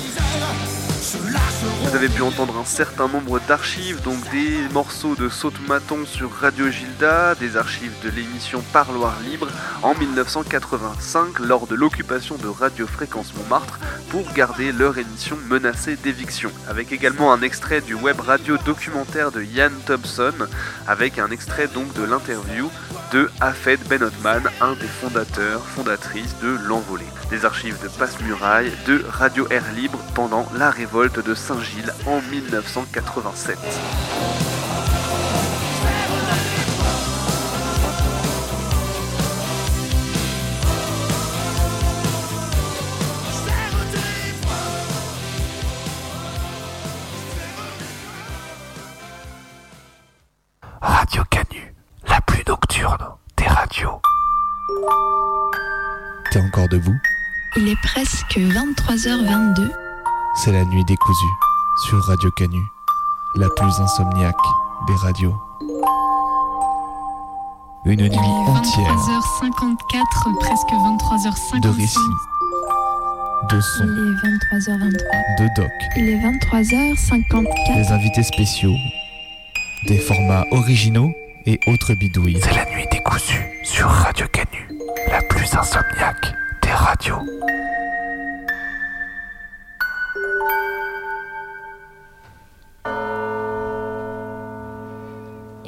Vous 1.09 1.95
avez 1.95 2.09
pu 2.09 2.21
entendre 2.21 2.57
un 2.57 2.65
certain 2.65 3.07
nombre 3.07 3.39
d'archives, 3.47 4.01
donc 4.01 4.17
des 4.31 4.57
morceaux 4.73 5.15
de 5.15 5.29
Saute-Maton 5.29 6.05
sur 6.05 6.29
Radio 6.33 6.69
Gilda, 6.69 7.33
des 7.35 7.55
archives 7.55 7.93
de 8.03 8.09
l'émission 8.09 8.61
Parloir 8.73 9.17
Libre 9.21 9.47
en 9.83 9.95
1985 9.95 11.39
lors 11.39 11.65
de 11.65 11.75
l'occupation 11.75 12.35
de 12.35 12.47
Radio 12.49 12.85
Fréquence 12.87 13.33
Montmartre 13.35 13.79
pour 14.09 14.29
garder 14.33 14.73
leur 14.73 14.97
émission 14.97 15.37
menacée 15.47 15.95
d'éviction. 15.95 16.51
Avec 16.67 16.91
également 16.91 17.31
un 17.31 17.41
extrait 17.41 17.79
du 17.79 17.93
web 17.93 18.19
radio 18.19 18.57
documentaire 18.65 19.31
de 19.31 19.43
Ian 19.43 19.71
Thompson, 19.85 20.33
avec 20.87 21.19
un 21.19 21.31
extrait 21.31 21.67
donc 21.67 21.93
de 21.93 22.03
l'interview 22.03 22.69
de 23.13 23.29
Afed 23.39 23.79
Benotman, 23.87 24.43
un 24.59 24.73
des 24.73 24.87
fondateurs, 24.87 25.65
fondatrices 25.67 26.35
de 26.41 26.57
L'Envolée. 26.67 27.05
Des 27.29 27.43
archives 27.43 27.77
de 27.83 27.89
Passe-Muraille, 27.89 28.71
de 28.85 29.03
Radio 29.09 29.47
Air 29.49 29.63
Libre 29.75 29.99
pendant 30.15 30.45
la 30.55 30.69
révolte 30.69 31.19
de 31.25 31.35
Saint-Gilles 31.35 31.93
en 32.05 32.21
1987. 32.21 33.57
Radio 50.81 51.23
Canu, 51.29 51.75
la 52.07 52.21
plus 52.21 52.43
nocturne 52.47 53.05
des 53.35 53.47
radios. 53.47 54.01
T'es 56.31 56.39
encore 56.39 56.69
debout? 56.69 56.97
Il 57.55 57.69
est 57.69 57.81
presque 57.81 58.37
23h22. 58.37 59.71
C'est 60.35 60.51
la 60.51 60.65
nuit 60.65 60.83
décousue 60.85 61.25
sur 61.85 62.03
Radio 62.03 62.29
Canu, 62.31 62.61
la 63.35 63.49
plus 63.49 63.79
insomniaque 63.79 64.35
des 64.87 64.95
radios. 64.95 65.35
Une 67.85 68.01
nuit 68.01 68.17
entière. 68.17 68.95
23h54, 68.95 70.39
presque 70.39 70.69
23h55. 70.69 71.61
De 71.61 71.69
récits. 71.69 71.99
De 73.49 73.61
sons. 73.61 73.85
Il 73.85 73.89
est 73.89 74.59
23h23. 74.59 75.39
De 75.39 75.55
doc. 75.55 75.71
Il 75.95 76.09
est 76.09 76.19
23h54. 76.19 77.75
Des 77.75 77.91
invités 77.91 78.23
spéciaux 78.23 78.75
des 79.87 79.99
formats 79.99 80.43
originaux 80.51 81.13
et 81.45 81.59
autres 81.67 81.93
bidouilles. 81.93 82.39
C'est 82.41 82.55
la 82.55 82.65
nuit 82.71 82.85
décousue 82.91 83.61
sur 83.63 83.87
Radio 83.87 84.25
Canu, 84.27 84.67
la 85.09 85.21
plus 85.21 85.53
insomniaque 85.55 86.33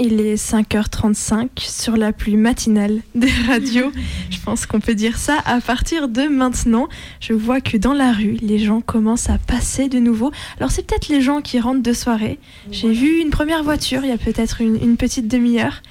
Il 0.01 0.21
est 0.21 0.35
5h35 0.35 1.49
sur 1.57 1.97
la 1.97 2.13
pluie 2.13 2.37
matinale 2.37 3.01
des 3.15 3.31
radios. 3.47 3.91
Je 4.29 4.39
pense 4.39 4.65
qu'on 4.65 4.79
peut 4.79 4.95
dire 4.95 5.17
ça 5.17 5.37
à 5.45 5.59
partir 5.59 6.07
de 6.07 6.23
maintenant. 6.23 6.87
Je 7.19 7.33
vois 7.33 7.59
que 7.59 7.75
dans 7.75 7.93
la 7.93 8.13
rue, 8.13 8.37
les 8.41 8.59
gens 8.59 8.79
commencent 8.79 9.29
à 9.29 9.37
passer 9.37 9.89
de 9.89 9.99
nouveau. 9.99 10.31
Alors 10.57 10.71
c'est 10.71 10.85
peut-être 10.85 11.09
les 11.09 11.21
gens 11.21 11.41
qui 11.41 11.59
rentrent 11.59 11.83
de 11.83 11.93
soirée. 11.93 12.39
J'ai 12.71 12.91
vu 12.91 13.19
une 13.19 13.29
première 13.29 13.63
voiture 13.63 14.03
il 14.03 14.09
y 14.09 14.13
a 14.13 14.17
peut-être 14.17 14.61
une, 14.61 14.95
petite 14.95 15.27
demi-heure. 15.27 15.81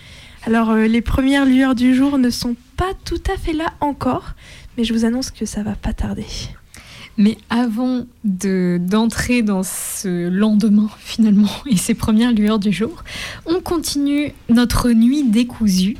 Alors 0.46 0.70
euh, 0.70 0.86
les 0.86 1.02
premières 1.02 1.44
lueurs 1.44 1.74
du 1.74 1.94
jour 1.94 2.16
ne 2.16 2.30
sont 2.30 2.56
pas 2.76 2.92
tout 3.04 3.22
à 3.32 3.36
fait 3.36 3.52
là 3.52 3.74
encore, 3.80 4.34
mais 4.78 4.84
je 4.84 4.94
vous 4.94 5.04
annonce 5.04 5.30
que 5.32 5.44
ça 5.44 5.62
va 5.62 5.74
pas 5.74 5.92
tarder. 5.92 6.24
Mais 7.18 7.36
avant 7.50 8.06
d'entrer 8.22 9.42
dans 9.42 9.64
ce 9.64 10.28
lendemain 10.28 10.88
finalement 10.98 11.50
et 11.68 11.76
ces 11.76 11.94
premières 11.94 12.32
lueurs 12.32 12.60
du 12.60 12.72
jour, 12.72 13.02
on 13.44 13.60
continue 13.60 14.32
notre 14.48 14.90
nuit 14.90 15.24
décousue 15.24 15.96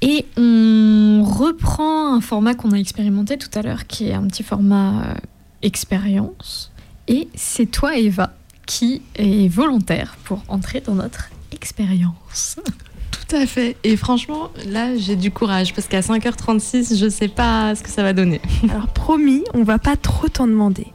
et 0.00 0.24
on 0.36 1.22
reprend 1.22 2.14
un 2.14 2.20
format 2.20 2.54
qu'on 2.54 2.72
a 2.72 2.78
expérimenté 2.78 3.36
tout 3.36 3.50
à 3.54 3.62
l'heure 3.62 3.86
qui 3.86 4.08
est 4.08 4.14
un 4.14 4.26
petit 4.26 4.42
format 4.42 5.02
euh, 5.02 5.14
expérience. 5.62 6.72
Et 7.08 7.28
c'est 7.34 7.66
toi 7.66 7.96
Eva 7.96 8.34
qui 8.66 9.02
est 9.16 9.48
volontaire 9.48 10.16
pour 10.24 10.42
entrer 10.48 10.80
dans 10.80 10.94
notre 10.94 11.28
expérience. 11.52 12.56
Tout 13.28 13.36
à 13.36 13.46
fait. 13.46 13.76
Et 13.84 13.96
franchement, 13.96 14.50
là, 14.66 14.96
j'ai 14.96 15.16
du 15.16 15.30
courage 15.30 15.74
parce 15.74 15.88
qu'à 15.88 16.00
5h36, 16.00 16.98
je 16.98 17.08
sais 17.08 17.28
pas 17.28 17.74
ce 17.74 17.82
que 17.82 17.88
ça 17.88 18.02
va 18.02 18.12
donner. 18.12 18.40
Alors, 18.70 18.88
promis, 18.88 19.44
on 19.54 19.62
va 19.62 19.78
pas 19.78 19.96
trop 19.96 20.28
t'en 20.28 20.46
demander. 20.46 20.88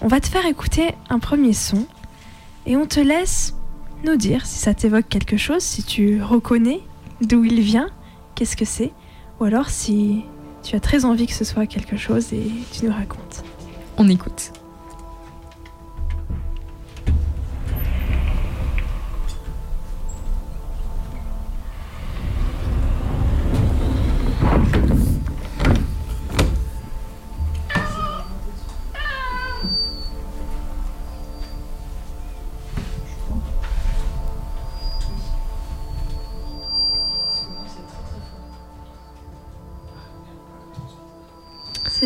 On 0.00 0.08
va 0.08 0.20
te 0.20 0.28
faire 0.28 0.46
écouter 0.46 0.88
un 1.10 1.18
premier 1.18 1.52
son 1.52 1.86
et 2.66 2.76
on 2.76 2.86
te 2.86 3.00
laisse 3.00 3.54
nous 4.04 4.16
dire 4.16 4.46
si 4.46 4.58
ça 4.58 4.74
t'évoque 4.74 5.08
quelque 5.08 5.36
chose, 5.36 5.62
si 5.62 5.82
tu 5.82 6.22
reconnais 6.22 6.80
d'où 7.20 7.44
il 7.44 7.60
vient, 7.60 7.88
qu'est-ce 8.34 8.56
que 8.56 8.66
c'est, 8.66 8.92
ou 9.40 9.44
alors 9.44 9.70
si 9.70 10.22
tu 10.62 10.76
as 10.76 10.80
très 10.80 11.04
envie 11.04 11.26
que 11.26 11.32
ce 11.32 11.44
soit 11.44 11.66
quelque 11.66 11.96
chose 11.96 12.32
et 12.32 12.50
tu 12.72 12.86
nous 12.86 12.92
racontes. 12.92 13.44
On 13.96 14.08
écoute. 14.08 14.52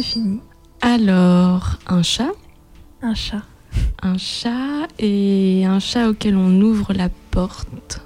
C'est 0.00 0.06
fini. 0.06 0.40
Alors, 0.80 1.78
un 1.86 2.02
chat 2.02 2.32
Un 3.02 3.14
chat. 3.14 3.42
Un 4.02 4.16
chat 4.16 4.88
et 4.98 5.66
un 5.66 5.78
chat 5.78 6.08
auquel 6.08 6.36
on 6.36 6.60
ouvre 6.62 6.94
la 6.94 7.10
porte 7.30 8.00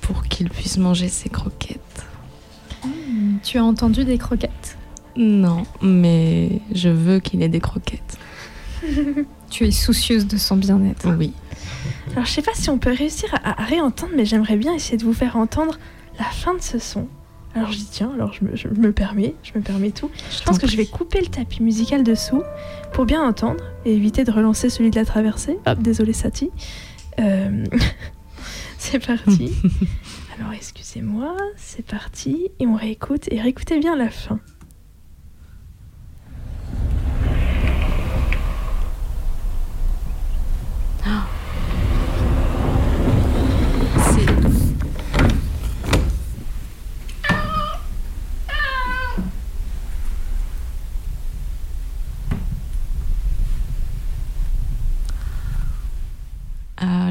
pour 0.00 0.24
qu'il 0.24 0.50
puisse 0.50 0.78
manger 0.78 1.08
ses 1.08 1.28
croquettes. 1.28 2.04
Hmm, 2.84 3.36
tu 3.44 3.58
as 3.58 3.64
entendu 3.64 4.04
des 4.04 4.18
croquettes? 4.18 4.76
Non, 5.16 5.62
mais 5.80 6.60
je 6.74 6.88
veux 6.88 7.20
qu'il 7.20 7.42
ait 7.42 7.48
des 7.48 7.60
croquettes. 7.60 8.18
tu 9.50 9.64
es 9.64 9.70
soucieuse 9.70 10.26
de 10.26 10.36
son 10.36 10.56
bien-être. 10.56 11.08
Oui. 11.16 11.32
Alors 12.12 12.24
je 12.24 12.32
sais 12.32 12.42
pas 12.42 12.54
si 12.54 12.68
on 12.68 12.78
peut 12.78 12.92
réussir 12.92 13.32
à 13.44 13.62
réentendre, 13.62 14.12
mais 14.16 14.24
j'aimerais 14.24 14.56
bien 14.56 14.74
essayer 14.74 14.98
de 14.98 15.04
vous 15.04 15.14
faire 15.14 15.36
entendre 15.36 15.78
la 16.18 16.24
fin 16.24 16.54
de 16.54 16.62
ce 16.62 16.78
son. 16.80 17.06
Alors 17.56 17.72
je 17.72 17.78
dis 17.78 17.88
tiens, 17.90 18.12
alors 18.12 18.34
je 18.34 18.44
me, 18.68 18.92
permets, 18.92 19.34
je 19.42 19.52
me 19.58 19.62
permets 19.62 19.90
tout. 19.90 20.10
Je, 20.30 20.44
pense 20.44 20.58
que 20.58 20.66
je 20.66 20.76
vais 20.76 20.84
couper 20.84 21.20
le 21.22 21.28
tapis 21.28 21.62
musical 21.62 22.04
dessous 22.04 22.42
pour 22.92 23.06
bien 23.06 23.22
entendre 23.26 23.64
et 23.86 23.94
éviter 23.94 24.24
de 24.24 24.30
relancer 24.30 24.68
celui 24.68 24.90
de 24.90 24.96
la 24.96 25.06
traversée. 25.06 25.58
Hop, 25.64 25.78
désolé 25.78 26.12
Sati. 26.12 26.50
Euh, 27.18 27.64
c'est 28.78 28.98
parti. 28.98 29.54
alors 30.38 30.52
excusez-moi, 30.52 31.34
c'est 31.56 31.86
parti 31.86 32.50
et 32.60 32.66
on 32.66 32.74
réécoute 32.74 33.32
et 33.32 33.40
réécoutez 33.40 33.78
bien 33.78 33.96
la 33.96 34.10
fin. 34.10 34.38
Oh. 41.06 41.35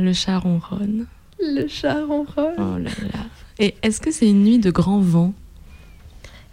Le 0.05 0.13
chat 0.13 0.37
ronronne. 0.39 1.05
Le 1.41 1.67
chat 1.67 2.05
ronronne. 2.05 2.55
Oh 2.57 2.77
là 2.77 2.89
là. 3.13 3.19
Et 3.59 3.75
est-ce 3.83 3.99
que 3.99 4.11
c'est 4.11 4.29
une 4.29 4.43
nuit 4.43 4.59
de 4.59 4.71
grand 4.71 4.99
vent? 4.99 5.33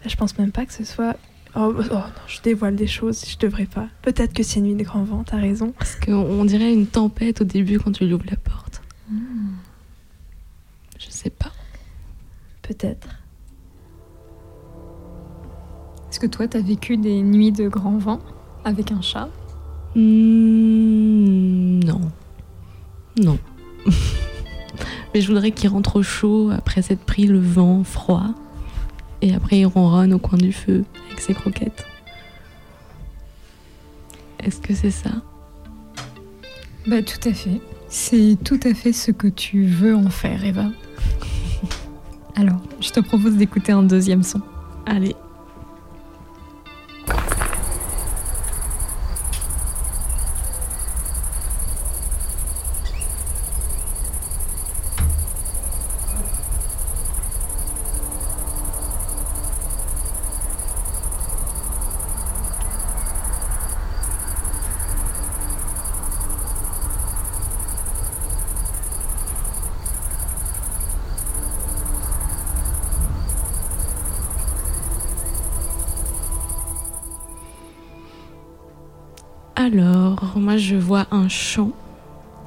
Je 0.06 0.16
pense 0.16 0.36
même 0.38 0.50
pas 0.50 0.66
que 0.66 0.72
ce 0.72 0.84
soit. 0.84 1.16
Oh, 1.54 1.72
oh, 1.78 1.82
non, 1.92 2.02
je 2.26 2.40
dévoile 2.40 2.76
des 2.76 2.86
choses, 2.86 3.24
je 3.28 3.36
devrais 3.38 3.66
pas. 3.66 3.86
Peut-être 4.00 4.32
que 4.32 4.42
c'est 4.42 4.58
une 4.60 4.66
nuit 4.66 4.74
de 4.74 4.84
grand 4.84 5.04
vent, 5.04 5.22
t'as 5.22 5.36
raison. 5.36 5.72
Parce 5.78 5.96
qu'on 5.96 6.44
dirait 6.46 6.72
une 6.72 6.86
tempête 6.86 7.42
au 7.42 7.44
début 7.44 7.78
quand 7.78 7.92
tu 7.92 8.06
lui 8.06 8.14
ouvres 8.14 8.24
la 8.30 8.36
porte. 8.36 8.80
Hmm. 9.10 9.52
Je 10.98 11.10
sais 11.10 11.30
pas. 11.30 11.52
Peut-être. 12.62 13.08
Est-ce 16.10 16.18
que 16.20 16.26
toi, 16.26 16.48
t'as 16.48 16.60
vécu 16.60 16.96
des 16.96 17.22
nuits 17.22 17.52
de 17.52 17.68
grand 17.68 17.98
vent 17.98 18.20
avec 18.64 18.90
un 18.92 19.02
chat? 19.02 19.28
Hmm, 19.94 21.80
Non. 21.84 22.00
Non. 23.16 23.38
Mais 25.14 25.20
je 25.20 25.28
voudrais 25.28 25.50
qu'il 25.50 25.68
rentre 25.68 25.96
au 25.96 26.02
chaud 26.02 26.50
après 26.50 26.82
s'être 26.82 27.04
pris 27.04 27.26
le 27.26 27.38
vent 27.38 27.84
froid. 27.84 28.30
Et 29.20 29.34
après, 29.34 29.58
il 29.60 29.66
ronronne 29.66 30.12
au 30.12 30.18
coin 30.18 30.38
du 30.38 30.52
feu 30.52 30.84
avec 31.06 31.20
ses 31.20 31.34
croquettes. 31.34 31.86
Est-ce 34.40 34.60
que 34.60 34.74
c'est 34.74 34.90
ça? 34.90 35.10
Bah, 36.86 37.02
tout 37.02 37.28
à 37.28 37.32
fait. 37.32 37.60
C'est 37.88 38.36
tout 38.42 38.58
à 38.64 38.74
fait 38.74 38.92
ce 38.92 39.12
que 39.12 39.28
tu 39.28 39.66
veux 39.66 39.94
en 39.94 40.10
faire, 40.10 40.44
Eva. 40.44 40.66
Alors, 42.34 42.60
je 42.80 42.90
te 42.90 43.00
propose 43.00 43.36
d'écouter 43.36 43.72
un 43.72 43.82
deuxième 43.82 44.22
son. 44.22 44.40
Allez. 44.86 45.14
Moi 80.42 80.56
je 80.56 80.74
vois 80.74 81.06
un 81.12 81.28
champ 81.28 81.70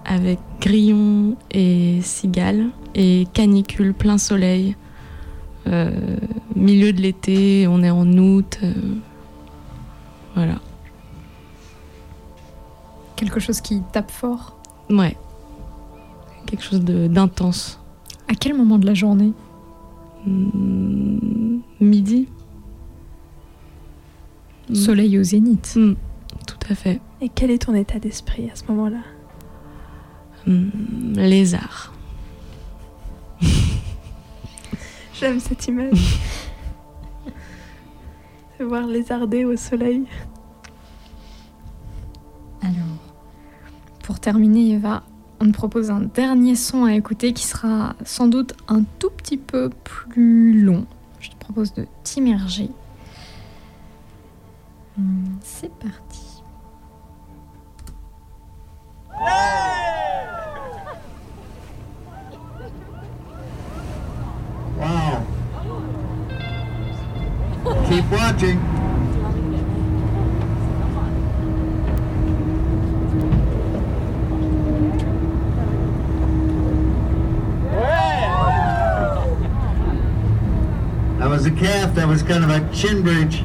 avec 0.03 0.39
grillons 0.59 1.35
et 1.49 1.99
cigales 2.01 2.67
et 2.93 3.25
canicule 3.33 3.93
plein 3.93 4.17
soleil. 4.17 4.75
Euh, 5.67 6.17
milieu 6.55 6.93
de 6.93 7.01
l'été, 7.01 7.67
on 7.67 7.81
est 7.81 7.89
en 7.89 8.07
août. 8.17 8.59
Euh, 8.61 8.73
voilà. 10.35 10.55
Quelque 13.15 13.39
chose 13.39 13.61
qui 13.61 13.81
tape 13.93 14.11
fort 14.11 14.57
Ouais. 14.89 15.17
Quelque 16.45 16.63
chose 16.63 16.81
d'intense. 16.81 17.79
À 18.27 18.35
quel 18.35 18.55
moment 18.55 18.77
de 18.77 18.85
la 18.85 18.93
journée? 18.93 19.31
Hmm, 20.27 21.59
Midi. 21.79 22.27
Soleil 24.73 25.17
au 25.17 25.23
zénith. 25.23 25.73
Hmm. 25.75 25.93
Tout 26.45 26.57
à 26.69 26.75
fait. 26.75 26.99
Et 27.21 27.29
quel 27.29 27.51
est 27.51 27.63
ton 27.65 27.73
état 27.73 27.99
d'esprit 27.99 28.49
à 28.51 28.55
ce 28.55 28.63
moment-là 28.71 28.99
hmm, 30.47 31.13
Lézard. 31.15 31.93
J'aime 35.19 35.39
cette 35.39 35.67
image. 35.67 36.19
De 38.59 38.65
voir 38.65 38.85
lézarder 38.87 39.45
au 39.45 39.55
soleil. 39.57 40.03
Alors, 42.61 42.75
pour 44.03 44.19
terminer, 44.19 44.71
Eva, 44.73 45.03
on 45.39 45.47
te 45.47 45.51
propose 45.51 45.91
un 45.91 46.01
dernier 46.01 46.55
son 46.55 46.85
à 46.85 46.93
écouter 46.93 47.33
qui 47.33 47.45
sera 47.45 47.95
sans 48.05 48.27
doute 48.27 48.53
un 48.67 48.83
tout 48.99 49.09
petit 49.09 49.37
peu 49.37 49.69
plus 49.83 50.61
long. 50.61 50.85
Je 51.19 51.29
te 51.29 51.35
propose 51.35 51.73
de 51.73 51.85
t'immerger. 52.03 52.69
Hmm, 54.97 55.25
C'est 55.41 55.73
parti. 55.73 56.14
Wow. 64.77 65.25
Keep 67.89 68.05
watching. 68.11 68.59
That 81.17 81.29
was 81.29 81.45
a 81.45 81.51
calf. 81.51 81.95
That 81.95 82.07
was 82.07 82.21
kind 82.21 82.43
of 82.43 82.49
a 82.49 82.59
chin 82.73 83.01
bridge. 83.01 83.43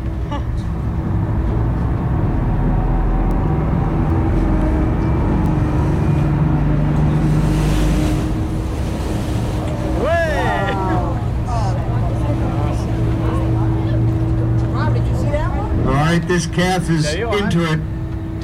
All 15.86 15.96
right, 15.96 16.19
this 16.30 16.46
calf 16.46 16.88
is 16.88 17.12
into 17.12 17.64
it. 17.64 17.80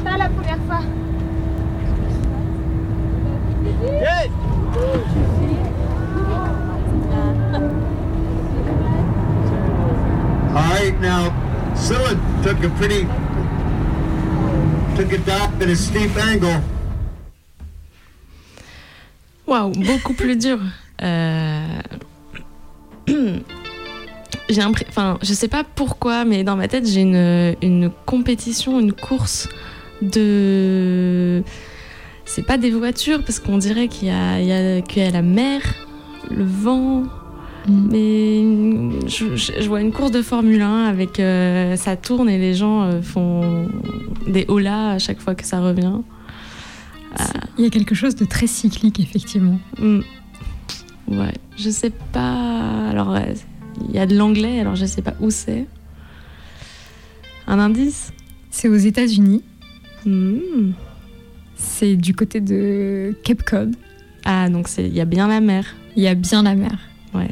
Pas 0.03 0.19
la 0.19 0.29
première 0.29 0.59
fois. 0.67 0.83
All 10.53 10.69
right, 10.75 11.01
now, 11.01 11.31
Scylla 11.77 12.19
took 12.43 12.59
a 12.65 12.71
pretty, 12.71 13.07
took 14.97 15.13
a 15.13 15.19
dive 15.19 15.63
at 15.63 15.69
a 15.69 15.77
steep 15.77 16.17
angle. 16.17 16.61
Wow, 19.47 19.71
beaucoup 19.71 20.15
plus 20.15 20.35
dur. 20.35 20.59
Euh, 21.01 21.56
j'ai 24.49 24.63
enfin, 24.63 25.19
je 25.23 25.33
sais 25.33 25.49
pas 25.49 25.65
pourquoi, 25.65 26.25
mais 26.25 26.45
dans 26.45 26.57
ma 26.57 26.69
tête, 26.69 26.87
j'ai 26.89 27.01
une, 27.03 27.57
une 27.63 27.91
compétition, 28.07 28.79
une 28.81 28.93
course 28.93 29.49
de. 30.03 31.43
C'est 32.25 32.45
pas 32.45 32.59
des 32.59 32.71
voitures, 32.71 33.23
parce 33.23 33.39
qu'on 33.39 33.59
dirait 33.59 33.89
qu'il 33.89 34.09
y 34.09 34.11
y 34.11 34.15
a, 34.53 34.81
qu'il 34.81 35.03
y 35.03 35.07
a 35.07 35.11
la 35.11 35.23
mer, 35.23 35.61
le 36.31 36.45
vent. 36.45 37.05
Mais 37.69 38.43
je, 39.09 39.35
je- 39.35 39.53
je 39.61 39.69
vois 39.69 39.81
une 39.81 39.91
course 39.93 40.13
de 40.13 40.23
Formule 40.23 40.63
1 40.63 40.85
avec 40.85 41.19
euh, 41.19 41.75
ça 41.75 41.97
tourne 41.97 42.29
et 42.29 42.39
les 42.39 42.55
gens 42.55 42.83
euh, 42.83 43.03
font 43.03 43.67
des 44.29 44.45
holas 44.47 44.93
à 44.93 44.99
chaque 45.01 45.19
fois 45.21 45.35
que 45.35 45.45
ça 45.45 45.61
revient. 45.61 45.99
Il 47.59 47.65
y 47.65 47.67
a 47.67 47.71
quelque 47.71 47.95
chose 47.95 48.15
de 48.15 48.25
très 48.25 48.47
cyclique, 48.47 49.01
effectivement. 49.01 49.59
Mm. 49.81 50.01
Ouais, 51.09 51.33
je 51.57 51.71
sais 51.71 51.91
pas. 52.13 52.89
Alors, 52.91 53.09
ouais, 53.15 53.35
il 53.89 53.95
y 53.95 53.99
a 53.99 54.07
de 54.07 54.17
l'anglais, 54.17 54.61
alors 54.61 54.77
je 54.77 54.87
sais 54.87 55.03
pas 55.03 55.15
où 55.21 55.31
c'est. 55.31 55.67
Un 57.47 57.59
indice 57.59 58.13
C'est 58.51 58.69
aux 58.69 58.77
États-Unis. 58.77 59.43
Hmm. 60.05 60.73
C'est 61.57 61.97
du 61.97 62.15
côté 62.15 62.41
de 62.41 63.15
Cape 63.25 63.43
Cod. 63.43 63.75
Ah, 64.25 64.49
donc 64.49 64.69
c'est- 64.69 64.87
il 64.87 64.95
y 64.95 65.01
a 65.01 65.05
bien 65.05 65.29
la 65.29 65.41
mer. 65.41 65.65
Il 65.97 66.03
y 66.03 66.09
a 66.09 66.15
bien 66.15 66.43
la 66.43 66.55
mer. 66.55 66.79
Ouais. 67.15 67.31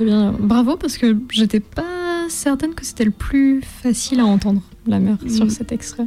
Eh 0.00 0.04
bien, 0.04 0.32
bravo, 0.38 0.76
parce 0.76 0.98
que 0.98 1.16
j'étais 1.30 1.60
pas 1.60 2.26
certaine 2.28 2.74
que 2.74 2.84
c'était 2.84 3.04
le 3.04 3.10
plus 3.12 3.62
facile 3.62 4.20
à 4.20 4.26
entendre, 4.26 4.62
la 4.86 4.98
mer, 4.98 5.16
sur 5.28 5.46
Mm. 5.46 5.50
cet 5.50 5.72
extrait. 5.72 6.06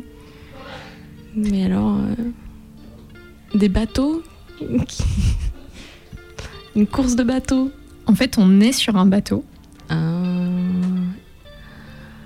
Mais 1.36 1.64
alors, 1.64 1.98
euh, 1.98 3.58
des 3.58 3.70
bateaux? 3.70 4.22
Une 6.76 6.88
course 6.88 7.16
de 7.16 7.24
bateaux? 7.24 7.72
En 8.08 8.16
fait, 8.16 8.38
on 8.38 8.60
est 8.62 8.72
sur 8.72 8.96
un 8.96 9.06
bateau. 9.06 9.44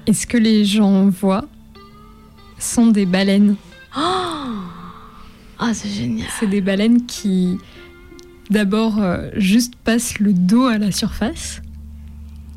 Et 0.07 0.13
ce 0.13 0.25
que 0.25 0.38
les 0.38 0.65
gens 0.65 1.07
voient 1.09 1.45
sont 2.59 2.88
des 2.88 3.05
baleines? 3.05 3.55
Ah, 3.93 5.73
c'est 5.73 5.89
génial. 5.89 6.27
C'est 6.39 6.47
des 6.47 6.61
baleines 6.61 7.05
qui, 7.05 7.57
d'abord, 8.49 8.97
euh, 8.99 9.29
juste 9.36 9.75
passent 9.75 10.17
le 10.19 10.34
dos 10.34 10.65
à 10.65 10.77
la 10.79 10.91
surface. 10.91 11.61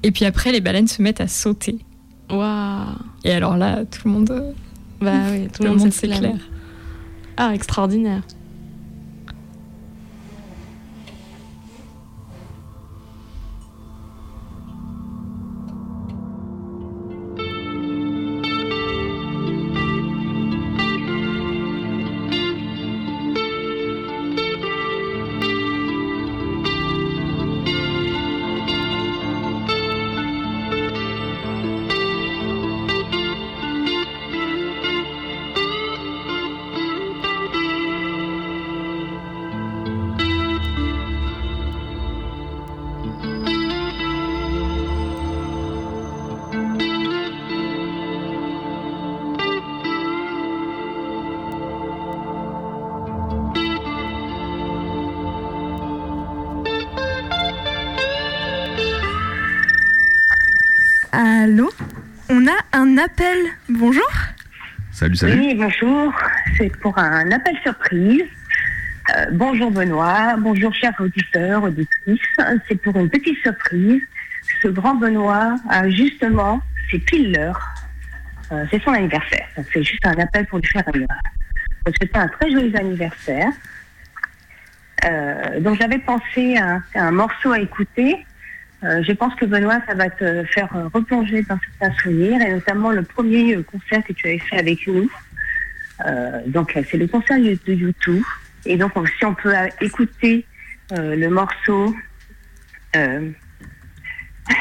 Et 0.03 0.11
puis 0.11 0.25
après, 0.25 0.53
les 0.53 0.61
baleines 0.63 0.89
se 0.89 1.03
mettent 1.03 1.21
à 1.21 1.29
sauter. 1.29 1.79
Waouh 2.31 2.95
Et 3.25 3.33
alors 3.33 3.57
là, 3.59 3.85
tout 3.85 4.01
le 4.09 4.11
monde. 4.15 4.31
euh, 4.31 4.53
Bah 5.03 5.13
oui, 5.31 5.49
tout, 5.53 5.63
le 5.65 5.71
monde 5.75 5.93
s'éclaire. 5.93 6.17
s'éclaire. 6.17 6.41
Ah, 7.37 7.55
extraordinaire. 7.55 8.23
Un 62.95 62.99
appel. 62.99 63.39
Bonjour 63.69 64.09
Salut, 64.93 65.17
salut. 65.17 65.41
Oui, 65.41 65.55
bonjour. 65.55 66.13
C'est 66.57 66.75
pour 66.77 66.97
un 66.97 67.29
appel 67.33 67.57
surprise. 67.63 68.23
Euh, 69.15 69.27
bonjour 69.33 69.71
Benoît, 69.73 70.37
bonjour 70.39 70.73
chers 70.73 70.95
auditeurs, 71.01 71.65
auditrices. 71.65 72.21
C'est 72.69 72.81
pour 72.81 72.97
une 72.97 73.11
petite 73.11 73.39
surprise. 73.39 74.01
Ce 74.63 74.69
grand 74.69 74.95
Benoît 74.95 75.57
a 75.69 75.89
justement, 75.91 76.61
c'est 76.91 77.01
pile 77.01 77.33
l'heure. 77.33 77.61
Euh, 78.53 78.65
c'est 78.71 78.81
son 78.83 78.93
anniversaire. 78.93 79.47
Donc 79.57 79.67
c'est 79.73 79.83
juste 79.83 80.07
un 80.07 80.19
appel 80.19 80.47
pour 80.47 80.61
lui 80.61 80.69
faire 80.69 80.85
un 80.87 80.93
Donc 80.93 81.95
c'était 82.01 82.19
un 82.19 82.29
très 82.29 82.51
joyeux 82.53 82.77
anniversaire. 82.77 83.51
Euh, 85.05 85.61
donc 85.61 85.79
j'avais 85.81 85.99
pensé 85.99 86.57
à, 86.59 86.81
à 86.95 87.09
un 87.09 87.11
morceau 87.11 87.51
à 87.51 87.59
écouter. 87.59 88.25
Euh, 88.85 89.03
je 89.03 89.13
pense 89.13 89.35
que 89.37 89.45
Benoît, 89.47 89.81
ça 89.87 89.95
va 89.95 90.11
te 90.11 90.45
faire 90.45 90.69
euh, 90.77 90.89
replonger 90.93 91.43
dans 91.43 91.59
certains 91.81 91.97
souvenirs, 92.03 92.41
et 92.43 92.53
notamment 92.53 92.91
le 92.91 93.03
premier 93.03 93.57
euh, 93.57 93.63
concert 93.63 94.05
que 94.05 94.13
tu 94.13 94.27
avais 94.27 94.39
fait 94.39 94.59
avec 94.59 94.87
nous. 94.87 95.09
Donc 96.49 96.77
c'est 96.91 96.97
le 96.99 97.07
concert 97.07 97.39
de 97.39 97.73
YouTube. 97.73 98.23
Et 98.67 98.77
donc 98.77 98.93
on- 98.97 99.07
si 99.07 99.25
on 99.25 99.33
peut 99.35 99.55
écouter 99.81 100.45
le 100.91 101.29
morceau, 101.29 101.95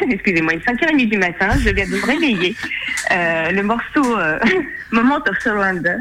excusez-moi, 0.09 0.53
il 0.53 0.59
est 0.59 0.65
5h30 0.65 1.09
du 1.09 1.17
matin, 1.17 1.49
je 1.59 1.69
viens 1.69 1.85
de 1.85 1.91
me 1.91 2.05
réveiller, 2.05 2.55
le 3.09 3.61
morceau 3.61 4.15
Moment 4.91 5.17
of 5.27 5.37
Surrender. 5.39 5.97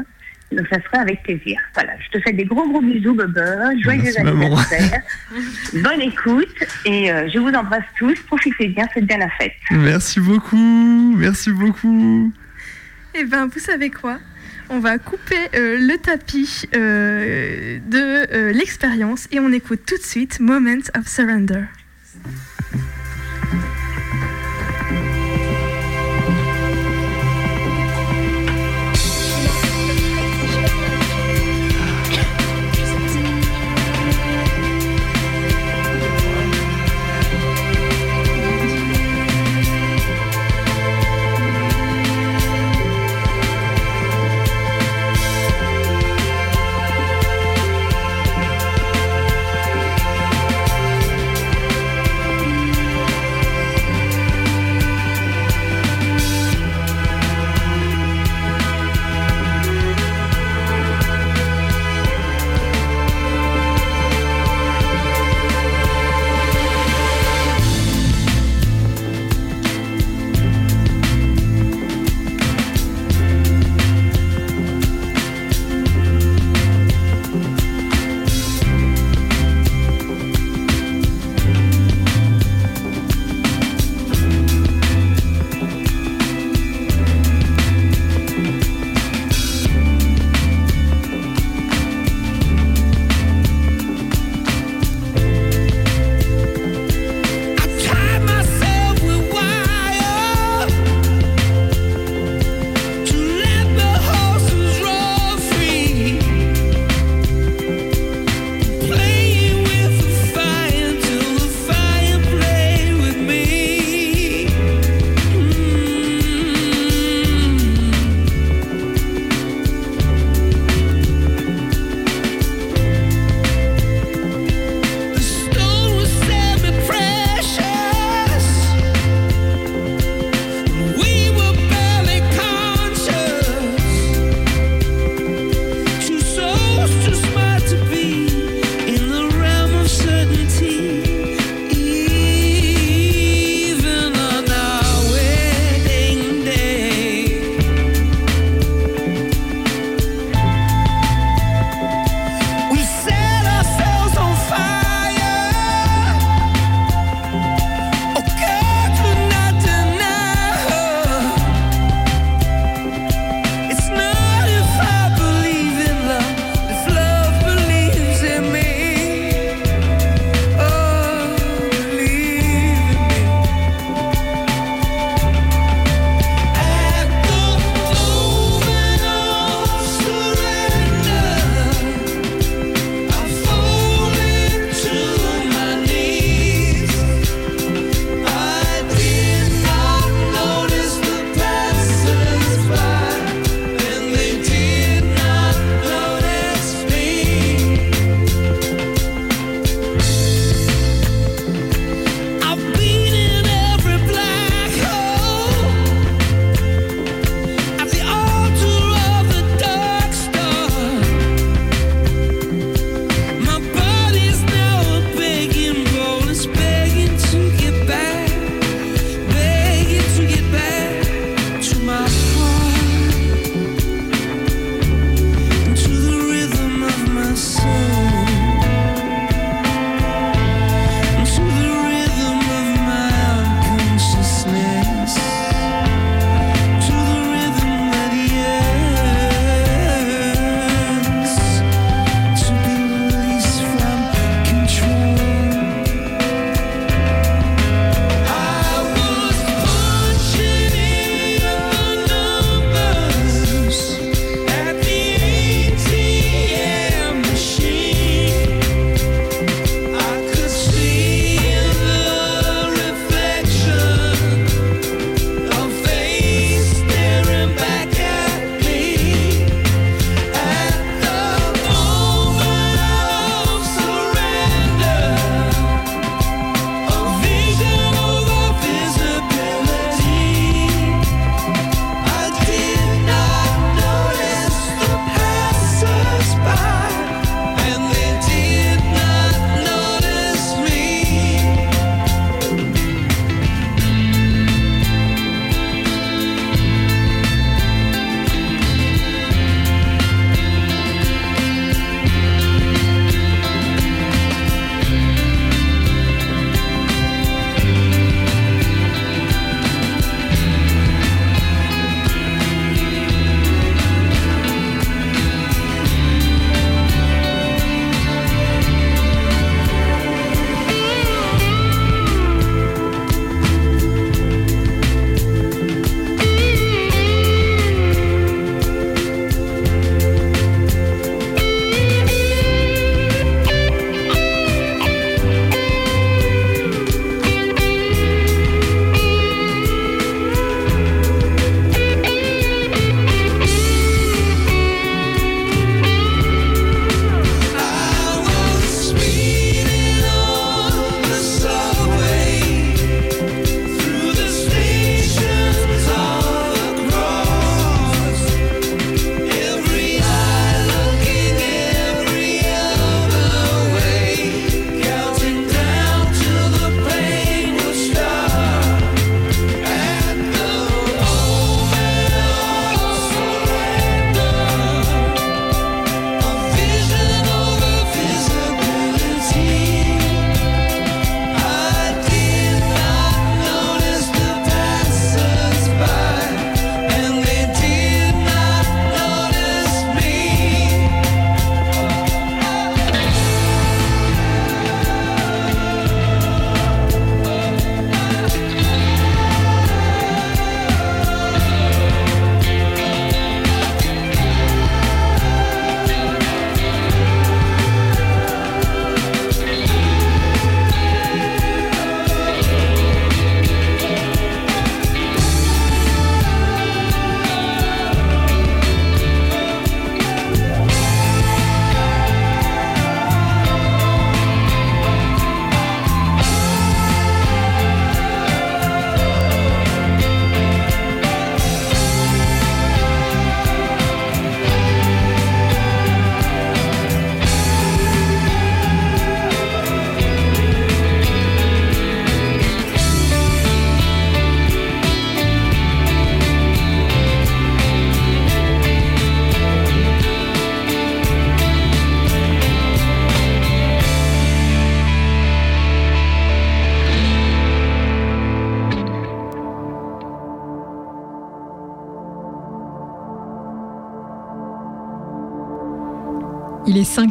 Donc 0.53 0.67
ça 0.69 0.81
sera 0.81 1.01
avec 1.01 1.23
plaisir. 1.23 1.59
Voilà, 1.73 1.93
je 1.99 2.17
te 2.17 2.23
fais 2.23 2.33
des 2.33 2.45
gros 2.45 2.67
gros 2.67 2.81
bisous, 2.81 3.13
Bubba. 3.13 3.75
Joyeux 3.81 4.03
Merci, 4.03 4.19
anniversaire. 4.19 5.01
Bonne 5.73 6.01
écoute 6.01 6.63
et 6.85 7.11
euh, 7.11 7.29
je 7.29 7.39
vous 7.39 7.49
embrasse 7.49 7.83
tous. 7.97 8.19
Profitez 8.27 8.67
bien, 8.67 8.87
faites 8.93 9.05
bien 9.05 9.17
la 9.17 9.29
fête. 9.31 9.53
Merci 9.71 10.19
beaucoup, 10.19 11.15
merci 11.17 11.51
beaucoup. 11.51 12.31
Eh 13.15 13.25
ben, 13.25 13.47
vous 13.47 13.59
savez 13.59 13.89
quoi? 13.89 14.19
On 14.69 14.79
va 14.79 14.97
couper 14.97 15.35
euh, 15.55 15.77
le 15.77 15.97
tapis 15.97 16.67
euh, 16.75 17.79
de 17.85 18.33
euh, 18.33 18.53
l'expérience 18.53 19.27
et 19.31 19.39
on 19.39 19.51
écoute 19.51 19.81
tout 19.85 19.97
de 19.97 20.03
suite 20.03 20.39
Moments 20.39 20.89
of 20.97 21.07
Surrender. 21.07 21.65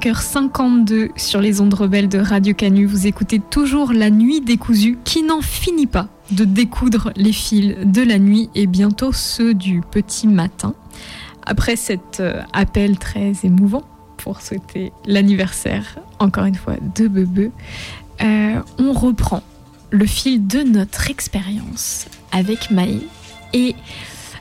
5h52 0.02 1.10
sur 1.16 1.40
les 1.40 1.60
ondes 1.60 1.74
rebelles 1.74 2.08
de 2.08 2.18
Radio 2.18 2.54
Canu. 2.54 2.86
Vous 2.86 3.06
écoutez 3.06 3.38
toujours 3.38 3.92
La 3.92 4.10
Nuit 4.10 4.40
décousue 4.40 4.98
qui 5.04 5.22
n'en 5.22 5.40
finit 5.42 5.86
pas 5.86 6.08
de 6.32 6.44
découdre 6.44 7.12
les 7.14 7.32
fils 7.32 7.76
de 7.84 8.02
la 8.02 8.18
nuit 8.18 8.50
et 8.56 8.66
bientôt 8.66 9.12
ceux 9.12 9.54
du 9.54 9.80
petit 9.80 10.26
matin. 10.26 10.74
Après 11.46 11.76
cet 11.76 12.18
euh, 12.18 12.42
appel 12.52 12.98
très 12.98 13.32
émouvant 13.44 13.84
pour 14.16 14.40
souhaiter 14.40 14.92
l'anniversaire, 15.06 15.98
encore 16.18 16.46
une 16.46 16.56
fois, 16.56 16.74
de 16.96 17.06
Bebe, 17.06 17.52
euh, 18.22 18.60
on 18.78 18.92
reprend 18.92 19.44
le 19.90 20.06
fil 20.06 20.44
de 20.48 20.62
notre 20.62 21.10
expérience 21.10 22.06
avec 22.32 22.72
Maï 22.72 23.06
et 23.52 23.76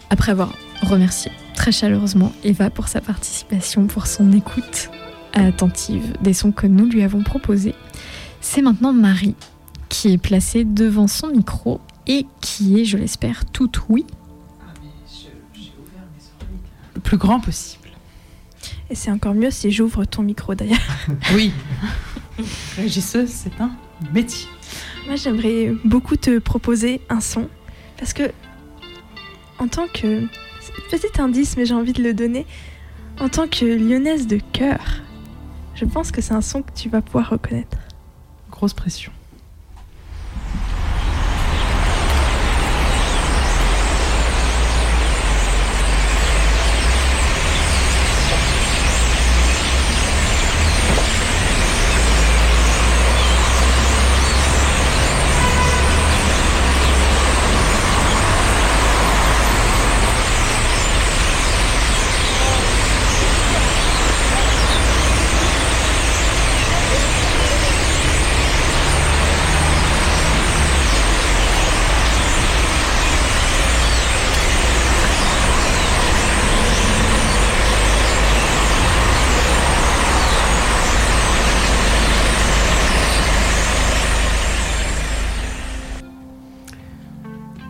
après 0.09 0.31
avoir 0.31 0.53
remercié 0.81 1.31
très 1.53 1.71
chaleureusement 1.71 2.31
Eva 2.43 2.71
pour 2.71 2.87
sa 2.87 2.99
participation, 2.99 3.85
pour 3.85 4.07
son 4.07 4.31
écoute 4.31 4.89
attentive 5.33 6.13
des 6.21 6.33
sons 6.33 6.51
que 6.51 6.67
nous 6.67 6.85
lui 6.85 7.03
avons 7.03 7.23
proposés. 7.23 7.75
C'est 8.41 8.61
maintenant 8.61 8.93
Marie 8.93 9.35
qui 9.89 10.13
est 10.13 10.17
placée 10.17 10.63
devant 10.63 11.07
son 11.07 11.27
micro 11.27 11.81
et 12.07 12.25
qui 12.39 12.79
est, 12.79 12.85
je 12.85 12.97
l'espère, 12.97 13.45
toute 13.45 13.81
oui. 13.89 14.05
Le 16.95 17.01
plus 17.01 17.17
grand 17.17 17.39
possible. 17.39 17.89
Et 18.89 18.95
c'est 18.95 19.11
encore 19.11 19.33
mieux 19.33 19.51
si 19.51 19.71
j'ouvre 19.71 20.05
ton 20.05 20.23
micro 20.23 20.55
d'ailleurs. 20.55 20.79
Oui. 21.33 21.51
Régisseuse, 22.75 23.29
c'est 23.29 23.61
un 23.61 23.71
métier. 24.13 24.47
Moi, 25.05 25.15
j'aimerais 25.15 25.73
beaucoup 25.83 26.15
te 26.15 26.39
proposer 26.39 27.01
un 27.09 27.21
son 27.21 27.49
parce 27.97 28.13
que, 28.13 28.31
en 29.59 29.67
tant 29.67 29.87
que. 29.87 30.27
Petit 30.89 31.21
indice, 31.21 31.57
mais 31.57 31.65
j'ai 31.65 31.73
envie 31.73 31.93
de 31.93 32.03
le 32.03 32.13
donner. 32.13 32.45
En 33.19 33.29
tant 33.29 33.47
que 33.47 33.65
lyonnaise 33.65 34.27
de 34.27 34.39
cœur, 34.51 34.79
je 35.81 35.85
pense 35.87 36.11
que 36.11 36.21
c'est 36.21 36.35
un 36.35 36.41
son 36.41 36.61
que 36.61 36.71
tu 36.73 36.89
vas 36.89 37.01
pouvoir 37.01 37.31
reconnaître. 37.31 37.79
Grosse 38.51 38.75
pression. 38.75 39.11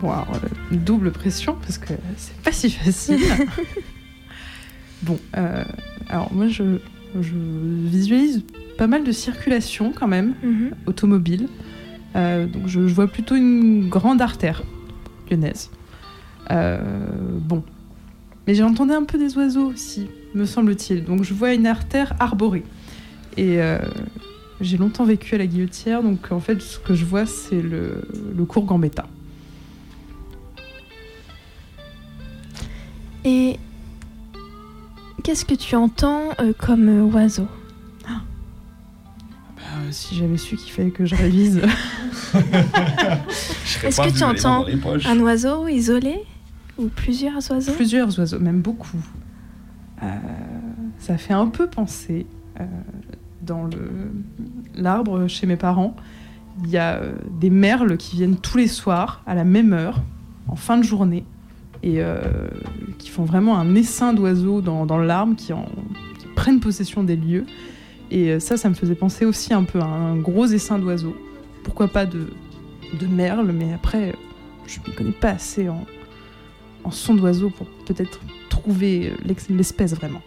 Euh, 0.04 0.16
double 0.72 1.12
pression 1.12 1.56
parce 1.60 1.78
que 1.78 1.94
c'est 2.16 2.36
pas 2.42 2.52
si 2.52 2.70
facile. 2.70 3.20
bon, 5.02 5.18
euh, 5.36 5.64
alors 6.08 6.32
moi 6.32 6.48
je, 6.48 6.78
je 7.20 7.32
visualise 7.34 8.44
pas 8.78 8.86
mal 8.86 9.04
de 9.04 9.12
circulation 9.12 9.92
quand 9.92 10.08
même, 10.08 10.34
automobile. 10.86 11.48
Euh, 12.16 12.46
donc 12.46 12.66
je, 12.66 12.86
je 12.86 12.94
vois 12.94 13.06
plutôt 13.06 13.36
une 13.36 13.88
grande 13.88 14.20
artère 14.20 14.62
lyonnaise. 15.30 15.70
Euh, 16.50 16.80
bon, 17.40 17.62
mais 18.46 18.54
j'ai 18.54 18.64
entendu 18.64 18.92
un 18.92 19.04
peu 19.04 19.18
des 19.18 19.36
oiseaux 19.36 19.66
aussi, 19.70 20.08
me 20.34 20.46
semble-t-il. 20.46 21.04
Donc 21.04 21.22
je 21.22 21.32
vois 21.32 21.54
une 21.54 21.66
artère 21.66 22.14
arborée. 22.18 22.64
Et 23.38 23.58
j'ai 24.60 24.76
longtemps 24.76 25.06
vécu 25.06 25.34
à 25.34 25.38
la 25.38 25.46
Guillotière, 25.46 26.02
donc 26.02 26.32
en 26.32 26.40
fait 26.40 26.60
ce 26.60 26.78
que 26.78 26.94
je 26.94 27.04
vois 27.06 27.24
c'est 27.24 27.62
le, 27.62 28.02
le 28.36 28.44
cours 28.44 28.64
Gambetta. 28.64 29.06
Et 33.24 33.58
qu'est-ce 35.22 35.44
que 35.44 35.54
tu 35.54 35.76
entends 35.76 36.30
euh, 36.40 36.52
comme 36.58 36.88
euh, 36.88 37.02
oiseau? 37.04 37.46
Bah, 38.04 38.22
euh, 39.82 39.88
si 39.90 40.14
j'avais 40.16 40.36
su 40.36 40.56
qu'il 40.56 40.72
fallait 40.72 40.90
que 40.90 41.06
je 41.06 41.14
révise. 41.14 41.62
Est-ce 43.84 44.00
que 44.00 44.16
tu 44.16 44.24
entends 44.24 44.66
un 45.06 45.20
oiseau 45.20 45.68
isolé 45.68 46.24
ou 46.78 46.88
plusieurs 46.88 47.50
oiseaux? 47.50 47.72
Plusieurs 47.72 48.18
oiseaux, 48.18 48.40
même 48.40 48.60
beaucoup. 48.60 48.98
Euh, 50.02 50.06
ça 50.98 51.16
fait 51.16 51.34
un 51.34 51.46
peu 51.46 51.68
penser 51.68 52.26
euh, 52.60 52.64
dans 53.40 53.68
l'arbre 54.74 55.28
chez 55.28 55.46
mes 55.46 55.56
parents. 55.56 55.94
Il 56.64 56.70
y 56.70 56.78
a 56.78 57.00
des 57.40 57.50
merles 57.50 57.96
qui 57.96 58.16
viennent 58.16 58.36
tous 58.36 58.58
les 58.58 58.68
soirs 58.68 59.22
à 59.26 59.34
la 59.34 59.44
même 59.44 59.72
heure, 59.72 60.02
en 60.48 60.56
fin 60.56 60.76
de 60.76 60.82
journée, 60.82 61.24
et 61.82 62.02
euh, 62.02 62.20
qui 62.98 63.08
font 63.10 63.24
vraiment 63.24 63.58
un 63.58 63.74
essaim 63.74 64.12
d'oiseaux 64.12 64.60
dans, 64.60 64.86
dans 64.86 64.98
l'arbre, 64.98 65.34
qui, 65.36 65.52
en- 65.52 65.68
qui 66.18 66.26
prennent 66.36 66.60
possession 66.60 67.02
des 67.02 67.16
lieux. 67.16 67.44
Et 68.10 68.30
euh, 68.30 68.40
ça, 68.40 68.56
ça 68.56 68.68
me 68.68 68.74
faisait 68.74 68.94
penser 68.94 69.24
aussi 69.24 69.52
un 69.54 69.64
peu 69.64 69.80
à 69.80 69.86
un 69.86 70.16
gros 70.16 70.46
essaim 70.46 70.78
d'oiseaux. 70.78 71.16
Pourquoi 71.64 71.88
pas 71.88 72.06
de, 72.06 72.26
merles, 73.08 73.52
mais 73.52 73.72
après, 73.72 74.14
je 74.66 74.78
ne 74.86 74.94
connais 74.94 75.12
pas 75.12 75.30
assez 75.30 75.68
en, 75.68 75.84
en 76.84 76.90
son 76.90 77.14
d'oiseau 77.14 77.50
pour 77.50 77.66
peut-être 77.86 78.20
trouver 78.48 79.12
l'espèce 79.48 79.94
vraiment. 79.94 80.20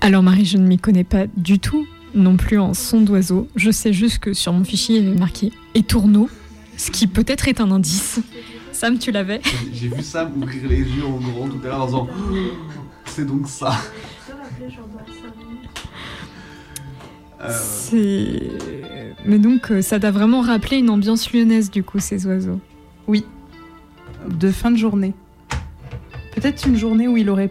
Alors 0.00 0.22
Marie, 0.22 0.44
je 0.44 0.56
ne 0.58 0.66
m'y 0.66 0.78
connais 0.78 1.04
pas 1.04 1.26
du 1.36 1.58
tout 1.58 1.86
non 2.14 2.36
plus 2.36 2.58
en 2.58 2.72
son 2.72 3.02
d'oiseau. 3.02 3.48
Je 3.56 3.70
sais 3.70 3.92
juste 3.92 4.20
que 4.20 4.32
sur 4.32 4.52
mon 4.52 4.64
fichier, 4.64 4.96
il 4.98 5.04
y 5.04 5.08
avait 5.08 5.18
marqué 5.18 5.52
étourneau, 5.74 6.30
ce 6.78 6.90
qui 6.90 7.06
peut-être 7.06 7.48
est 7.48 7.60
un 7.60 7.70
indice. 7.70 8.20
Sam, 8.72 8.98
tu 8.98 9.10
l'avais 9.10 9.42
J'ai 9.72 9.88
vu 9.88 10.02
Sam 10.02 10.32
ouvrir 10.40 10.68
les 10.68 10.78
yeux 10.78 11.04
en 11.04 11.18
grand 11.18 11.48
tout 11.48 11.60
à 11.64 11.68
l'heure 11.68 11.82
en 11.82 11.86
disant 11.86 12.08
Oh, 12.10 12.34
C'est 13.04 13.26
donc 13.26 13.48
ça. 13.48 13.72
Euh, 17.40 17.50
C'est... 17.50 18.42
Mais 19.24 19.38
donc, 19.38 19.70
euh, 19.70 19.82
ça 19.82 20.00
t'a 20.00 20.10
vraiment 20.10 20.40
rappelé 20.40 20.78
une 20.78 20.90
ambiance 20.90 21.32
lyonnaise, 21.32 21.70
du 21.70 21.82
coup, 21.82 21.98
ces 21.98 22.26
oiseaux? 22.26 22.60
Oui, 23.06 23.24
de 24.28 24.50
fin 24.50 24.70
de 24.70 24.76
journée. 24.76 25.14
Peut-être 26.34 26.66
une 26.66 26.76
journée 26.76 27.08
où 27.08 27.16
il, 27.16 27.28
aurait, 27.30 27.50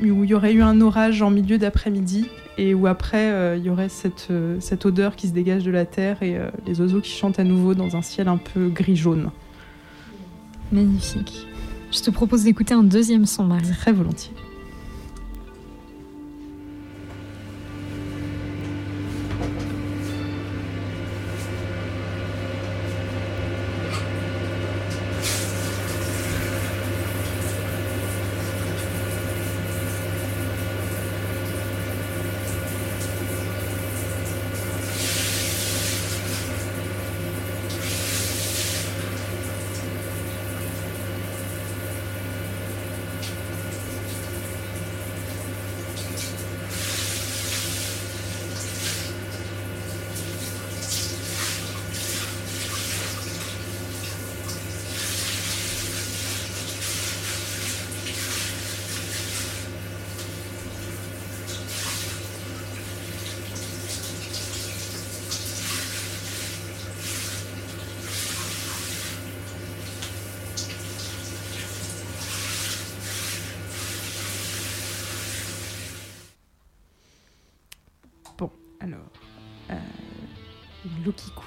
où 0.00 0.24
il 0.24 0.30
y 0.30 0.34
aurait 0.34 0.52
eu 0.52 0.62
un 0.62 0.80
orage 0.80 1.22
en 1.22 1.30
milieu 1.30 1.58
d'après-midi 1.58 2.28
et 2.58 2.74
où 2.74 2.86
après 2.86 3.30
euh, 3.30 3.56
il 3.56 3.64
y 3.64 3.70
aurait 3.70 3.88
cette, 3.88 4.28
euh, 4.30 4.56
cette 4.60 4.86
odeur 4.86 5.16
qui 5.16 5.28
se 5.28 5.32
dégage 5.32 5.64
de 5.64 5.70
la 5.70 5.86
terre 5.86 6.22
et 6.22 6.36
euh, 6.36 6.50
les 6.66 6.80
oiseaux 6.80 7.00
qui 7.00 7.10
chantent 7.10 7.38
à 7.38 7.44
nouveau 7.44 7.74
dans 7.74 7.96
un 7.96 8.02
ciel 8.02 8.28
un 8.28 8.36
peu 8.36 8.68
gris-jaune. 8.68 9.30
Magnifique. 10.72 11.46
Je 11.90 12.00
te 12.00 12.10
propose 12.10 12.44
d'écouter 12.44 12.74
un 12.74 12.84
deuxième 12.84 13.26
son, 13.26 13.44
Marie. 13.44 13.70
Très 13.70 13.92
volontiers. 13.92 14.32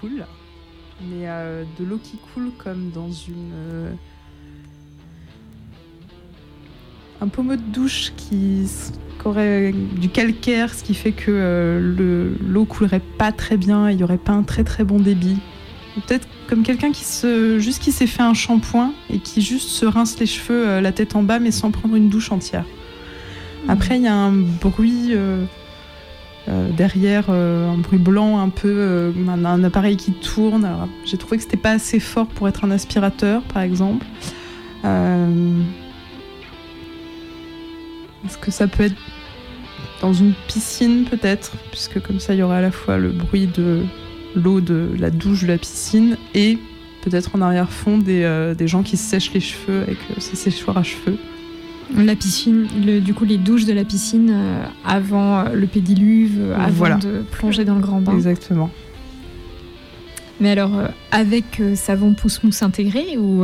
Coule, 0.03 0.25
mais 1.01 1.27
euh, 1.29 1.63
de 1.79 1.85
l'eau 1.85 1.97
qui 2.01 2.17
coule 2.33 2.51
comme 2.61 2.89
dans 2.93 3.09
une 3.11 3.51
euh, 3.53 3.91
un 7.21 7.27
pommeau 7.29 7.55
de 7.55 7.61
douche 7.61 8.11
qui, 8.17 8.65
aurait 9.23 9.71
du 9.71 10.09
calcaire, 10.09 10.73
ce 10.73 10.83
qui 10.83 10.93
fait 10.93 11.13
que 11.13 11.31
euh, 11.31 11.79
le- 11.79 12.35
l'eau 12.45 12.65
coulerait 12.65 13.01
pas 13.17 13.31
très 13.31 13.55
bien, 13.55 13.87
et 13.89 13.93
il 13.93 13.99
y 13.99 14.03
aurait 14.03 14.17
pas 14.17 14.33
un 14.33 14.43
très 14.43 14.65
très 14.65 14.83
bon 14.83 14.99
débit. 14.99 15.37
Peut-être 16.07 16.27
comme 16.49 16.63
quelqu'un 16.63 16.91
qui 16.91 17.05
se 17.05 17.59
juste 17.59 17.81
qui 17.81 17.93
s'est 17.93 18.07
fait 18.07 18.23
un 18.23 18.33
shampoing 18.33 18.91
et 19.09 19.19
qui 19.19 19.41
juste 19.41 19.69
se 19.69 19.85
rince 19.85 20.19
les 20.19 20.25
cheveux 20.25 20.81
la 20.81 20.91
tête 20.91 21.15
en 21.15 21.23
bas 21.23 21.39
mais 21.39 21.51
sans 21.51 21.71
prendre 21.71 21.95
une 21.95 22.09
douche 22.09 22.31
entière. 22.33 22.65
Après 23.69 23.95
il 23.97 24.01
y 24.03 24.07
a 24.07 24.13
un 24.15 24.31
bruit 24.33 25.13
euh, 26.49 26.71
derrière, 26.71 27.25
euh, 27.29 27.71
un 27.71 27.77
bruit 27.77 27.99
blanc 27.99 28.39
un 28.39 28.49
peu, 28.49 28.67
euh, 28.67 29.11
un, 29.27 29.63
appareil 29.63 29.95
qui 29.95 30.11
tourne. 30.11 30.67
J'ai 31.05 31.17
trouvé 31.17 31.37
que 31.37 31.43
c'était 31.43 31.55
pas 31.55 31.71
assez 31.71 32.01
fort 32.01 32.27
pour 32.27 32.49
être 32.49 32.65
un 32.65 32.71
aspirateur 32.71 33.41
par 33.43 33.61
exemple. 33.61 34.05
Est-ce 38.25 38.37
que 38.37 38.51
ça 38.51 38.67
peut 38.67 38.83
être 38.83 38.95
dans 40.01 40.11
une 40.11 40.33
piscine 40.49 41.05
peut-être, 41.05 41.53
puisque 41.71 42.01
comme 42.01 42.19
ça 42.19 42.33
il 42.33 42.39
y 42.39 42.43
aurait 42.43 42.57
à 42.57 42.61
la 42.61 42.71
fois 42.71 42.97
le 42.97 43.11
bruit 43.11 43.47
de 43.47 43.83
l'eau 44.35 44.59
de 44.59 44.89
la 44.99 45.09
douche 45.09 45.43
de 45.43 45.47
la 45.47 45.57
piscine 45.57 46.17
et 46.33 46.57
peut-être 47.01 47.35
en 47.35 47.41
arrière-fond 47.41 47.97
des, 47.97 48.55
gens 48.67 48.83
qui 48.83 48.97
sèchent 48.97 49.31
les 49.33 49.39
cheveux 49.39 49.83
avec 49.83 49.97
ces 50.17 50.35
séchoirs 50.35 50.77
à 50.77 50.83
cheveux. 50.83 51.17
La 51.95 52.15
piscine, 52.15 52.67
le- 52.85 52.99
du 53.01 53.13
coup 53.13 53.23
les 53.25 53.37
douches 53.37 53.65
de 53.65 53.73
la 53.73 53.83
piscine 53.83 54.31
euh, 54.33 54.63
avant 54.85 55.39
euh, 55.41 55.49
le 55.53 55.67
pédiluve, 55.67 56.39
euh, 56.39 56.55
avant 56.55 56.71
Voilà. 56.73 56.95
de 56.95 57.23
plonger 57.31 57.65
dans 57.65 57.75
le 57.75 57.81
grand 57.81 58.01
bain. 58.01 58.13
Exactement. 58.13 58.69
Mais 60.39 60.49
alors 60.51 60.71
avec 61.11 61.61
savon 61.75 62.13
pousse-mousse 62.15 62.63
intégré 62.63 63.17
ou 63.17 63.43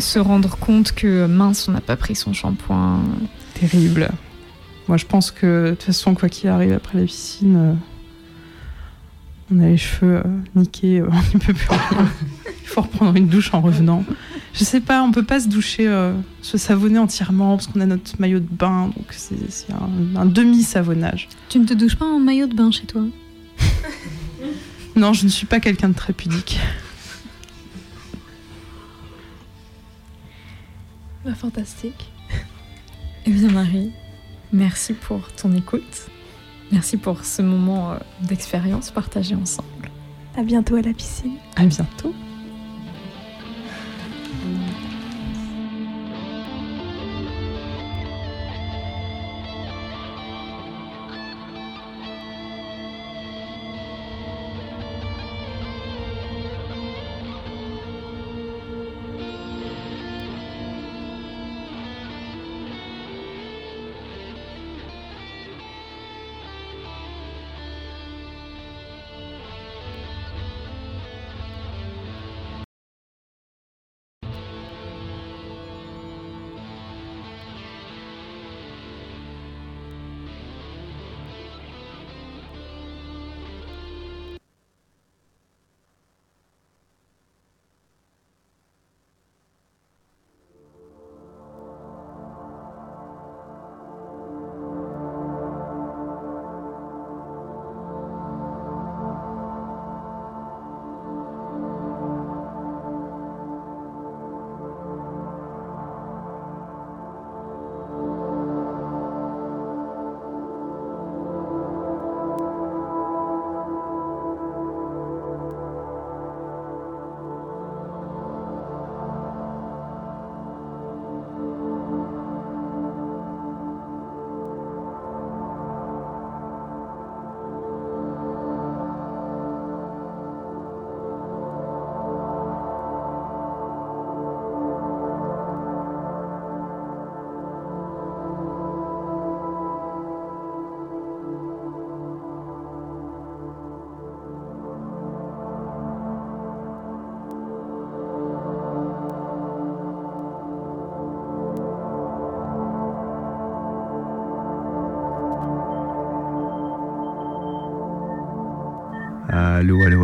se 0.00 0.18
rendre 0.18 0.56
compte 0.56 0.92
que 0.92 1.26
mince 1.26 1.68
on 1.68 1.72
n'a 1.72 1.82
pas 1.82 1.96
pris 1.96 2.14
son 2.16 2.32
shampoing. 2.32 3.00
Terrible. 3.54 4.08
Moi 4.88 4.96
je 4.96 5.04
pense 5.04 5.30
que 5.30 5.66
de 5.66 5.70
toute 5.74 5.82
façon 5.82 6.14
quoi 6.14 6.28
qu'il 6.30 6.48
arrive 6.48 6.72
après 6.72 6.98
la 6.98 7.04
piscine, 7.04 7.76
on 9.52 9.60
a 9.60 9.66
les 9.66 9.76
cheveux 9.76 10.22
niqués, 10.56 11.02
on 11.08 11.10
ne 11.34 11.38
peut 11.40 11.52
plus 11.52 11.68
rien. 11.68 12.08
Il 12.62 12.66
faut 12.66 12.80
reprendre 12.80 13.16
une 13.16 13.28
douche 13.28 13.52
en 13.52 13.60
revenant. 13.60 14.02
Je 14.52 14.64
sais 14.64 14.80
pas, 14.80 15.02
on 15.02 15.12
peut 15.12 15.22
pas 15.22 15.40
se 15.40 15.48
doucher, 15.48 15.86
euh, 15.86 16.12
se 16.42 16.58
savonner 16.58 16.98
entièrement 16.98 17.56
parce 17.56 17.68
qu'on 17.68 17.80
a 17.80 17.86
notre 17.86 18.20
maillot 18.20 18.40
de 18.40 18.48
bain, 18.50 18.86
donc 18.96 19.06
c'est 19.10 19.36
un, 19.72 20.16
un 20.20 20.26
demi-savonnage. 20.26 21.28
Tu 21.48 21.58
ne 21.58 21.66
te 21.66 21.74
douches 21.74 21.96
pas 21.96 22.06
en 22.06 22.18
maillot 22.18 22.46
de 22.46 22.54
bain 22.54 22.70
chez 22.70 22.86
toi? 22.86 23.02
Non, 24.96 25.12
je 25.12 25.24
ne 25.24 25.30
suis 25.30 25.46
pas 25.46 25.60
quelqu'un 25.60 25.88
de 25.88 25.94
très 25.94 26.12
pudique. 26.12 26.58
Bah, 31.24 31.34
fantastique. 31.34 32.10
Eh 33.26 33.30
bien 33.30 33.50
Marie, 33.50 33.92
merci 34.54 34.94
pour 34.94 35.30
ton 35.32 35.54
écoute. 35.54 36.08
Merci 36.72 36.96
pour 36.96 37.26
ce 37.26 37.42
moment 37.42 37.92
euh, 37.92 37.96
d'expérience 38.22 38.90
partagé 38.90 39.34
ensemble. 39.34 39.90
À 40.34 40.42
bientôt 40.42 40.76
à 40.76 40.80
la 40.82 40.94
piscine. 40.94 41.34
À 41.56 41.66
bientôt. 41.66 42.14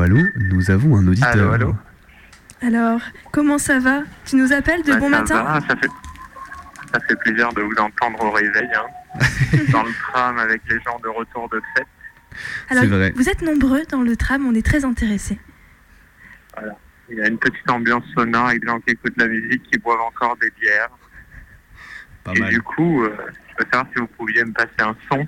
Allô, 0.01 0.19
nous 0.37 0.71
avons 0.71 0.97
un 0.97 1.07
auditeur. 1.09 1.31
Allô, 1.33 1.53
allô 1.53 1.77
Alors, 2.63 3.01
comment 3.33 3.59
ça 3.59 3.79
va? 3.79 4.03
Tu 4.25 4.37
nous 4.37 4.53
appelles 4.53 4.83
de 4.83 4.93
Bah, 4.93 4.99
bon 4.99 5.11
ça 5.11 5.19
matin? 5.21 5.43
va, 5.43 5.61
ça, 5.61 5.77
fait, 5.77 5.89
ça 6.93 7.01
fait 7.09 7.17
plaisir 7.17 7.53
de 7.53 7.63
vous 7.63 7.75
entendre 7.79 8.23
au 8.25 8.31
réveil, 8.31 8.69
hein. 8.75 9.19
dans 9.73 9.83
le 9.83 9.93
tram 10.11 10.39
avec 10.39 10.63
les 10.69 10.79
gens 10.81 10.99
de 11.03 11.09
retour 11.09 11.49
de 11.49 11.61
fête. 11.77 11.87
Alors, 12.69 12.83
C'est 12.85 12.89
vrai. 12.91 13.13
vous 13.17 13.29
êtes 13.29 13.43
nombreux 13.43 13.83
dans 13.91 14.03
le 14.03 14.17
tram, 14.17 14.47
on 14.47 14.55
est 14.55 14.65
très 14.65 14.85
intéressés. 14.85 15.39
Voilà. 16.57 16.77
Il 17.09 17.17
y 17.19 17.23
a 17.23 17.29
une 17.29 17.39
petite 17.39 17.71
ambiance 17.71 18.05
sonore 18.17 18.49
avec 18.49 18.61
des 18.63 18.67
gens 18.67 18.81
qui 18.81 18.91
écoutent 18.91 19.17
la 19.17 19.29
musique, 19.29 19.63
qui 19.71 19.79
boivent 19.79 20.01
encore 20.01 20.37
des 20.39 20.51
bières. 20.61 20.89
Pas 22.25 22.33
Et 22.35 22.41
mal. 22.41 22.51
du 22.51 22.61
coup, 22.61 23.05
euh, 23.05 23.17
je 23.59 23.65
veux 23.65 23.71
savoir 23.73 23.87
si 23.95 24.01
vous 24.01 24.09
pouviez 24.09 24.45
me 24.45 24.53
passer 24.53 24.69
un 24.81 24.97
son. 25.11 25.27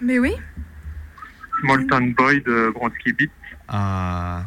Mais 0.00 0.18
oui 0.18 0.34
Molten 1.62 2.12
Boy 2.14 2.40
de 2.42 2.70
Bronski 2.74 3.12
Beat. 3.12 3.30
Ah. 3.70 4.42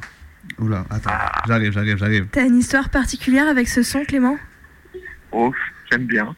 Oula, 0.59 0.85
attends, 0.89 1.09
j'arrive, 1.47 1.71
j'arrive, 1.71 1.97
j'arrive. 1.97 2.27
T'as 2.31 2.45
une 2.45 2.57
histoire 2.59 2.89
particulière 2.89 3.47
avec 3.47 3.67
ce 3.69 3.81
son, 3.81 4.03
Clément? 4.03 4.37
Oh, 5.31 5.51
j'aime 5.89 6.05
bien. 6.05 6.35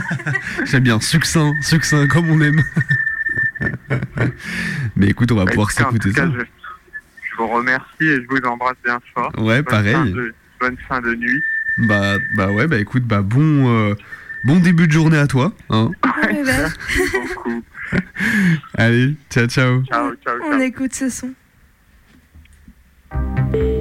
J'aime 0.66 0.84
bien, 0.84 1.00
succinct, 1.00 1.54
succinct, 1.62 2.06
comme 2.06 2.28
on 2.30 2.40
aime. 2.40 2.62
Mais 4.96 5.08
écoute, 5.08 5.32
on 5.32 5.36
va 5.36 5.44
Bah, 5.44 5.50
pouvoir 5.52 5.70
s'écouter 5.72 6.12
ça. 6.12 6.26
je, 6.26 6.38
je 6.40 7.36
vous 7.36 7.48
remercie 7.48 7.84
et 8.00 8.16
je 8.22 8.26
vous 8.28 8.38
embrasse 8.46 8.76
bien 8.84 9.00
fort. 9.14 9.32
Ouais, 9.38 9.62
Bonne 9.62 9.64
pareil. 9.64 9.92
fin 9.94 10.04
de- 10.06 10.34
bonne 10.60 10.76
fin 10.88 11.00
de 11.00 11.14
nuit. 11.14 11.42
Bah, 11.78 12.16
bah 12.36 12.50
ouais, 12.52 12.66
bah 12.66 12.78
écoute, 12.78 13.04
bah 13.04 13.22
bon, 13.22 13.68
euh, 13.90 13.94
bon 14.44 14.56
début 14.60 14.86
de 14.86 14.92
journée 14.92 15.18
à 15.18 15.26
toi. 15.26 15.52
Hein. 15.70 15.90
beaucoup. 17.12 17.62
Allez, 18.74 19.16
ciao, 19.30 19.46
ciao. 19.46 19.82
Ciao, 19.84 20.14
ciao, 20.24 20.36
On 20.44 20.60
écoute 20.60 20.94
ce 20.94 21.08
son. 21.08 21.32
Thank 23.10 23.54
you. 23.54 23.77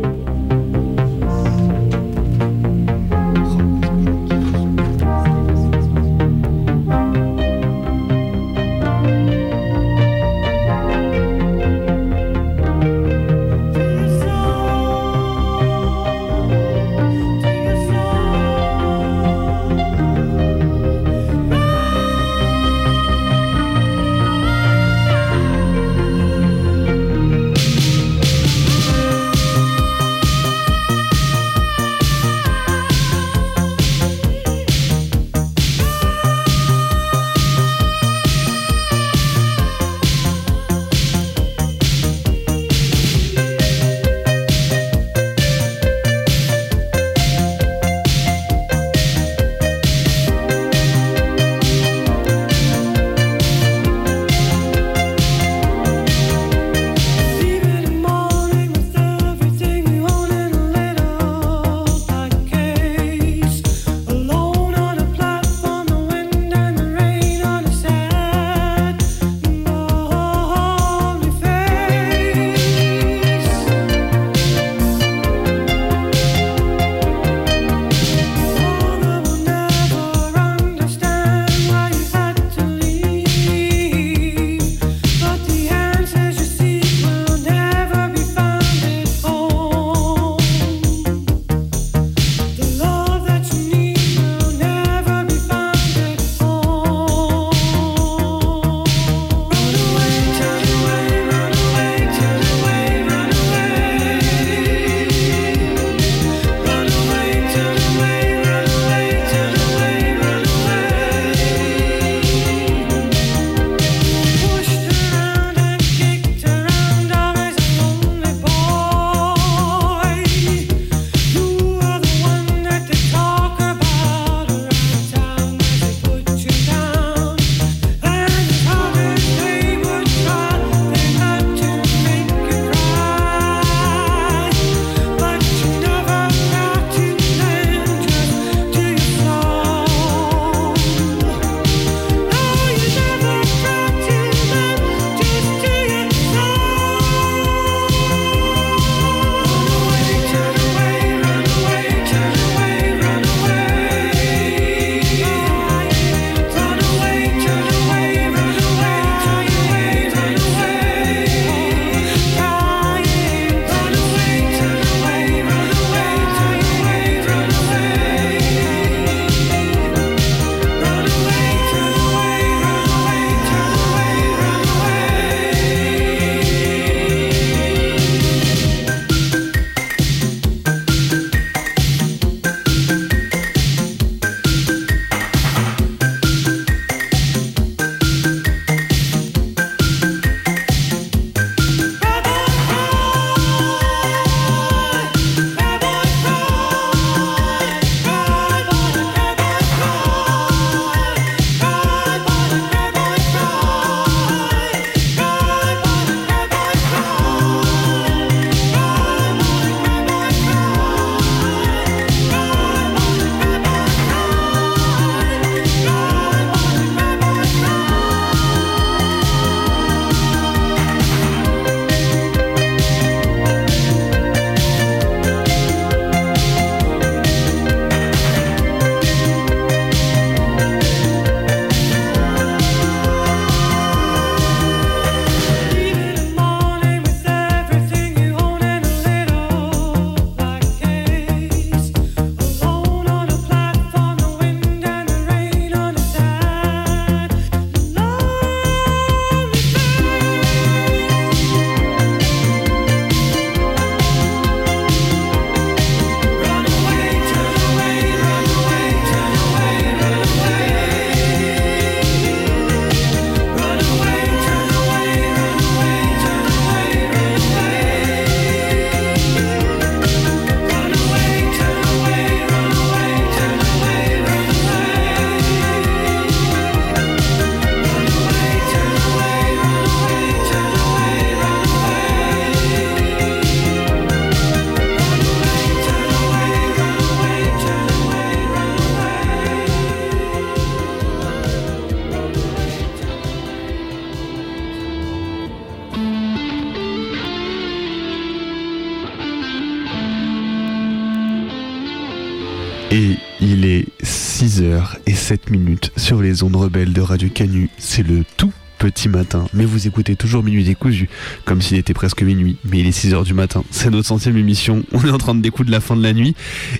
7 305.27 305.49
minutes 305.49 305.91
sur 305.97 306.21
les 306.21 306.41
ondes 306.43 306.55
rebelles 306.55 306.93
de 306.93 307.01
Radio 307.01 307.27
Canu. 307.27 307.69
C'est 307.77 308.07
le 308.07 308.23
tout 308.37 308.53
petit 308.79 309.09
matin, 309.09 309.45
mais 309.53 309.65
vous 309.65 309.85
écoutez 309.85 310.15
toujours 310.15 310.41
Minuit 310.41 310.63
décousu, 310.63 311.09
comme 311.43 311.61
s'il 311.61 311.75
était 311.77 311.93
presque 311.93 312.21
minuit, 312.21 312.55
mais 312.63 312.79
il 312.79 312.87
est 312.87 312.97
6h 312.97 313.25
du 313.25 313.33
matin. 313.33 313.65
C'est 313.69 313.89
notre 313.89 314.07
centième 314.07 314.37
émission, 314.37 314.85
on 314.93 315.01
est 315.01 315.11
en 315.11 315.17
train 315.17 315.35
de 315.35 315.41
découdre 315.41 315.69
la 315.69 315.81
fin 315.81 315.97
de 315.97 316.01
la 316.01 316.13
nuit, 316.13 316.33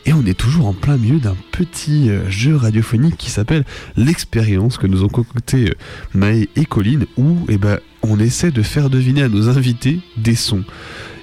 et 0.06 0.14
on 0.14 0.26
est 0.26 0.34
toujours 0.34 0.68
en 0.68 0.74
plein 0.74 0.96
milieu 0.96 1.20
d'un 1.20 1.36
petit 1.52 2.10
euh, 2.10 2.30
jeu 2.30 2.56
radiophonique 2.56 3.18
qui 3.18 3.32
s'appelle 3.32 3.66
l'expérience 3.98 4.78
que 4.78 4.88
nous 4.88 5.04
ont 5.04 5.10
concocté 5.10 5.72
euh, 5.72 5.74
Maë 6.14 6.48
et 6.56 6.64
Colline, 6.64 7.06
où 7.18 7.40
eh 7.50 7.58
ben, 7.58 7.80
on 8.02 8.18
essaie 8.18 8.52
de 8.52 8.62
faire 8.62 8.90
deviner 8.90 9.24
à 9.24 9.28
nos 9.28 9.50
invités 9.50 10.00
des 10.16 10.36
sons. 10.36 10.64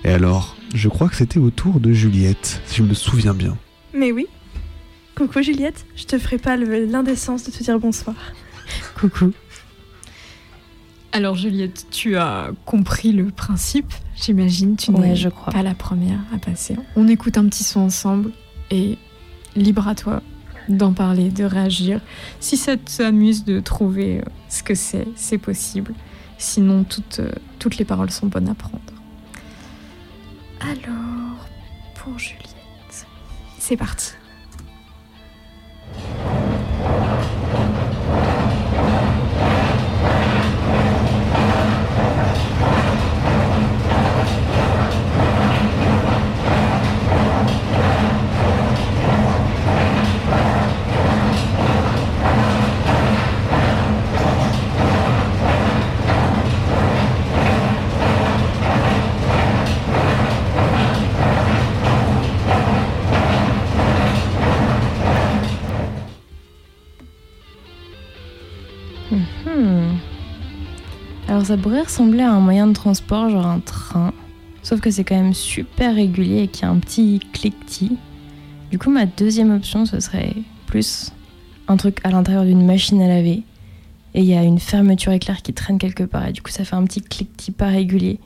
Et 0.04 0.10
alors, 0.10 0.58
je 0.74 0.90
crois 0.90 1.08
que 1.08 1.16
c'était 1.16 1.40
au 1.40 1.48
tour 1.48 1.80
de 1.80 1.90
Juliette, 1.90 2.60
si 2.66 2.76
je 2.76 2.82
me 2.82 2.92
souviens 2.92 3.32
bien. 3.32 3.56
Mais 3.94 4.12
oui. 4.12 4.26
Coucou 5.16 5.42
Juliette, 5.42 5.86
je 5.96 6.04
te 6.04 6.18
ferai 6.18 6.38
pas 6.38 6.56
l'indécence 6.56 7.44
de 7.44 7.50
te 7.52 7.62
dire 7.62 7.78
bonsoir. 7.78 8.16
Coucou. 8.98 9.32
Alors 11.12 11.36
Juliette, 11.36 11.86
tu 11.92 12.16
as 12.16 12.50
compris 12.64 13.12
le 13.12 13.26
principe, 13.26 13.92
j'imagine. 14.16 14.76
Tu 14.76 14.90
Ouais, 14.90 15.08
n'es 15.10 15.16
je 15.16 15.28
crois. 15.28 15.52
pas 15.52 15.62
la 15.62 15.74
première 15.74 16.18
à 16.34 16.38
passer. 16.38 16.76
On 16.96 17.06
écoute 17.06 17.38
un 17.38 17.46
petit 17.46 17.62
son 17.62 17.80
ensemble 17.80 18.32
et 18.72 18.98
libre 19.54 19.86
à 19.86 19.94
toi 19.94 20.20
d'en 20.68 20.92
parler, 20.92 21.28
de 21.28 21.44
réagir. 21.44 22.00
Si 22.40 22.56
ça 22.56 22.76
t'amuse 22.76 23.44
de 23.44 23.60
trouver 23.60 24.18
euh, 24.18 24.22
ce 24.48 24.62
que 24.64 24.74
c'est, 24.74 25.06
c'est 25.14 25.38
possible. 25.38 25.94
Sinon, 26.38 26.82
toutes, 26.84 27.20
euh, 27.20 27.30
toutes 27.60 27.76
les 27.76 27.84
paroles 27.84 28.10
sont 28.10 28.26
bonnes 28.26 28.48
à 28.48 28.54
prendre. 28.54 28.80
Alors, 30.60 31.46
pour 31.94 32.18
Juliette, 32.18 33.06
c'est 33.58 33.76
parti. 33.76 34.12
Ça 71.44 71.58
pourrait 71.58 71.82
ressembler 71.82 72.22
à 72.22 72.32
un 72.32 72.40
moyen 72.40 72.66
de 72.66 72.72
transport, 72.72 73.28
genre 73.28 73.46
un 73.46 73.60
train. 73.60 74.14
Sauf 74.62 74.80
que 74.80 74.90
c'est 74.90 75.04
quand 75.04 75.14
même 75.14 75.34
super 75.34 75.94
régulier 75.94 76.44
et 76.44 76.48
qu'il 76.48 76.62
y 76.62 76.64
a 76.64 76.70
un 76.70 76.78
petit 76.78 77.20
cliquetis. 77.34 77.98
Du 78.70 78.78
coup, 78.78 78.90
ma 78.90 79.04
deuxième 79.04 79.54
option, 79.54 79.84
ce 79.84 80.00
serait 80.00 80.32
plus 80.66 81.12
un 81.68 81.76
truc 81.76 81.98
à 82.02 82.10
l'intérieur 82.10 82.44
d'une 82.44 82.64
machine 82.64 83.02
à 83.02 83.08
laver. 83.08 83.42
Et 84.14 84.20
il 84.20 84.24
y 84.24 84.34
a 84.34 84.42
une 84.42 84.58
fermeture 84.58 85.12
éclair 85.12 85.42
qui 85.42 85.52
traîne 85.52 85.78
quelque 85.78 86.04
part. 86.04 86.26
Et 86.26 86.32
du 86.32 86.40
coup, 86.40 86.50
ça 86.50 86.64
fait 86.64 86.76
un 86.76 86.84
petit 86.84 87.02
cliquetis 87.02 87.52
pas 87.52 87.68
régulier. 87.68 88.20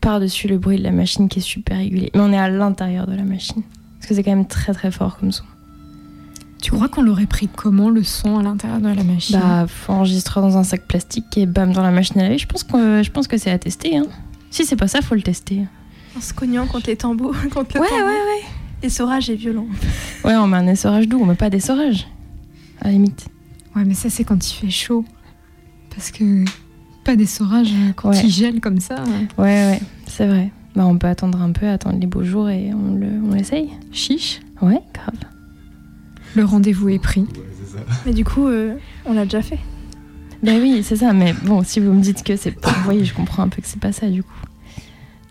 Par-dessus 0.00 0.48
le 0.48 0.58
bruit 0.58 0.78
de 0.78 0.82
la 0.82 0.92
machine 0.92 1.28
qui 1.28 1.38
est 1.38 1.42
super 1.42 1.76
régulier. 1.76 2.10
Mais 2.14 2.20
on 2.20 2.32
est 2.32 2.38
à 2.38 2.48
l'intérieur 2.48 3.06
de 3.06 3.14
la 3.14 3.22
machine. 3.22 3.62
Parce 3.98 4.08
que 4.08 4.14
c'est 4.16 4.24
quand 4.24 4.34
même 4.34 4.48
très 4.48 4.74
très 4.74 4.90
fort 4.90 5.18
comme 5.18 5.30
son. 5.30 5.44
Tu 6.60 6.72
crois 6.72 6.88
qu'on 6.88 7.02
l'aurait 7.02 7.26
pris 7.26 7.48
comment 7.48 7.88
le 7.88 8.02
son 8.02 8.38
à 8.38 8.42
l'intérieur 8.42 8.80
de 8.80 8.88
la 8.88 9.04
machine? 9.04 9.38
Bah, 9.38 9.66
faut 9.68 9.92
enregistrer 9.92 10.40
dans 10.40 10.56
un 10.58 10.64
sac 10.64 10.86
plastique 10.86 11.36
et 11.38 11.46
bam 11.46 11.72
dans 11.72 11.82
la 11.82 11.90
machine 11.92 12.18
à 12.20 12.24
laver. 12.24 12.38
Je 12.38 12.46
pense 12.46 12.64
que, 12.64 13.02
je 13.02 13.10
pense 13.10 13.28
que 13.28 13.38
c'est 13.38 13.50
à 13.50 13.58
tester. 13.58 13.96
Hein. 13.96 14.06
Si 14.50 14.64
c'est 14.64 14.76
pas 14.76 14.88
ça, 14.88 15.00
faut 15.00 15.14
le 15.14 15.22
tester. 15.22 15.66
En 16.16 16.20
se 16.20 16.34
cognant 16.34 16.66
contre 16.66 16.88
les 16.88 16.96
tambours, 16.96 17.34
contre 17.54 17.76
le 17.76 17.80
Ouais, 17.82 17.88
tambour. 17.88 18.06
ouais, 18.06 18.12
ouais. 18.12 18.42
L'essorage 18.82 19.30
est 19.30 19.34
violent. 19.36 19.66
Ouais, 20.24 20.34
on 20.36 20.46
met 20.48 20.56
un 20.56 20.66
essorage 20.66 21.06
doux, 21.08 21.18
on 21.20 21.26
met 21.26 21.34
pas 21.36 21.50
d'essorage. 21.50 22.06
À 22.80 22.86
la 22.86 22.92
limite. 22.92 23.26
Ouais, 23.76 23.84
mais 23.84 23.94
ça, 23.94 24.10
c'est 24.10 24.24
quand 24.24 24.48
il 24.50 24.54
fait 24.54 24.70
chaud. 24.70 25.04
Parce 25.94 26.10
que 26.10 26.44
pas 27.04 27.14
d'essorage 27.16 27.70
euh, 27.72 27.92
quand 27.94 28.10
Ouais. 28.10 28.20
il 28.24 28.30
gèle 28.30 28.60
comme 28.60 28.80
ça. 28.80 28.96
euh. 28.96 29.42
Ouais, 29.42 29.70
ouais, 29.72 29.80
c'est 30.06 30.26
vrai. 30.26 30.50
Bah, 30.76 30.86
on 30.86 30.96
peut 30.98 31.06
attendre 31.08 31.40
un 31.40 31.52
peu, 31.52 31.68
attendre 31.68 31.98
les 32.00 32.06
beaux 32.06 32.22
jours 32.24 32.48
et 32.50 32.72
on 32.74 32.94
le, 32.94 33.08
on 33.30 33.34
l'essaye. 33.34 33.70
Chiche? 33.92 34.40
Ouais, 34.60 34.80
grave. 34.94 35.14
Le 36.34 36.44
rendez-vous 36.44 36.88
est 36.88 36.98
pris. 36.98 37.26
Mais 38.06 38.12
du 38.12 38.24
coup, 38.24 38.46
euh, 38.46 38.74
on 39.04 39.12
l'a 39.12 39.24
déjà 39.24 39.42
fait. 39.42 39.58
Bah 40.42 40.52
oui, 40.60 40.82
c'est 40.82 40.96
ça. 40.96 41.12
Mais 41.12 41.32
bon, 41.32 41.62
si 41.64 41.80
vous 41.80 41.92
me 41.92 42.00
dites 42.00 42.22
que 42.22 42.36
c'est 42.36 42.52
pas. 42.52 42.70
Vous 42.70 42.84
voyez, 42.84 43.04
je 43.04 43.14
comprends 43.14 43.42
un 43.42 43.48
peu 43.48 43.60
que 43.60 43.68
c'est 43.68 43.80
pas 43.80 43.92
ça 43.92 44.08
du 44.08 44.22
coup. 44.22 44.30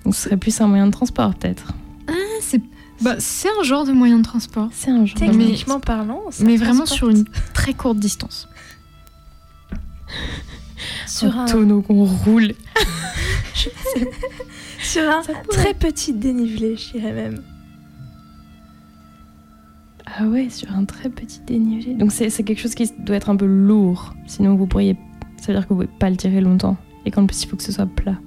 Donc 0.03 0.15
ce 0.15 0.23
serait 0.23 0.37
plus 0.37 0.59
un 0.61 0.67
moyen 0.67 0.87
de 0.87 0.91
transport 0.91 1.33
peut-être. 1.35 1.73
Ah, 2.07 2.13
c'est 2.41 2.61
bah, 3.01 3.15
c'est 3.19 3.49
un 3.59 3.63
genre 3.63 3.85
de 3.85 3.91
moyen 3.91 4.17
de 4.17 4.23
transport. 4.23 4.69
C'est 4.71 4.89
un 4.89 5.05
genre. 5.05 5.19
Techniquement 5.19 5.79
parlant, 5.79 6.23
ça 6.31 6.43
Mais 6.43 6.57
vraiment 6.57 6.85
sur 6.85 7.09
une 7.09 7.25
très 7.53 7.73
courte 7.73 7.99
distance. 7.99 8.47
Sur 11.07 11.35
un 11.37 11.43
un, 11.43 11.45
tonneau 11.45 11.81
qu'on 11.81 12.05
roule. 12.05 12.53
sur 14.79 15.09
un 15.09 15.21
très 15.49 15.73
petit 15.73 16.13
dénivelé, 16.13 16.75
je 16.75 16.91
dirais 16.91 17.13
même. 17.13 17.41
Ah 20.15 20.25
ouais, 20.27 20.49
sur 20.49 20.71
un 20.71 20.85
très 20.85 21.09
petit 21.09 21.41
dénivelé. 21.45 21.93
Donc 21.93 22.11
c'est 22.11 22.29
quelque 22.43 22.59
chose 22.59 22.75
qui 22.75 22.89
doit 22.99 23.17
être 23.17 23.29
un 23.29 23.35
peu 23.35 23.45
lourd. 23.45 24.13
Sinon 24.25 24.55
vous 24.55 24.65
pourriez. 24.65 24.95
Ça 25.37 25.47
veut 25.51 25.59
dire 25.59 25.67
que 25.67 25.73
vous 25.73 25.81
pouvez 25.81 25.97
pas 25.99 26.09
le 26.09 26.15
tirer 26.17 26.41
longtemps. 26.41 26.77
Et 27.05 27.11
qu'en 27.11 27.25
plus 27.25 27.43
il 27.43 27.47
faut 27.47 27.55
que 27.55 27.63
ce 27.63 27.71
soit 27.71 27.85
plat. 27.85 28.17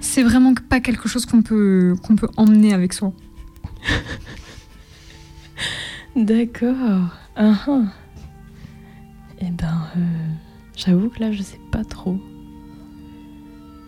C'est 0.00 0.22
vraiment 0.22 0.54
pas 0.68 0.80
quelque 0.80 1.08
chose 1.08 1.26
qu'on 1.26 1.42
peut, 1.42 1.94
qu'on 2.02 2.16
peut 2.16 2.28
emmener 2.36 2.72
avec 2.72 2.92
soi. 2.92 3.12
D'accord. 6.16 7.16
Ah 7.36 7.54
ah. 7.66 7.82
Eh 9.40 9.50
ben, 9.50 9.82
euh, 9.96 10.00
j'avoue 10.76 11.08
que 11.08 11.20
là, 11.20 11.32
je 11.32 11.42
sais 11.42 11.58
pas 11.70 11.84
trop. 11.84 12.18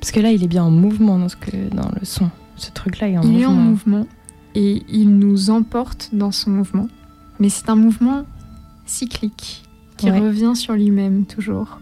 Parce 0.01 0.11
que 0.13 0.21
là, 0.21 0.33
il 0.33 0.43
est 0.43 0.49
bien 0.49 0.65
en 0.65 0.71
mouvement 0.71 1.19
dans, 1.19 1.29
ce 1.29 1.37
que, 1.37 1.69
dans 1.75 1.89
le 1.99 2.05
son. 2.05 2.31
Ce 2.57 2.71
truc-là 2.71 3.09
est 3.09 3.19
en 3.19 3.23
il 3.23 3.29
mouvement. 3.29 3.43
est 3.43 3.47
en 3.47 3.53
mouvement 3.55 4.07
et 4.55 4.83
il 4.89 5.19
nous 5.19 5.51
emporte 5.51 6.11
dans 6.13 6.31
son 6.31 6.51
mouvement. 6.51 6.89
Mais 7.41 7.49
c'est 7.49 7.69
un 7.69 7.77
mouvement 7.77 8.25
cyclique 8.87 9.63
qui 9.97 10.11
Ouais. 10.11 10.19
revient 10.19 10.53
sur 10.55 10.75
lui-même 10.75 11.25
toujours. 11.27 11.81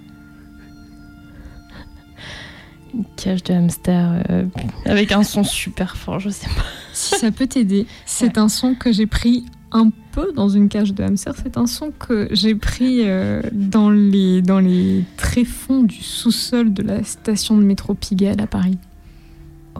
Une 2.94 3.04
cage 3.16 3.42
de 3.44 3.54
hamster 3.54 4.22
euh, 4.30 4.44
avec 4.84 5.12
un 5.12 5.22
son 5.22 5.44
super 5.44 5.96
fort, 5.96 6.18
je 6.20 6.28
sais 6.30 6.48
pas. 6.48 6.62
Si 6.94 7.14
ça 7.18 7.30
peut 7.30 7.46
t'aider, 7.46 7.86
c'est 8.04 8.36
un 8.36 8.50
son 8.50 8.74
que 8.74 8.92
j'ai 8.92 9.06
pris 9.06 9.46
un 9.70 9.88
peu 10.12 10.30
dans 10.34 10.50
une 10.50 10.68
cage 10.68 10.92
de 10.92 11.02
hamster. 11.02 11.32
C'est 11.42 11.56
un 11.56 11.66
son 11.66 11.90
que 11.90 12.28
j'ai 12.32 12.54
pris 12.54 12.98
euh, 13.08 13.40
dans, 13.52 13.88
les, 13.88 14.42
dans 14.42 14.58
les 14.58 15.02
tréfonds 15.16 15.82
du 15.84 16.02
sous-sol 16.02 16.74
de 16.74 16.82
la 16.82 17.02
station 17.02 17.56
de 17.56 17.62
métro 17.62 17.94
Pigalle 17.94 18.42
à 18.42 18.46
Paris. 18.46 18.76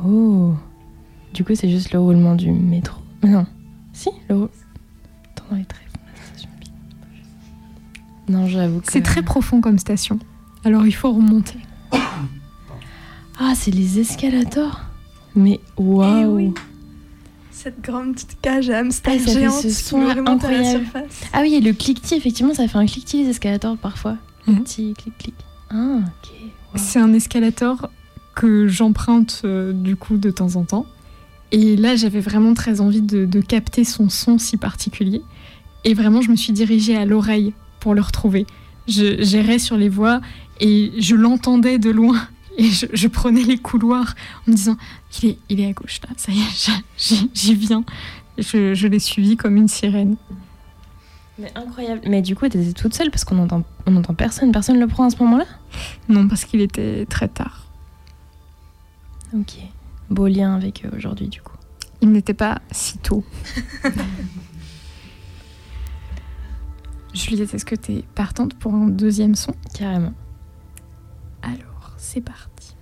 Oh. 0.03 0.55
Du 1.35 1.45
coup, 1.45 1.55
c'est 1.55 1.69
juste 1.69 1.93
le 1.93 1.99
roulement 1.99 2.35
du 2.35 2.51
métro. 2.51 2.99
Non. 3.23 3.45
Si, 3.93 4.09
le 4.31 4.35
roulement. 4.37 4.51
Tréfonds 5.65 5.99
de 6.05 6.11
la 6.11 6.27
station 6.27 6.49
Non, 8.29 8.47
j'avoue 8.49 8.81
que. 8.81 8.91
C'est 8.93 9.03
très 9.03 9.23
profond 9.23 9.61
comme 9.61 9.79
station. 9.79 10.19
Alors 10.65 10.87
il 10.87 10.93
faut 10.95 11.13
remonter. 11.13 11.59
Ah, 13.39 13.55
c'est 13.57 13.71
les 13.71 13.99
escalators 13.99 14.83
Mais 15.35 15.59
waouh 15.77 16.21
Eh 16.21 16.27
oui. 16.27 16.55
Cette 17.51 17.81
grande 17.81 18.13
petite 18.15 18.39
cage 18.41 18.71
à 18.71 18.79
hamster 18.79 19.15
Ah, 19.17 19.19
ça 19.19 19.25
fait 19.33 19.41
géante 19.41 19.55
ce 19.63 19.67
qui 19.69 19.73
son 19.73 20.01
remonte 20.01 20.45
à 20.45 20.51
la 20.51 20.59
incroyable. 20.59 20.85
surface. 20.85 21.21
Ah 21.33 21.41
oui, 21.43 21.55
et 21.55 21.61
le 21.61 21.73
cliquetis, 21.73 22.15
effectivement, 22.15 22.55
ça 22.55 22.69
fait 22.69 22.79
un 22.79 22.87
cliquetis 22.87 23.25
les 23.25 23.31
escalators 23.31 23.77
parfois. 23.79 24.17
Le 24.47 24.53
Mhm. 24.55 24.63
petit 24.65 24.95
clic-clic. 24.95 25.35
Ah, 25.71 25.99
ok. 26.01 26.31
C'est 26.77 26.99
un 26.99 27.13
escalator 27.15 27.91
que 28.35 28.69
j'emprunte 28.69 29.43
euh, 29.45 29.73
du 29.73 29.97
coup 29.97 30.17
de 30.19 30.31
temps 30.31 30.57
en 30.57 30.65
temps. 30.65 30.87
Et 31.53 31.77
là, 31.77 31.97
j'avais 31.97 32.21
vraiment 32.21 32.55
très 32.55 32.81
envie 32.81 33.03
de, 33.03 33.25
de 33.27 33.41
capter 33.41 33.85
son 33.85 34.09
son 34.09 34.39
si 34.39 34.57
particulier. 34.57 35.23
Et 35.85 35.95
vraiment, 35.95 36.21
je 36.21 36.31
me 36.31 36.37
suis 36.37 36.53
dirigée 36.53 36.97
à 36.97 37.05
l'oreille 37.05 37.53
pour 37.81 37.95
le 37.95 38.01
retrouver. 38.01 38.47
Je 38.89 39.23
j'errais 39.23 39.59
sur 39.59 39.77
les 39.77 39.89
voies 39.89 40.21
et 40.61 40.93
je 40.99 41.15
l'entendais 41.15 41.79
de 41.79 41.91
loin. 41.91 42.21
Et 42.59 42.65
je, 42.65 42.87
je 42.93 43.09
prenais 43.09 43.43
les 43.43 43.57
couloirs 43.57 44.15
en 44.47 44.51
me 44.51 44.57
disant 44.57 44.77
il 45.23 45.31
est, 45.31 45.39
il 45.49 45.61
est 45.61 45.67
à 45.67 45.73
gauche 45.73 46.01
là, 46.03 46.11
ça 46.19 46.33
y 46.33 46.39
est, 46.39 46.85
j'y 47.35 47.55
viens. 47.55 47.83
Je, 48.37 48.75
je 48.75 48.89
l'ai 48.89 48.99
suivi 48.99 49.37
comme 49.37 49.57
une 49.57 49.69
sirène. 49.69 50.17
Mais 51.39 51.51
incroyable. 51.55 52.03
Mais 52.09 52.23
du 52.23 52.35
coup, 52.35 52.49
t'étais 52.49 52.73
toute 52.73 52.95
seule 52.95 53.11
parce 53.11 53.25
qu'on 53.25 53.39
entend, 53.39 53.63
on 53.87 53.97
entend 53.97 54.15
personne. 54.15 54.53
Personne 54.53 54.79
le 54.79 54.87
prend 54.87 55.05
à 55.05 55.11
ce 55.11 55.17
moment-là? 55.23 55.47
Non, 56.09 56.29
parce 56.29 56.45
qu'il 56.45 56.61
était 56.61 57.07
très 57.07 57.29
tard. 57.29 57.67
Ok. 59.35 59.55
Beau 60.11 60.27
lien 60.27 60.55
avec 60.55 60.85
euh, 60.85 60.91
aujourd'hui, 60.97 61.29
du 61.29 61.41
coup. 61.41 61.57
Il 62.03 62.11
n'était 62.13 62.35
pas 62.35 62.61
si 62.71 62.99
tôt. 62.99 63.25
Juliette, 67.15 67.55
est-ce 67.55 67.65
que 67.65 67.75
tu 67.75 67.93
es 67.93 68.05
partante 68.15 68.55
pour 68.55 68.75
un 68.75 68.87
deuxième 68.87 69.35
son? 69.35 69.55
Carrément. 69.75 70.15
Alors, 71.43 71.93
c'est 71.99 72.21
parti. 72.23 72.77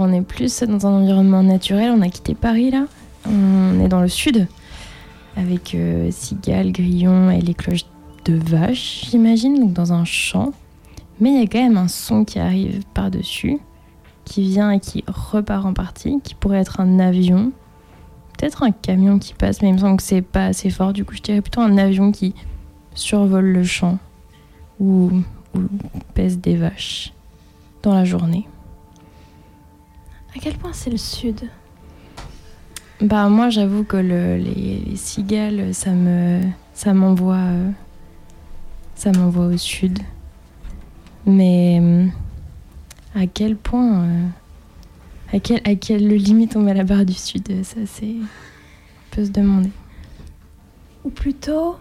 On 0.00 0.12
est 0.12 0.22
plus 0.22 0.62
dans 0.62 0.86
un 0.86 1.02
environnement 1.02 1.42
naturel, 1.42 1.92
on 1.96 2.02
a 2.02 2.08
quitté 2.08 2.34
Paris 2.34 2.70
là, 2.70 2.86
on 3.26 3.80
est 3.80 3.88
dans 3.88 4.00
le 4.00 4.08
sud 4.08 4.46
avec 5.36 5.74
euh, 5.74 6.10
cigales, 6.10 6.72
grillons 6.72 7.30
et 7.30 7.40
les 7.40 7.54
cloches 7.54 7.86
de 8.24 8.34
vaches 8.34 9.06
j'imagine, 9.10 9.60
donc 9.60 9.72
dans 9.72 9.92
un 9.92 10.04
champ. 10.04 10.52
Mais 11.20 11.30
il 11.30 11.40
y 11.40 11.42
a 11.42 11.46
quand 11.46 11.62
même 11.62 11.76
un 11.76 11.88
son 11.88 12.24
qui 12.24 12.38
arrive 12.38 12.82
par-dessus, 12.92 13.58
qui 14.24 14.42
vient 14.42 14.72
et 14.72 14.80
qui 14.80 15.04
repart 15.06 15.64
en 15.64 15.72
partie, 15.72 16.20
qui 16.22 16.34
pourrait 16.34 16.58
être 16.58 16.80
un 16.80 16.98
avion, 16.98 17.52
peut-être 18.36 18.62
un 18.62 18.72
camion 18.72 19.18
qui 19.18 19.34
passe, 19.34 19.62
mais 19.62 19.68
il 19.68 19.74
me 19.74 19.78
semble 19.78 19.96
que 19.98 20.02
c'est 20.02 20.22
pas 20.22 20.46
assez 20.46 20.70
fort, 20.70 20.92
du 20.92 21.04
coup 21.04 21.14
je 21.14 21.22
dirais 21.22 21.40
plutôt 21.40 21.60
un 21.60 21.78
avion 21.78 22.10
qui 22.10 22.34
survole 22.94 23.46
le 23.46 23.64
champ 23.64 23.98
ou 24.80 25.10
pèse 26.14 26.38
des 26.38 26.56
vaches 26.56 27.12
dans 27.82 27.94
la 27.94 28.04
journée. 28.04 28.46
À 30.36 30.38
quel 30.40 30.54
point 30.54 30.72
c'est 30.72 30.90
le 30.90 30.96
sud 30.96 31.40
Bah 33.00 33.28
moi 33.28 33.50
j'avoue 33.50 33.84
que 33.84 33.96
le- 33.96 34.36
les, 34.36 34.78
les 34.86 34.96
cigales 34.96 35.72
ça 35.74 35.90
me 35.92 36.40
ça 36.74 36.92
m'envoie 36.92 37.36
euh, 37.36 37.70
ça 38.94 39.12
m'envoie 39.12 39.46
au 39.46 39.56
sud. 39.56 39.98
Mais 41.26 41.78
euh, 41.80 42.06
à 43.14 43.26
quel 43.26 43.56
point 43.56 44.02
euh, 44.04 44.26
à 45.32 45.38
quel 45.40 45.60
à 45.64 45.74
quelle 45.76 46.08
limite 46.08 46.56
on 46.56 46.60
met 46.60 46.74
la 46.74 46.84
barre 46.84 47.04
du 47.04 47.14
sud 47.14 47.64
ça 47.64 47.76
c'est 47.86 48.14
on 48.16 49.14
peut 49.14 49.24
se 49.24 49.30
demander. 49.30 49.70
Ou 51.04 51.10
plutôt 51.10 51.76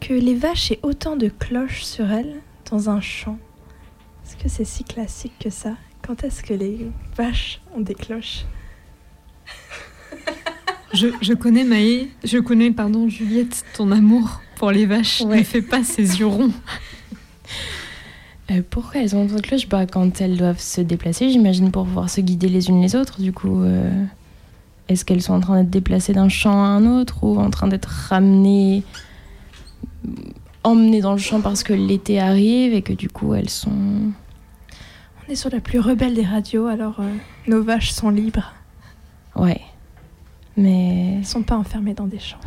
que 0.00 0.12
les 0.12 0.34
vaches 0.34 0.70
aient 0.72 0.80
autant 0.82 1.16
de 1.16 1.28
cloches 1.28 1.82
sur 1.84 2.10
elles 2.10 2.36
dans 2.70 2.88
un 2.90 3.00
champ. 3.00 3.38
Est-ce 4.28 4.36
que 4.36 4.48
c'est 4.50 4.66
si 4.66 4.84
classique 4.84 5.32
que 5.40 5.48
ça? 5.48 5.70
Quand 6.06 6.22
est-ce 6.22 6.42
que 6.42 6.52
les 6.52 6.90
vaches 7.16 7.62
ont 7.74 7.80
des 7.80 7.94
cloches? 7.94 8.44
Je, 10.92 11.06
je 11.22 11.32
connais 11.32 11.64
Maë, 11.64 12.08
je 12.24 12.36
connais, 12.36 12.70
pardon, 12.70 13.08
Juliette, 13.08 13.64
ton 13.74 13.90
amour 13.90 14.42
pour 14.56 14.70
les 14.70 14.84
vaches. 14.84 15.22
Ne 15.24 15.42
fais 15.42 15.62
pas 15.62 15.82
ces 15.82 16.20
yeux 16.20 16.26
ronds. 16.26 16.52
Euh, 18.50 18.60
pourquoi 18.68 19.00
elles 19.00 19.16
ont 19.16 19.24
autant 19.24 19.36
de 19.36 19.40
cloches? 19.40 19.66
Bah, 19.66 19.86
Quand 19.86 20.20
elles 20.20 20.36
doivent 20.36 20.60
se 20.60 20.82
déplacer, 20.82 21.30
j'imagine 21.30 21.70
pour 21.70 21.86
pouvoir 21.86 22.10
se 22.10 22.20
guider 22.20 22.50
les 22.50 22.68
unes 22.68 22.82
les 22.82 22.96
autres. 22.96 23.22
Du 23.22 23.32
coup, 23.32 23.62
euh, 23.62 23.90
est-ce 24.88 25.06
qu'elles 25.06 25.22
sont 25.22 25.32
en 25.32 25.40
train 25.40 25.62
d'être 25.62 25.70
déplacées 25.70 26.12
d'un 26.12 26.28
champ 26.28 26.62
à 26.62 26.66
un 26.66 26.84
autre 26.84 27.24
ou 27.24 27.38
en 27.38 27.48
train 27.48 27.68
d'être 27.68 27.88
ramenées, 28.10 28.82
emmenées 30.64 31.00
dans 31.00 31.12
le 31.12 31.18
champ 31.18 31.40
parce 31.40 31.62
que 31.62 31.72
l'été 31.72 32.20
arrive 32.20 32.74
et 32.74 32.82
que 32.82 32.92
du 32.92 33.08
coup 33.08 33.34
elles 33.34 33.50
sont. 33.50 33.70
On 33.70 35.30
est 35.30 35.36
sur 35.36 35.50
la 35.50 35.60
plus 35.60 35.78
rebelle 35.80 36.14
des 36.14 36.24
radios, 36.24 36.66
alors 36.66 37.00
euh, 37.00 37.12
nos 37.46 37.62
vaches 37.62 37.90
sont 37.90 38.10
libres. 38.10 38.52
Ouais. 39.36 39.60
Mais. 40.56 41.16
Elles 41.18 41.26
sont 41.26 41.42
pas 41.42 41.56
enfermées 41.56 41.94
dans 41.94 42.06
des 42.06 42.18
champs. 42.18 42.40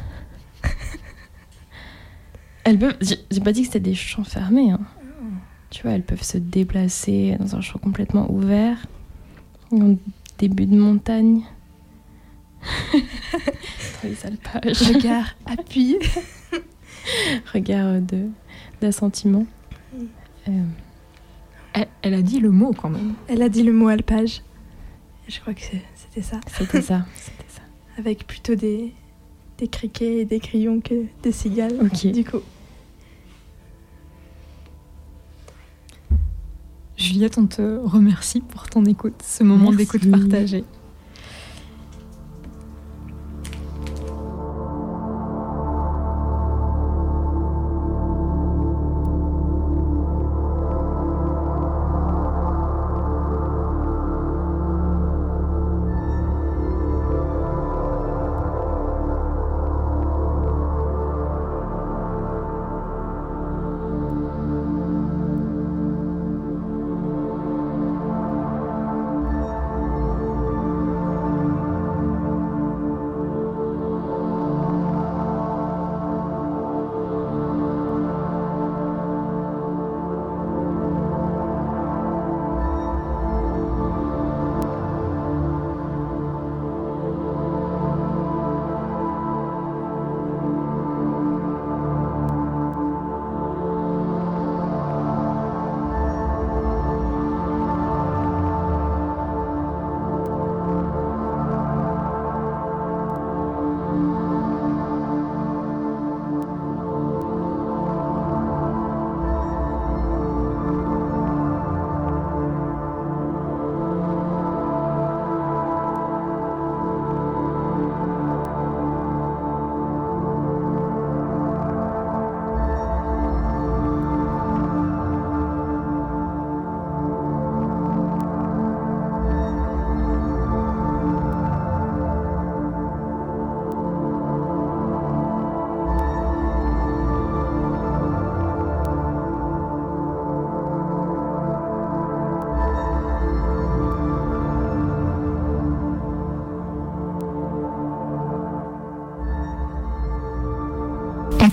Elles 2.64 2.78
peuvent. 2.78 2.98
J'ai 3.02 3.42
pas 3.42 3.52
dit 3.52 3.62
que 3.62 3.68
c'était 3.68 3.80
des 3.80 3.96
champs 3.96 4.24
fermés. 4.24 4.72
hein. 4.72 4.80
Tu 5.70 5.84
vois, 5.84 5.92
elles 5.92 6.04
peuvent 6.04 6.22
se 6.22 6.38
déplacer 6.38 7.38
dans 7.40 7.56
un 7.56 7.62
champ 7.62 7.80
complètement 7.80 8.30
ouvert, 8.30 8.86
en 9.72 9.96
début 10.38 10.66
de 10.66 10.78
montagne. 10.78 11.44
les 14.04 14.26
alpages. 14.26 14.82
Regard 14.82 15.28
appuyé. 15.46 15.98
Regard 17.54 18.02
de 18.02 18.28
d'assentiment. 18.82 19.46
Euh, 20.48 20.52
Elle, 21.74 21.88
elle 22.02 22.14
a 22.16 22.22
dit 22.22 22.40
le 22.40 22.50
mot 22.52 22.74
quand 22.74 22.90
même. 22.90 23.14
Elle 23.28 23.42
a 23.42 23.50
dit 23.50 23.64
le 23.64 23.74
mot 23.74 23.88
alpage. 23.88 24.42
Je 25.28 25.40
crois 25.40 25.54
que 25.54 25.62
c'était 25.96 26.22
ça. 26.22 26.40
C'était 26.48 26.82
ça. 26.82 27.06
Avec 27.98 28.26
plutôt 28.26 28.56
des, 28.56 28.94
des 29.58 29.68
criquets 29.68 30.20
et 30.20 30.26
des 30.26 30.40
grillons 30.40 30.82
que 30.82 31.06
des 31.24 31.32
cigales. 31.32 31.76
Ok. 31.82 32.08
Du 32.08 32.24
coup. 32.26 32.42
Juliette, 36.98 37.38
on 37.38 37.48
te 37.48 37.62
remercie 37.62 38.42
pour 38.42 38.70
ton 38.70 38.86
écoute, 38.86 39.24
ce 39.24 39.44
moment 39.44 39.72
d'écoute 39.72 40.10
partagée. 40.10 40.64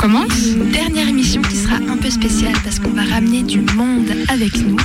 Commence. 0.08 0.56
Dernière 0.72 1.08
émission 1.08 1.42
qui 1.42 1.56
sera 1.56 1.76
un 1.76 1.96
peu 1.96 2.08
spéciale 2.08 2.54
parce 2.64 2.78
qu'on 2.78 2.90
va 2.90 3.02
ramener 3.02 3.42
du 3.42 3.60
monde 3.60 4.10
avec 4.28 4.56
nous 4.56 4.76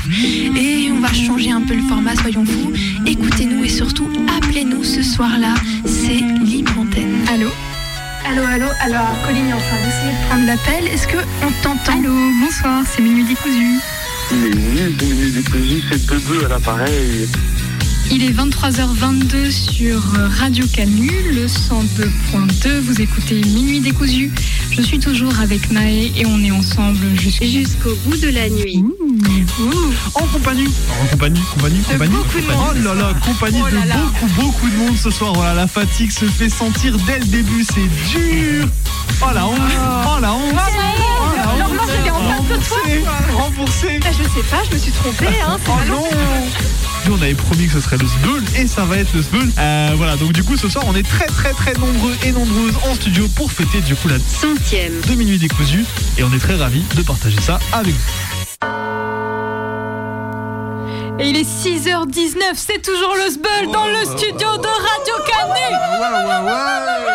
et 0.58 0.92
on 0.92 1.00
va 1.00 1.14
changer 1.14 1.52
un 1.52 1.62
peu 1.62 1.76
le 1.76 1.82
format, 1.84 2.16
soyons 2.16 2.46
fous. 2.46 2.74
Écoutez-nous 3.06 3.64
et 3.64 3.70
surtout 3.70 4.10
appelez-nous 4.38 4.84
ce 4.84 5.02
soir-là, 5.02 5.54
c'est 5.86 6.22
libre 6.44 6.74
antenne. 6.78 7.16
Allô 7.34 7.50
Allô, 8.30 8.44
allô, 8.44 8.68
alors 8.82 9.16
Colline 9.26 9.48
est 9.48 9.54
en 9.54 9.60
train 9.60 9.78
d'essayer 9.86 10.12
de 10.12 10.28
prendre 10.28 10.46
l'appel. 10.46 10.88
Est-ce 10.88 11.08
qu'on 11.08 11.52
t'entend 11.62 12.00
Allô, 12.00 12.14
bonsoir, 12.42 12.84
c'est 12.94 13.02
Minuit 13.02 13.24
Décousu. 13.24 13.80
Il 14.32 14.46
est 14.46 14.56
nul 14.56 14.98
de 14.98 15.06
Minuit 15.06 15.32
Décousu, 15.32 15.84
c'est 15.90 16.06
Bebe 16.06 16.46
à 16.46 16.50
l'appareil. 16.50 17.28
Il 18.12 18.24
est 18.24 18.32
23h22 18.32 19.50
sur 19.50 20.02
Radio 20.38 20.66
Canu, 20.68 21.10
le 21.32 21.48
102.2. 21.48 22.80
Vous 22.82 23.02
écoutez 23.02 23.42
Minuit 23.42 23.80
décousu. 23.80 24.32
Je 24.76 24.82
suis 24.82 25.00
toujours 25.00 25.40
avec 25.40 25.70
Maë 25.72 26.12
et 26.18 26.26
on 26.26 26.40
est 26.44 26.52
ensemble 26.52 27.06
jusqu'au 27.20 27.94
bout 28.06 28.18
de 28.18 28.30
la 28.30 28.50
nuit. 28.50 28.84
En 30.16 30.26
compagnie, 30.26 30.68
en 31.02 31.06
compagnie, 31.08 31.42
compagnie, 31.54 31.80
compagnie. 31.84 32.12
beaucoup 32.16 32.38
de 32.40 32.42
compagnie. 32.42 32.82
Oh 32.82 32.84
là 32.84 32.94
là, 32.96 33.14
compagnie 33.24 33.62
Oh 33.64 33.70
de 33.70 33.76
là 33.76 33.86
là. 33.86 33.96
beaucoup, 33.98 34.42
beaucoup 34.42 34.70
de 34.70 34.76
monde 34.78 34.98
ce 34.98 35.12
soir. 35.12 35.34
Voilà, 35.34 35.54
la 35.54 35.68
fatigue 35.68 36.12
se 36.12 36.26
fait 36.26 36.50
sentir 36.50 36.98
dès 37.06 37.20
le 37.20 37.26
début, 37.26 37.64
c'est 37.64 38.18
dur. 38.18 38.68
Oh 39.22 39.26
la 39.34 39.46
honte, 39.48 39.58
oh 39.60 40.20
la 40.22 40.34
honte. 40.34 40.42
Oh 40.54 41.36
la 41.38 41.44
Alors 41.44 41.70
honte. 41.70 41.76
moi 41.76 41.86
j'étais 41.96 42.10
en 42.10 42.22
face 42.22 42.48
de 42.50 42.68
toi 42.68 42.78
Remboursé. 43.34 44.00
Ah, 44.04 44.10
Je 44.12 44.24
sais 44.24 44.48
pas, 44.50 44.64
je 44.70 44.74
me 44.76 44.80
suis 44.80 44.92
trompée 44.92 45.28
hein, 45.48 45.58
Oh 45.68 45.72
non 45.88 46.04
Nous 47.06 47.14
on 47.18 47.22
avait 47.22 47.34
promis 47.34 47.68
que 47.68 47.74
ce 47.74 47.82
serait 47.82 47.98
le 47.98 48.08
Sbeul 48.08 48.44
et 48.58 48.68
ça 48.68 48.86
va 48.86 48.98
être 48.98 49.14
le 49.14 49.22
Sbeul. 49.22 49.52
Euh, 49.58 49.94
voilà, 49.96 50.16
donc 50.16 50.32
du 50.32 50.44
coup 50.44 50.56
ce 50.56 50.70
soir 50.70 50.86
on 50.88 50.96
est 50.96 51.08
très 51.08 51.26
très 51.26 51.52
très 51.52 51.74
nombreux 51.74 52.14
et 52.26 52.32
nombreuses 52.32 52.76
en 52.90 52.96
studio 52.96 53.28
pour 53.36 53.52
fêter 53.52 53.82
du 53.82 53.96
coup 53.96 54.08
la 54.08 54.20
centième 54.20 55.02
de 55.08 55.16
minuit 55.16 55.38
décousu 55.38 55.86
et 56.18 56.24
on 56.24 56.34
est 56.34 56.40
très 56.40 56.56
ravis 56.56 56.84
de 56.96 57.02
partager 57.02 57.42
ça 57.42 57.60
avec 57.74 57.94
vous. 57.94 58.00
Et 61.20 61.30
il 61.30 61.38
est 61.38 61.44
6h19, 61.44 62.56
c'est 62.56 62.82
toujours 62.82 63.16
le 63.16 63.32
Sbeul 63.32 63.72
dans 63.72 63.86
le 63.88 64.04
studio 64.04 64.58
de 64.58 64.68
Radio 64.68 65.16
Canu 65.28 67.13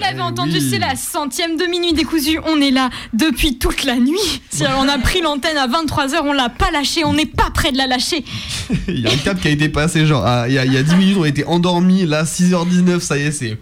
l'avez 0.00 0.20
entendu, 0.20 0.60
c'est 0.60 0.78
la 0.78 0.96
centième 0.96 1.56
de 1.56 1.64
minuit 1.64 1.92
décousu. 1.92 2.38
On 2.46 2.60
est 2.60 2.70
là 2.70 2.90
depuis 3.12 3.58
toute 3.58 3.84
la 3.84 3.96
nuit. 3.96 4.40
On 4.78 4.88
a 4.88 4.98
pris 4.98 5.20
l'antenne 5.20 5.56
à 5.56 5.66
23h, 5.68 6.20
on 6.24 6.32
l'a 6.32 6.48
pas 6.48 6.70
lâchée, 6.70 7.04
on 7.04 7.12
n'est 7.12 7.26
pas 7.26 7.50
près 7.52 7.72
de 7.72 7.76
la 7.78 7.86
lâcher. 7.86 8.24
Il 8.88 9.00
y 9.00 9.06
a 9.06 9.10
un 9.12 9.16
cap 9.16 9.40
qui 9.40 9.48
a 9.48 9.50
été 9.50 9.68
passé, 9.68 10.06
genre, 10.06 10.24
il 10.46 10.54
y, 10.54 10.58
a- 10.58 10.64
il 10.64 10.72
y 10.72 10.76
a 10.76 10.82
10 10.82 10.94
minutes, 10.96 11.16
on 11.18 11.24
était 11.24 11.44
endormis, 11.44 12.06
là, 12.06 12.24
6h19, 12.24 13.00
ça 13.00 13.16
y 13.18 13.22
est, 13.22 13.32
c'est. 13.32 13.58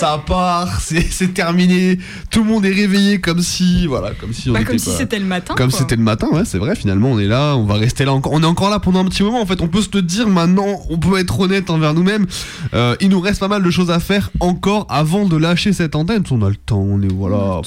Ça 0.00 0.22
part, 0.26 0.80
c'est 0.80 1.34
terminé, 1.34 1.98
tout 2.30 2.42
le 2.42 2.48
monde 2.48 2.64
est 2.64 2.72
réveillé 2.72 3.20
comme 3.20 3.42
si, 3.42 3.86
voilà, 3.86 4.12
comme 4.18 4.32
si 4.32 4.48
on 4.48 4.54
Bah, 4.54 4.60
était 4.60 4.70
comme 4.70 4.78
si 4.78 4.90
c'était 4.92 5.18
le 5.18 5.26
matin, 5.26 5.54
Comme 5.54 5.70
c'était 5.70 5.96
le 5.96 6.02
matin, 6.02 6.28
ouais, 6.32 6.44
c'est 6.46 6.56
vrai, 6.56 6.74
finalement, 6.74 7.08
on 7.10 7.18
est 7.18 7.26
là, 7.26 7.54
on 7.54 7.66
va 7.66 7.74
rester 7.74 8.06
là 8.06 8.14
encore, 8.14 8.32
on 8.32 8.42
est 8.42 8.46
encore 8.46 8.70
là 8.70 8.80
pendant 8.80 9.00
un 9.00 9.04
petit 9.04 9.22
moment, 9.22 9.42
en 9.42 9.46
fait, 9.46 9.60
on 9.60 9.68
peut 9.68 9.82
se 9.82 9.90
le 9.92 10.00
dire 10.00 10.26
maintenant, 10.26 10.80
on 10.88 10.96
peut 10.96 11.18
être 11.18 11.38
honnête 11.38 11.68
envers 11.68 11.92
nous-mêmes, 11.92 12.26
Euh, 12.72 12.94
il 13.00 13.08
nous 13.10 13.20
reste 13.20 13.40
pas 13.40 13.48
mal 13.48 13.62
de 13.62 13.70
choses 13.70 13.90
à 13.90 14.00
faire 14.00 14.30
encore 14.40 14.86
avant 14.88 15.26
de 15.26 15.36
lâcher 15.36 15.72
cette 15.74 15.94
antenne, 15.94 16.22
on 16.30 16.42
a 16.42 16.48
le 16.48 16.56
temps, 16.56 16.78
on 16.80 17.02
est, 17.02 17.12
voilà, 17.12 17.60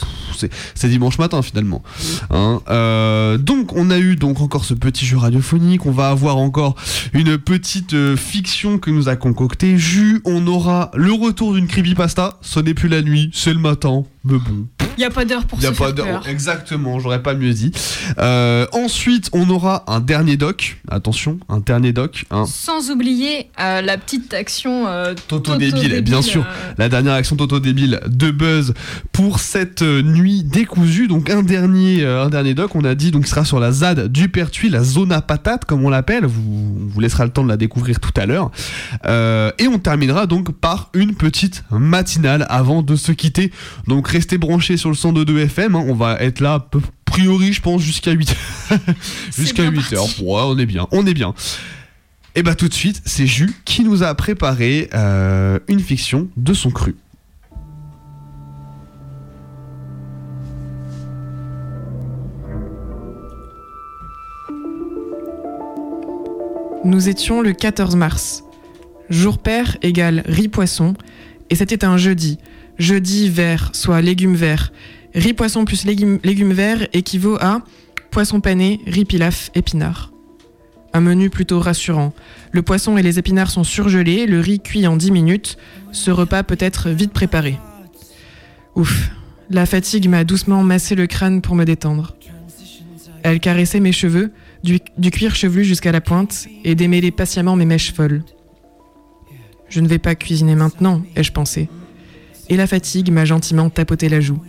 c'est 0.76 0.88
dimanche 0.88 1.20
matin 1.20 1.42
finalement. 1.44 1.84
Hein, 2.32 2.62
euh, 2.70 3.38
donc 3.38 3.74
on 3.76 3.92
a 3.92 3.98
eu 4.00 4.16
donc 4.16 4.42
encore 4.42 4.66
ce 4.66 4.74
petit 4.74 5.06
jeu 5.06 5.18
radiophonique, 5.18 5.86
on 5.86 5.92
va 5.92 6.10
avoir 6.10 6.38
encore 6.38 6.76
une 7.14 7.38
petite 7.38 7.94
euh, 7.94 8.16
fiction 8.16 8.78
que 8.80 8.90
nous 8.90 9.08
a 9.10 9.16
concocté 9.16 9.78
Jus, 9.78 10.22
on 10.26 10.48
aura 10.48 10.90
le 10.96 11.12
retour 11.12 11.54
d'une 11.54 11.68
creepypasta, 11.68 12.23
ce 12.42 12.60
n'est 12.60 12.74
plus 12.74 12.90
la 12.90 13.02
nuit, 13.02 13.30
c'est 13.34 13.54
le 13.54 13.60
matin, 13.60 14.04
mais 14.24 14.38
bon. 14.38 14.68
Il 14.96 15.00
n'y 15.00 15.06
a 15.06 15.10
pas 15.10 15.26
d'heure 15.26 15.46
pour 15.48 15.60
Y 15.60 15.66
a 15.66 15.74
se 15.74 15.78
pas 15.80 15.92
faire 15.92 16.06
peur. 16.06 16.28
Exactement, 16.28 17.00
j'aurais 17.00 17.24
pas 17.24 17.34
mieux 17.34 17.52
dit. 17.52 17.72
Euh, 18.20 18.68
ensuite, 18.74 19.28
on 19.34 19.50
aura 19.50 19.84
un 19.88 20.00
dernier 20.00 20.38
doc. 20.38 20.78
Attention, 20.88 21.40
un 21.50 21.60
dernier 21.62 21.94
doc. 21.94 22.26
hein. 22.30 22.46
Sans 22.46 22.92
oublier 22.92 23.50
euh, 23.60 23.82
la 23.82 23.98
petite 23.98 24.32
action 24.36 24.86
euh, 24.88 25.16
Toto 25.28 25.56
débile, 25.56 26.00
bien 26.02 26.22
sûr. 26.22 26.42
euh, 26.46 26.74
La 26.78 26.90
dernière 26.90 27.14
action 27.14 27.36
Toto 27.36 27.60
débile 27.60 28.02
de 28.06 28.30
Buzz 28.30 28.76
pour 29.12 29.40
cette 29.40 29.82
nuit 29.82 30.44
décousue. 30.44 31.08
Donc 31.08 31.32
un 31.32 31.42
dernier, 31.42 32.06
un 32.06 32.30
dernier 32.30 32.54
doc, 32.54 32.76
on 32.76 32.84
a 32.84 32.94
dit, 32.94 33.10
donc 33.10 33.26
sera 33.26 33.46
sur 33.46 33.60
la 33.60 33.72
ZAD 33.72 34.10
du 34.12 34.30
Pertuis, 34.30 34.70
la 34.70 34.84
zone 34.84 35.12
à 35.12 35.22
patate 35.24 35.66
comme 35.66 35.84
on 35.84 35.90
l'appelle. 35.90 36.26
Vous, 36.28 36.78
on 36.84 36.88
vous 36.88 37.00
laissera 37.00 37.26
le 37.26 37.32
temps 37.32 37.44
de 37.44 37.50
la 37.50 37.58
découvrir 37.58 38.00
tout 38.00 38.14
à 38.16 38.28
l'heure. 38.28 38.52
Et 39.58 39.68
on 39.68 39.80
terminera 39.80 40.28
donc 40.28 40.52
par 40.52 40.90
une 40.94 41.16
petite 41.16 41.64
matinale 42.18 42.46
avant 42.50 42.82
de 42.82 42.96
se 42.96 43.12
quitter. 43.12 43.52
Donc 43.88 44.08
restez 44.08 44.38
branchés 44.38 44.78
sur 44.78 44.90
le 44.90 44.96
102.2 44.96 45.38
FM. 45.46 45.76
hein. 45.76 45.84
On 45.88 45.94
va 45.96 46.18
être 46.20 46.40
là, 46.40 46.56
a 46.56 46.60
peu- 46.60 46.82
priori, 47.06 47.54
je 47.54 47.62
pense, 47.62 47.82
jusqu'à 47.82 48.12
8 48.12 48.36
jusqu'à 49.38 49.64
8 49.64 49.94
heures. 49.94 50.04
Ouais, 50.22 50.42
on 50.46 50.58
est 50.58 50.66
bien, 50.66 50.88
on 50.92 51.06
est 51.06 51.14
bien. 51.14 51.34
Et 52.36 52.42
bah 52.42 52.56
tout 52.56 52.68
de 52.68 52.74
suite, 52.74 53.02
c'est 53.06 53.28
Jus 53.28 53.54
qui 53.66 53.84
nous 53.84 54.02
a 54.02 54.14
préparé 54.16 54.90
euh, 54.96 55.60
une 55.68 55.80
fiction 55.80 56.28
de 56.38 56.54
son 56.56 56.72
cru. 56.72 56.96
Nous 66.84 67.10
étions 67.10 67.42
le 67.42 67.54
14 67.54 67.96
mars. 67.96 68.44
Jour 69.10 69.38
pair 69.38 69.78
égale 69.82 70.24
riz 70.26 70.48
poisson, 70.48 70.94
et 71.54 71.56
c'était 71.56 71.86
un 71.86 71.98
jeudi. 71.98 72.40
Jeudi 72.80 73.30
vert, 73.30 73.70
soit 73.74 74.02
légumes 74.02 74.34
verts. 74.34 74.74
Riz 75.14 75.34
poisson 75.34 75.66
plus 75.66 75.86
légumes, 75.86 76.18
verts 76.52 76.88
équivaut 76.94 77.38
à 77.40 77.62
poisson 78.10 78.42
pané, 78.42 78.80
riz 78.88 79.06
pilaf, 79.06 79.52
épinards. 79.54 80.12
Un 80.94 81.02
menu 81.02 81.30
plutôt 81.30 81.60
rassurant. 81.60 82.12
Le 82.54 82.64
poisson 82.64 82.98
et 82.98 83.04
les 83.04 83.20
épinards 83.20 83.52
sont 83.52 83.64
surgelés, 83.64 84.26
le 84.26 84.40
riz 84.40 84.62
cuit 84.62 84.88
en 84.88 84.98
10 84.98 85.12
minutes. 85.12 85.58
Ce 85.92 86.10
repas 86.10 86.42
peut 86.42 86.58
être 86.60 86.90
vite 86.90 87.14
préparé. 87.14 87.60
Ouf, 88.74 89.12
la 89.52 89.68
fatigue 89.68 90.10
m'a 90.10 90.24
doucement 90.24 90.64
massé 90.64 90.96
le 90.96 91.06
crâne 91.06 91.44
pour 91.44 91.54
me 91.54 91.66
détendre. 91.66 92.16
Elle 93.22 93.40
caressait 93.40 93.80
mes 93.80 93.92
cheveux, 93.92 94.32
du 94.64 94.80
cuir 95.12 95.36
chevelu 95.36 95.64
jusqu'à 95.66 95.92
la 95.92 96.02
pointe, 96.02 96.48
et 96.64 96.74
démêlait 96.74 97.12
patiemment 97.12 97.56
mes 97.56 97.66
mèches 97.66 97.94
folles. 97.94 98.24
Je 99.74 99.82
ne 99.82 99.88
vais 99.88 99.98
pas 99.98 100.14
cuisiner 100.14 100.54
maintenant, 100.54 101.02
ai-je 101.16 101.32
pensé. 101.32 101.68
Et 102.48 102.58
la 102.58 102.68
fatigue 102.68 103.12
m'a 103.12 103.26
gentiment 103.26 103.72
tapoté 103.72 104.08
la 104.08 104.22
joue. 104.22 104.40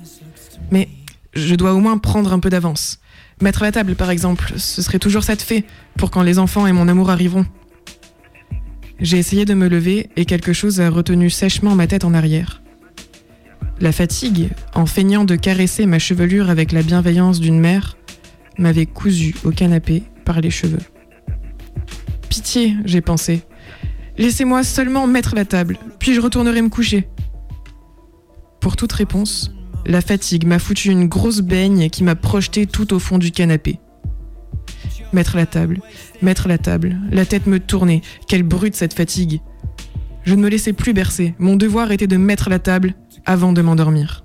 Mais 0.70 0.90
je 1.32 1.54
dois 1.54 1.72
au 1.72 1.78
moins 1.78 1.96
prendre 1.96 2.34
un 2.34 2.40
peu 2.40 2.50
d'avance. 2.50 2.98
Mettre 3.40 3.62
la 3.62 3.72
table, 3.72 3.94
par 3.94 4.10
exemple, 4.10 4.52
ce 4.58 4.82
serait 4.82 4.98
toujours 4.98 5.24
ça 5.24 5.34
de 5.34 5.40
fait, 5.40 5.64
pour 5.96 6.10
quand 6.10 6.20
les 6.20 6.38
enfants 6.38 6.66
et 6.66 6.72
mon 6.72 6.88
amour 6.88 7.08
arriveront. 7.08 7.46
J'ai 9.00 9.16
essayé 9.16 9.46
de 9.46 9.54
me 9.54 9.66
lever 9.66 10.10
et 10.16 10.26
quelque 10.26 10.52
chose 10.52 10.82
a 10.82 10.90
retenu 10.90 11.30
sèchement 11.30 11.74
ma 11.74 11.86
tête 11.86 12.04
en 12.04 12.12
arrière. 12.12 12.60
La 13.80 13.92
fatigue, 13.92 14.50
en 14.74 14.84
feignant 14.84 15.24
de 15.24 15.36
caresser 15.36 15.86
ma 15.86 15.98
chevelure 15.98 16.50
avec 16.50 16.70
la 16.70 16.82
bienveillance 16.82 17.40
d'une 17.40 17.60
mère, 17.60 17.96
m'avait 18.58 18.84
cousu 18.84 19.34
au 19.44 19.52
canapé 19.52 20.02
par 20.26 20.42
les 20.42 20.50
cheveux. 20.50 20.82
Pitié, 22.28 22.76
j'ai 22.84 23.00
pensé. 23.00 23.42
Laissez-moi 24.16 24.62
seulement 24.62 25.06
mettre 25.06 25.34
la 25.34 25.44
table, 25.44 25.78
puis 25.98 26.14
je 26.14 26.20
retournerai 26.20 26.62
me 26.62 26.68
coucher. 26.68 27.08
Pour 28.60 28.76
toute 28.76 28.92
réponse, 28.92 29.52
la 29.86 30.00
fatigue 30.00 30.46
m'a 30.46 30.58
foutu 30.58 30.90
une 30.90 31.08
grosse 31.08 31.40
baigne 31.40 31.90
qui 31.90 32.04
m'a 32.04 32.14
projeté 32.14 32.66
tout 32.66 32.94
au 32.94 32.98
fond 32.98 33.18
du 33.18 33.32
canapé. 33.32 33.80
Mettre 35.12 35.36
la 35.36 35.46
table, 35.46 35.80
mettre 36.22 36.48
la 36.48 36.58
table, 36.58 36.96
la 37.10 37.26
tête 37.26 37.46
me 37.46 37.60
tournait, 37.60 38.02
quelle 38.28 38.42
brute 38.42 38.76
cette 38.76 38.94
fatigue. 38.94 39.40
Je 40.24 40.34
ne 40.34 40.42
me 40.42 40.48
laissais 40.48 40.72
plus 40.72 40.92
bercer, 40.92 41.34
mon 41.38 41.56
devoir 41.56 41.92
était 41.92 42.06
de 42.06 42.16
mettre 42.16 42.48
la 42.48 42.58
table 42.58 42.94
avant 43.26 43.52
de 43.52 43.62
m'endormir. 43.62 44.22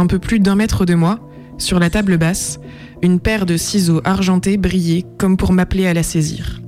Un 0.00 0.06
peu 0.06 0.18
plus 0.18 0.40
d'un 0.40 0.56
mètre 0.56 0.84
de 0.84 0.94
moi, 0.94 1.20
sur 1.58 1.78
la 1.78 1.90
table 1.90 2.16
basse, 2.16 2.58
une 3.02 3.20
paire 3.20 3.46
de 3.46 3.56
ciseaux 3.56 4.00
argentés 4.04 4.56
brillait 4.56 5.04
comme 5.18 5.36
pour 5.36 5.52
m'appeler 5.52 5.86
à 5.86 5.94
la 5.94 6.02
saisir. 6.02 6.60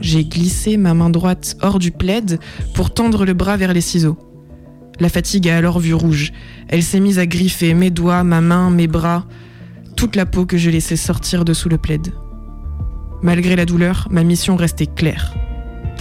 J'ai 0.00 0.24
glissé 0.24 0.76
ma 0.76 0.94
main 0.94 1.10
droite 1.10 1.56
hors 1.60 1.78
du 1.78 1.90
plaid 1.90 2.38
pour 2.74 2.92
tendre 2.92 3.24
le 3.24 3.34
bras 3.34 3.56
vers 3.56 3.72
les 3.72 3.80
ciseaux. 3.80 4.18
La 5.00 5.08
fatigue 5.08 5.48
a 5.48 5.56
alors 5.56 5.80
vu 5.80 5.94
rouge. 5.94 6.32
Elle 6.68 6.82
s'est 6.82 7.00
mise 7.00 7.18
à 7.18 7.26
griffer 7.26 7.74
mes 7.74 7.90
doigts, 7.90 8.24
ma 8.24 8.40
main, 8.40 8.70
mes 8.70 8.86
bras, 8.86 9.26
toute 9.96 10.16
la 10.16 10.26
peau 10.26 10.44
que 10.44 10.56
je 10.56 10.70
laissais 10.70 10.96
sortir 10.96 11.44
dessous 11.44 11.68
le 11.68 11.78
plaid. 11.78 12.12
Malgré 13.22 13.56
la 13.56 13.64
douleur, 13.64 14.08
ma 14.10 14.22
mission 14.22 14.56
restait 14.56 14.86
claire. 14.86 15.34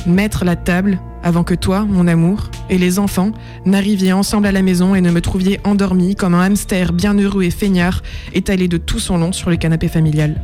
Mettre 0.06 0.46
la 0.46 0.56
table 0.56 1.00
avant 1.28 1.44
que 1.44 1.54
toi, 1.54 1.84
mon 1.84 2.08
amour, 2.08 2.50
et 2.70 2.78
les 2.78 3.00
enfants 3.00 3.34
n'arriviez 3.66 4.14
ensemble 4.14 4.48
à 4.48 4.54
la 4.54 4.62
maison 4.62 4.96
et 4.96 5.02
ne 5.02 5.12
me 5.12 5.20
trouviez 5.20 5.60
endormi 5.66 6.16
comme 6.16 6.34
un 6.34 6.42
hamster 6.42 6.94
bien 6.94 7.16
heureux 7.16 7.44
et 7.44 7.50
feignard 7.50 8.02
étalé 8.34 8.70
de 8.70 8.78
tout 8.78 9.00
son 9.00 9.18
long 9.18 9.34
sur 9.34 9.50
le 9.50 9.58
canapé 9.58 9.90
familial. 9.90 10.42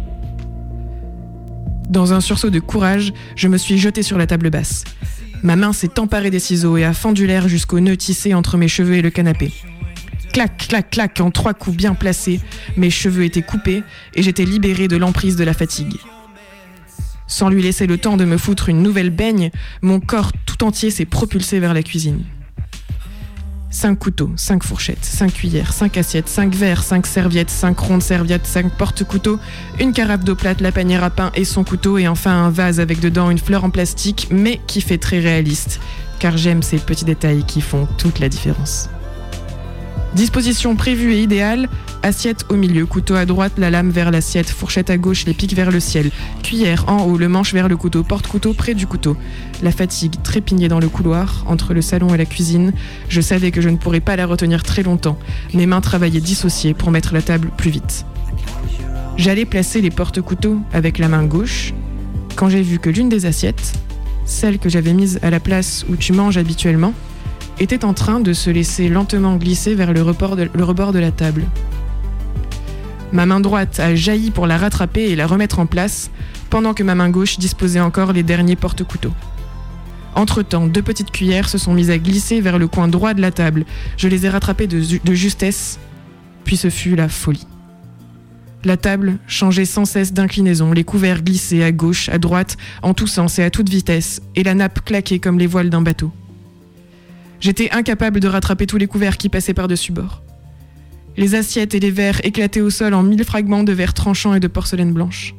Dans 1.90 2.12
un 2.12 2.20
sursaut 2.20 2.50
de 2.50 2.60
courage, 2.60 3.14
je 3.38 3.48
me 3.48 3.58
suis 3.58 3.78
jetée 3.78 4.04
sur 4.04 4.18
la 4.18 4.28
table 4.28 4.50
basse. 4.50 4.84
Ma 5.42 5.56
main 5.56 5.72
s'est 5.72 6.00
emparée 6.00 6.32
des 6.32 6.40
ciseaux 6.40 6.76
et 6.76 6.84
a 6.84 6.92
fendu 6.92 7.28
l'air 7.28 7.48
jusqu'au 7.48 7.80
nœud 7.80 7.96
tissé 7.96 8.34
entre 8.34 8.58
mes 8.58 8.68
cheveux 8.68 8.96
et 8.96 9.02
le 9.02 9.10
canapé. 9.10 9.54
Clac, 10.34 10.68
clac, 10.68 10.90
clac, 10.90 11.22
en 11.22 11.32
trois 11.32 11.54
coups 11.54 11.78
bien 11.78 11.94
placés, 11.94 12.42
mes 12.76 12.90
cheveux 12.90 13.24
étaient 13.24 13.42
coupés 13.42 13.84
et 14.16 14.22
j'étais 14.22 14.44
libérée 14.44 14.90
de 14.90 14.98
l'emprise 14.98 15.38
de 15.38 15.46
la 15.46 15.54
fatigue. 15.54 15.96
Sans 17.28 17.50
lui 17.50 17.62
laisser 17.62 17.88
le 17.88 17.98
temps 17.98 18.18
de 18.18 18.26
me 18.26 18.38
foutre 18.38 18.70
une 18.70 18.84
nouvelle 18.84 19.10
baigne, 19.10 19.52
mon 19.82 20.00
corps 20.00 20.32
tout 20.46 20.64
entier 20.64 20.92
s'est 20.92 21.06
propulsé 21.06 21.60
vers 21.60 21.74
la 21.74 21.84
cuisine. 21.84 22.24
Cinq 23.72 23.98
couteaux, 23.98 24.32
cinq 24.36 24.64
fourchettes, 24.64 25.04
cinq 25.04 25.34
cuillères, 25.34 25.74
cinq 25.74 25.98
assiettes, 25.98 26.30
cinq 26.30 26.54
verres, 26.54 26.84
cinq 26.84 27.08
serviettes, 27.08 27.50
cinq 27.50 27.80
rondes 27.80 28.04
serviettes, 28.04 28.46
cinq 28.46 28.72
porte-couteaux, 28.72 29.40
une 29.80 29.94
carafe 29.94 30.24
d'eau 30.24 30.36
plate, 30.36 30.62
la 30.62 30.72
panière 30.72 31.04
à 31.04 31.10
pain 31.10 31.32
et 31.34 31.44
son 31.44 31.64
couteau, 31.64 31.98
et 31.98 32.08
enfin 32.08 32.46
un 32.46 32.52
vase 32.52 32.80
avec 32.80 33.00
dedans 33.00 33.32
une 33.32 33.40
fleur 33.40 33.64
en 33.64 33.72
plastique, 33.72 34.28
mais 34.30 34.62
qui 34.68 34.80
fait 34.80 35.00
très 35.00 35.20
réaliste, 35.20 35.80
car 36.20 36.38
j'aime 36.38 36.62
ces 36.62 36.78
petits 36.78 37.06
détails 37.06 37.46
qui 37.46 37.62
font 37.62 37.88
toute 37.98 38.20
la 38.20 38.30
différence. 38.30 38.90
Disposition 40.16 40.76
prévue 40.76 41.14
et 41.14 41.24
idéale, 41.24 41.68
assiette 42.04 42.46
au 42.50 42.56
milieu, 42.56 42.86
couteau 42.86 43.16
à 43.16 43.26
droite, 43.26 43.54
la 43.58 43.72
lame 43.72 43.90
vers 43.90 44.12
l'assiette, 44.12 44.48
fourchette 44.48 44.92
à 44.92 44.98
gauche, 44.98 45.26
les 45.26 45.34
pics 45.34 45.56
vers 45.56 45.72
le 45.72 45.80
ciel, 45.80 46.12
cuillère 46.44 46.86
en 46.88 47.06
haut, 47.06 47.18
le 47.18 47.28
manche 47.28 47.52
vers 47.52 47.68
le 47.68 47.76
couteau, 47.78 48.04
porte-couteau 48.04 48.54
près 48.54 48.76
du 48.76 48.86
couteau. 48.86 49.18
La 49.64 49.72
fatigue 49.72 50.22
trépignait 50.22 50.68
dans 50.68 50.80
le 50.80 50.88
couloir, 50.88 51.44
entre 51.48 51.74
le 51.74 51.82
salon 51.82 52.14
et 52.14 52.18
la 52.18 52.26
cuisine. 52.26 52.74
Je 53.10 53.22
savais 53.22 53.50
que 53.50 53.60
je 53.60 53.70
ne 53.70 53.78
pourrais 53.78 54.02
pas 54.02 54.16
la 54.16 54.28
retenir 54.28 54.62
très 54.62 54.84
longtemps. 54.84 55.18
Mes 55.56 55.66
mains 55.66 55.82
travaillaient 55.82 56.22
dissociées 56.22 56.76
pour 56.76 56.92
mettre 56.92 57.16
la 57.16 57.24
table 57.24 57.50
plus 57.58 57.72
vite. 57.72 58.06
J'allais 59.18 59.46
placer 59.46 59.82
les 59.82 59.92
porte-couteaux 59.92 60.60
avec 60.74 61.00
la 61.00 61.08
main 61.08 61.24
gauche, 61.24 61.74
quand 62.36 62.50
j'ai 62.50 62.62
vu 62.62 62.78
que 62.78 62.90
l'une 62.90 63.10
des 63.10 63.26
assiettes, 63.26 63.74
celle 64.26 64.60
que 64.60 64.70
j'avais 64.70 64.94
mise 64.94 65.20
à 65.24 65.32
la 65.32 65.40
place 65.40 65.86
où 65.90 65.96
tu 65.96 66.14
manges 66.14 66.38
habituellement, 66.38 66.94
était 67.64 67.86
en 67.86 67.94
train 67.94 68.20
de 68.20 68.34
se 68.34 68.50
laisser 68.50 68.90
lentement 68.90 69.38
glisser 69.38 69.74
vers 69.74 69.94
le, 69.94 70.02
rebord 70.02 70.36
de, 70.36 71.00
la 71.00 71.12
table. 71.12 71.46
Ma 73.12 73.26
main 73.26 73.40
droite 73.40 73.80
a 73.80 73.96
jailli 73.96 74.32
pour 74.32 74.48
la 74.48 74.58
rattraper 74.58 75.04
et 75.04 75.16
la 75.16 75.28
remettre 75.28 75.60
en 75.60 75.66
place, 75.66 76.12
pendant 76.50 76.74
que 76.74 76.84
ma 76.84 76.94
main 76.94 77.10
gauche 77.10 77.40
disposait 77.40 77.80
encore 77.80 78.14
les 78.14 78.24
derniers 78.24 78.56
porte-couteaux. 78.56 79.14
Entre-temps, 80.16 80.68
deux 80.68 80.82
petites 80.82 81.12
cuillères 81.12 81.50
se 81.50 81.58
sont 81.58 81.74
mises 81.74 81.90
à 81.90 81.98
glisser 81.98 82.42
vers 82.42 82.60
le 82.60 82.68
coin 82.68 82.88
droit 82.88 83.14
de 83.14 83.22
la 83.22 83.32
table. 83.32 83.66
Je 83.98 84.08
les 84.08 84.26
ai 84.26 84.30
rattrapées 84.30 84.68
de, 84.68 84.82
de 85.04 85.14
justesse, 85.14 85.80
puis 86.44 86.58
ce 86.58 86.70
fut 86.70 86.96
la 86.96 87.10
folie. 87.10 87.48
La 88.66 88.78
table 88.78 89.18
changeait 89.28 89.66
sans 89.66 89.86
cesse 89.86 90.14
d'inclinaison, 90.14 90.72
les 90.72 90.84
couverts 90.84 91.24
glissaient 91.24 91.64
à 91.64 91.72
gauche, 91.72 92.10
à 92.10 92.18
droite, 92.18 92.58
en 92.82 92.94
tous 92.94 93.08
sens 93.08 93.40
et 93.40 93.44
à 93.44 93.50
toute 93.50 93.70
vitesse, 93.70 94.22
et 94.36 94.44
la 94.44 94.54
nappe 94.54 94.86
claquait 94.86 95.20
comme 95.20 95.40
les 95.40 95.48
voiles 95.48 95.70
d'un 95.70 95.82
bateau. 95.82 96.12
J'étais 97.44 97.72
incapable 97.72 98.22
de 98.22 98.30
rattraper 98.30 98.68
tous 98.68 98.78
les 98.78 98.88
couverts 98.88 99.18
qui 99.18 99.28
passaient 99.28 99.54
par-dessus 99.54 99.92
bord. 99.92 100.24
Les 101.18 101.36
assiettes 101.36 101.76
et 101.76 101.80
les 101.82 101.92
verres 101.92 102.22
éclataient 102.24 102.62
au 102.62 102.70
sol 102.70 102.94
en 102.94 103.04
mille 103.04 103.26
fragments 103.26 103.66
de 103.66 103.74
verre 103.74 103.94
tranchants 103.94 104.34
et 104.34 104.40
de 104.40 104.48
porcelaine 104.48 104.94
blanche. 104.94 105.36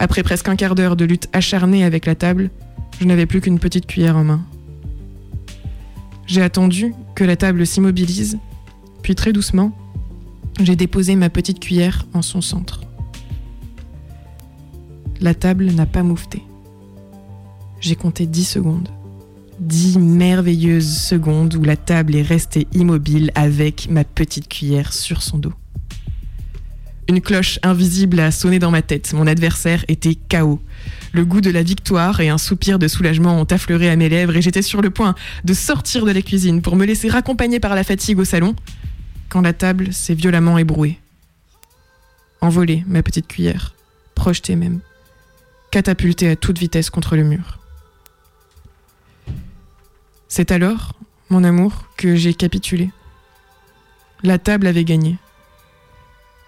Après 0.00 0.24
presque 0.24 0.48
un 0.48 0.56
quart 0.56 0.74
d'heure 0.74 0.96
de 0.96 1.04
lutte 1.04 1.28
acharnée 1.32 1.84
avec 1.84 2.04
la 2.04 2.16
table, 2.16 2.50
je 2.98 3.04
n'avais 3.04 3.26
plus 3.26 3.40
qu'une 3.40 3.60
petite 3.60 3.86
cuillère 3.86 4.16
en 4.16 4.24
main. 4.24 4.44
J'ai 6.26 6.42
attendu 6.42 6.92
que 7.14 7.22
la 7.22 7.36
table 7.36 7.64
s'immobilise, 7.64 8.40
puis 9.02 9.14
très 9.14 9.32
doucement, 9.32 9.70
j'ai 10.60 10.74
déposé 10.74 11.14
ma 11.14 11.30
petite 11.30 11.60
cuillère 11.60 12.06
en 12.12 12.22
son 12.22 12.40
centre. 12.40 12.80
La 15.20 15.34
table 15.34 15.66
n'a 15.66 15.86
pas 15.86 16.02
moufté. 16.02 16.42
J'ai 17.78 17.94
compté 17.94 18.26
dix 18.26 18.48
secondes 18.48 18.88
dix 19.58 19.98
merveilleuses 19.98 20.96
secondes 20.96 21.54
où 21.54 21.62
la 21.62 21.76
table 21.76 22.14
est 22.14 22.22
restée 22.22 22.66
immobile 22.72 23.30
avec 23.34 23.88
ma 23.90 24.04
petite 24.04 24.48
cuillère 24.48 24.92
sur 24.92 25.22
son 25.22 25.38
dos. 25.38 25.52
Une 27.08 27.20
cloche 27.20 27.58
invisible 27.62 28.20
a 28.20 28.30
sonné 28.30 28.58
dans 28.58 28.70
ma 28.70 28.82
tête. 28.82 29.12
Mon 29.12 29.26
adversaire 29.26 29.84
était 29.88 30.14
KO. 30.14 30.60
Le 31.12 31.24
goût 31.24 31.40
de 31.40 31.50
la 31.50 31.62
victoire 31.62 32.20
et 32.20 32.28
un 32.28 32.38
soupir 32.38 32.78
de 32.78 32.88
soulagement 32.88 33.38
ont 33.38 33.44
affleuré 33.44 33.90
à 33.90 33.96
mes 33.96 34.08
lèvres 34.08 34.36
et 34.36 34.42
j'étais 34.42 34.62
sur 34.62 34.80
le 34.80 34.90
point 34.90 35.14
de 35.44 35.52
sortir 35.52 36.06
de 36.06 36.10
la 36.10 36.22
cuisine 36.22 36.62
pour 36.62 36.76
me 36.76 36.86
laisser 36.86 37.08
raccompagner 37.08 37.60
par 37.60 37.74
la 37.74 37.84
fatigue 37.84 38.18
au 38.18 38.24
salon 38.24 38.54
quand 39.28 39.40
la 39.40 39.52
table 39.52 39.92
s'est 39.92 40.14
violemment 40.14 40.58
ébrouée. 40.58 40.98
Envolée, 42.40 42.84
ma 42.86 43.02
petite 43.02 43.28
cuillère, 43.28 43.74
projetée 44.14 44.56
même, 44.56 44.80
catapultée 45.70 46.28
à 46.30 46.36
toute 46.36 46.58
vitesse 46.58 46.90
contre 46.90 47.16
le 47.16 47.24
mur. 47.24 47.61
C'est 50.34 50.50
alors, 50.50 50.94
mon 51.28 51.44
amour, 51.44 51.84
que 51.98 52.16
j'ai 52.16 52.32
capitulé. 52.32 52.90
La 54.22 54.38
table 54.38 54.66
avait 54.66 54.82
gagné. 54.82 55.18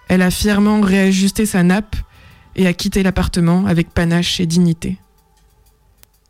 Elle 0.07 0.23
a 0.23 0.31
fièrement 0.31 0.81
réajusté 0.81 1.45
sa 1.45 1.61
nappe 1.61 1.95
et 2.55 2.65
a 2.65 2.73
quitté 2.73 3.03
l'appartement 3.03 3.67
avec 3.67 3.91
panache 3.91 4.39
et 4.39 4.47
dignité. 4.47 4.97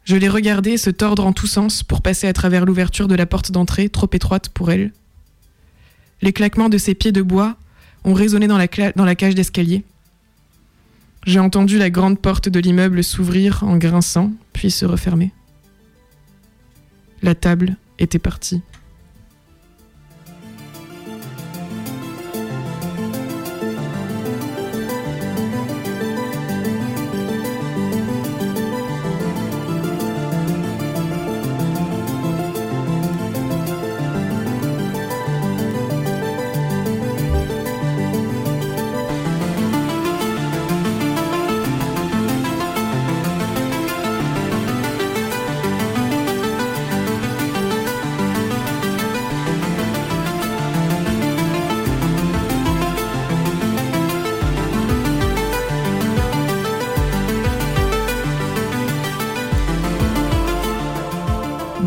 Je 0.04 0.18
l'ai 0.18 0.28
regardée 0.28 0.76
se 0.76 0.90
tordre 0.90 1.26
en 1.26 1.32
tous 1.32 1.48
sens 1.48 1.82
pour 1.82 2.02
passer 2.02 2.28
à 2.28 2.34
travers 2.34 2.66
l'ouverture 2.66 3.08
de 3.08 3.16
la 3.16 3.26
porte 3.26 3.54
d'entrée, 3.54 3.88
trop 3.88 4.10
étroite 4.12 4.50
pour 4.50 4.70
elle. 4.70 4.92
Les 6.22 6.34
claquements 6.34 6.68
de 6.68 6.78
ses 6.78 6.94
pieds 6.94 7.14
de 7.14 7.22
bois 7.22 7.56
ont 8.04 8.14
résonné 8.14 8.48
dans 8.48 8.58
la, 8.58 9.16
cage 9.16 9.34
d'escalier. 9.34 9.86
J'ai 11.26 11.40
entendu 11.40 11.78
la 11.78 11.90
grande 11.90 12.20
porte 12.20 12.50
de 12.50 12.60
l'immeuble 12.60 13.02
s'ouvrir 13.02 13.64
en 13.64 13.78
grinçant, 13.78 14.34
puis 14.52 14.72
se 14.72 14.86
refermer. 14.86 15.32
La 17.26 17.34
table 17.34 17.76
était 17.98 18.20
partie. 18.20 18.62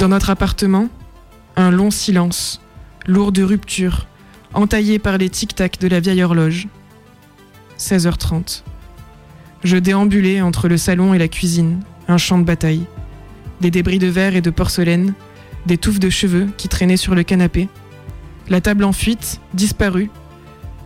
Dans 0.09 0.15
notre 0.15 0.31
appartement, 0.31 0.89
un 1.57 1.71
long 1.71 1.91
silence, 1.91 2.63
lourd 3.07 3.31
de 3.31 3.43
rupture, 3.43 4.07
entaillé 4.55 4.99
par 4.99 5.19
les 5.19 5.29
tic-tac 5.29 5.79
de 5.81 5.87
la 5.87 6.01
vieille 6.01 6.23
horloge. 6.23 6.67
16h30. 7.79 8.63
Je 9.65 9.77
déambulais 9.77 10.41
entre 10.41 10.67
le 10.67 10.79
salon 10.79 11.13
et 11.13 11.19
la 11.19 11.29
cuisine, 11.29 11.81
un 12.09 12.17
champ 12.17 12.39
de 12.39 12.45
bataille. 12.45 12.87
Des 13.61 13.71
débris 13.71 13.99
de 13.99 14.07
verre 14.07 14.35
et 14.35 14.41
de 14.41 14.49
porcelaine, 14.49 15.13
des 15.67 15.77
touffes 15.77 16.01
de 16.01 16.09
cheveux 16.09 16.49
qui 16.57 16.69
traînaient 16.69 16.97
sur 16.97 17.15
le 17.15 17.23
canapé, 17.23 17.69
la 18.49 18.63
table 18.63 18.85
en 18.85 18.93
fuite, 18.93 19.43
disparue, 19.53 20.11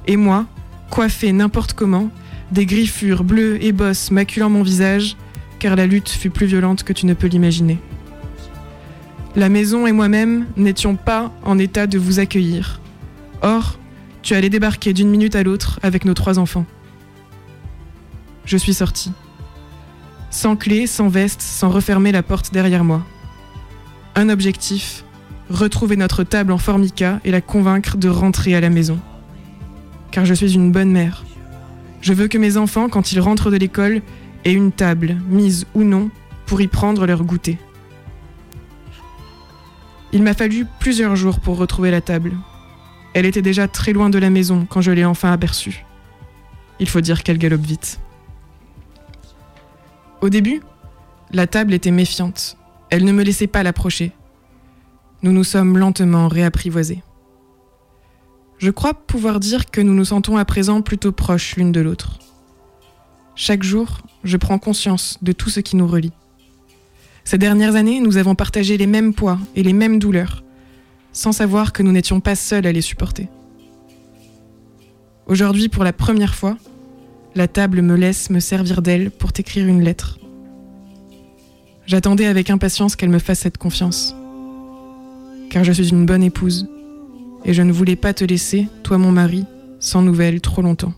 et 0.09 0.17
moi, 0.17 0.47
coiffé 0.91 1.31
n'importe 1.31 1.75
comment, 1.75 2.11
des 2.51 2.67
griffures 2.67 3.23
bleues 3.23 3.63
et 3.63 3.71
bosses 3.71 4.11
maculant 4.11 4.51
mon 4.51 4.65
visage, 4.65 5.17
car 5.61 5.77
la 5.77 5.87
lutte 5.87 6.09
fut 6.09 6.31
plus 6.31 6.47
violente 6.47 6.83
que 6.83 6.93
tu 6.93 7.07
ne 7.07 7.15
peux 7.15 7.29
l'imaginer. 7.29 7.79
La 9.35 9.49
maison 9.49 9.87
et 9.87 9.93
moi-même 9.93 10.47
n'étions 10.59 10.95
pas 10.95 11.33
en 11.43 11.59
état 11.59 11.87
de 11.87 11.99
vous 11.99 12.19
accueillir. 12.19 12.81
Or, 13.41 13.79
tu 14.21 14.35
allais 14.35 14.51
débarquer 14.51 14.93
d'une 14.93 15.09
minute 15.09 15.35
à 15.35 15.43
l'autre 15.43 15.81
avec 15.83 16.05
nos 16.05 16.13
trois 16.13 16.39
enfants. 16.39 16.67
Je 18.45 18.59
suis 18.59 18.75
sortie. 18.75 19.13
Sans 20.31 20.55
clé, 20.55 20.87
sans 20.87 21.09
veste, 21.09 21.41
sans 21.41 21.71
refermer 21.71 22.13
la 22.13 22.23
porte 22.23 22.53
derrière 22.53 22.85
moi. 22.85 23.07
Un 24.17 24.29
objectif, 24.29 25.03
retrouver 25.49 25.97
notre 25.97 26.25
table 26.25 26.53
en 26.53 26.59
formica 26.59 27.19
et 27.25 27.31
la 27.31 27.41
convaincre 27.41 27.97
de 27.97 28.11
rentrer 28.11 28.55
à 28.55 28.61
la 28.61 28.69
maison. 28.69 28.99
Car 30.11 30.27
je 30.27 30.35
suis 30.35 30.53
une 30.55 30.73
bonne 30.73 30.91
mère. 30.91 31.25
Je 32.03 32.13
veux 32.13 32.29
que 32.29 32.37
mes 32.37 32.59
enfants, 32.59 32.91
quand 32.91 33.13
ils 33.13 33.21
rentrent 33.21 33.51
de 33.51 33.57
l'école, 33.57 34.03
et 34.45 34.53
une 34.53 34.73
table, 34.73 35.17
mise 35.31 35.67
ou 35.75 35.85
non, 35.85 36.11
pour 36.45 36.61
y 36.61 36.67
prendre 36.67 37.07
leur 37.07 37.25
goûter. 37.25 37.59
Il 40.13 40.23
m'a 40.23 40.35
fallu 40.35 40.67
plusieurs 40.79 41.17
jours 41.17 41.41
pour 41.41 41.57
retrouver 41.57 41.91
la 41.91 42.03
table. 42.03 42.37
Elle 43.15 43.27
était 43.27 43.43
déjà 43.43 43.67
très 43.67 43.93
loin 43.93 44.11
de 44.11 44.19
la 44.19 44.31
maison 44.31 44.67
quand 44.69 44.81
je 44.81 44.91
l'ai 44.91 45.05
enfin 45.05 45.33
aperçue. 45.33 45.85
Il 46.81 46.89
faut 46.89 47.01
dire 47.01 47.23
qu'elle 47.23 47.39
galope 47.39 47.63
vite. 47.63 48.01
Au 50.21 50.29
début, 50.29 50.63
la 51.33 51.47
table 51.47 51.73
était 51.73 51.91
méfiante. 51.91 52.57
Elle 52.91 53.05
ne 53.05 53.13
me 53.13 53.23
laissait 53.23 53.47
pas 53.47 53.63
l'approcher. 53.63 54.13
Nous 55.23 55.33
nous 55.33 55.45
sommes 55.45 55.79
lentement 55.79 56.29
réapprivoisés. 56.29 57.03
Je 58.59 58.71
crois 58.71 58.95
pouvoir 58.95 59.41
dire 59.41 59.71
que 59.71 59.81
nous 59.81 59.95
nous 59.95 60.05
sentons 60.05 60.37
à 60.37 60.45
présent 60.45 60.83
plutôt 60.83 61.11
proches 61.11 61.57
l'une 61.57 61.73
de 61.73 61.81
l'autre. 61.81 62.19
Chaque 63.35 63.63
jour, 63.63 63.99
je 64.25 64.37
prends 64.37 64.59
conscience 64.59 65.19
de 65.23 65.33
tout 65.33 65.49
ce 65.49 65.61
qui 65.61 65.77
nous 65.77 65.87
relie. 65.87 66.13
Ces 67.25 67.39
dernières 67.39 67.77
années, 67.77 68.01
nous 68.01 68.17
avons 68.17 68.35
partagé 68.35 68.77
les 68.77 68.87
mêmes 68.87 69.15
poids 69.15 69.39
et 69.55 69.63
les 69.63 69.73
mêmes 69.73 69.99
douleurs, 69.99 70.43
sans 71.13 71.33
savoir 71.33 71.73
que 71.73 71.83
nous 71.83 71.93
n'étions 71.93 72.21
pas 72.21 72.35
seuls 72.35 72.67
à 72.67 72.73
les 72.73 72.81
supporter. 72.81 73.29
Aujourd'hui, 75.27 75.69
pour 75.69 75.85
la 75.85 75.93
première 75.93 76.35
fois, 76.35 76.57
la 77.35 77.49
table 77.49 77.81
me 77.81 77.97
laisse 77.97 78.29
me 78.29 78.41
servir 78.41 78.83
d'elle 78.83 79.11
pour 79.11 79.33
t'écrire 79.33 79.67
une 79.67 79.83
lettre. 79.83 80.19
J'attendais 81.87 82.27
avec 82.27 82.51
impatience 82.51 82.97
qu'elle 82.97 83.09
me 83.09 83.19
fasse 83.19 83.41
cette 83.41 83.59
confiance. 83.59 84.15
Car 85.51 85.65
je 85.65 85.73
suis 85.73 85.91
une 85.91 86.07
bonne 86.07 86.23
épouse, 86.23 86.69
et 87.45 87.55
je 87.55 87.63
ne 87.63 87.73
voulais 87.73 87.97
pas 87.97 88.15
te 88.15 88.25
laisser, 88.25 88.69
toi 88.83 88.99
mon 88.99 89.13
mari, 89.13 89.45
sans 89.81 90.03
nouvelles 90.03 90.41
trop 90.41 90.63
longtemps. 90.63 90.93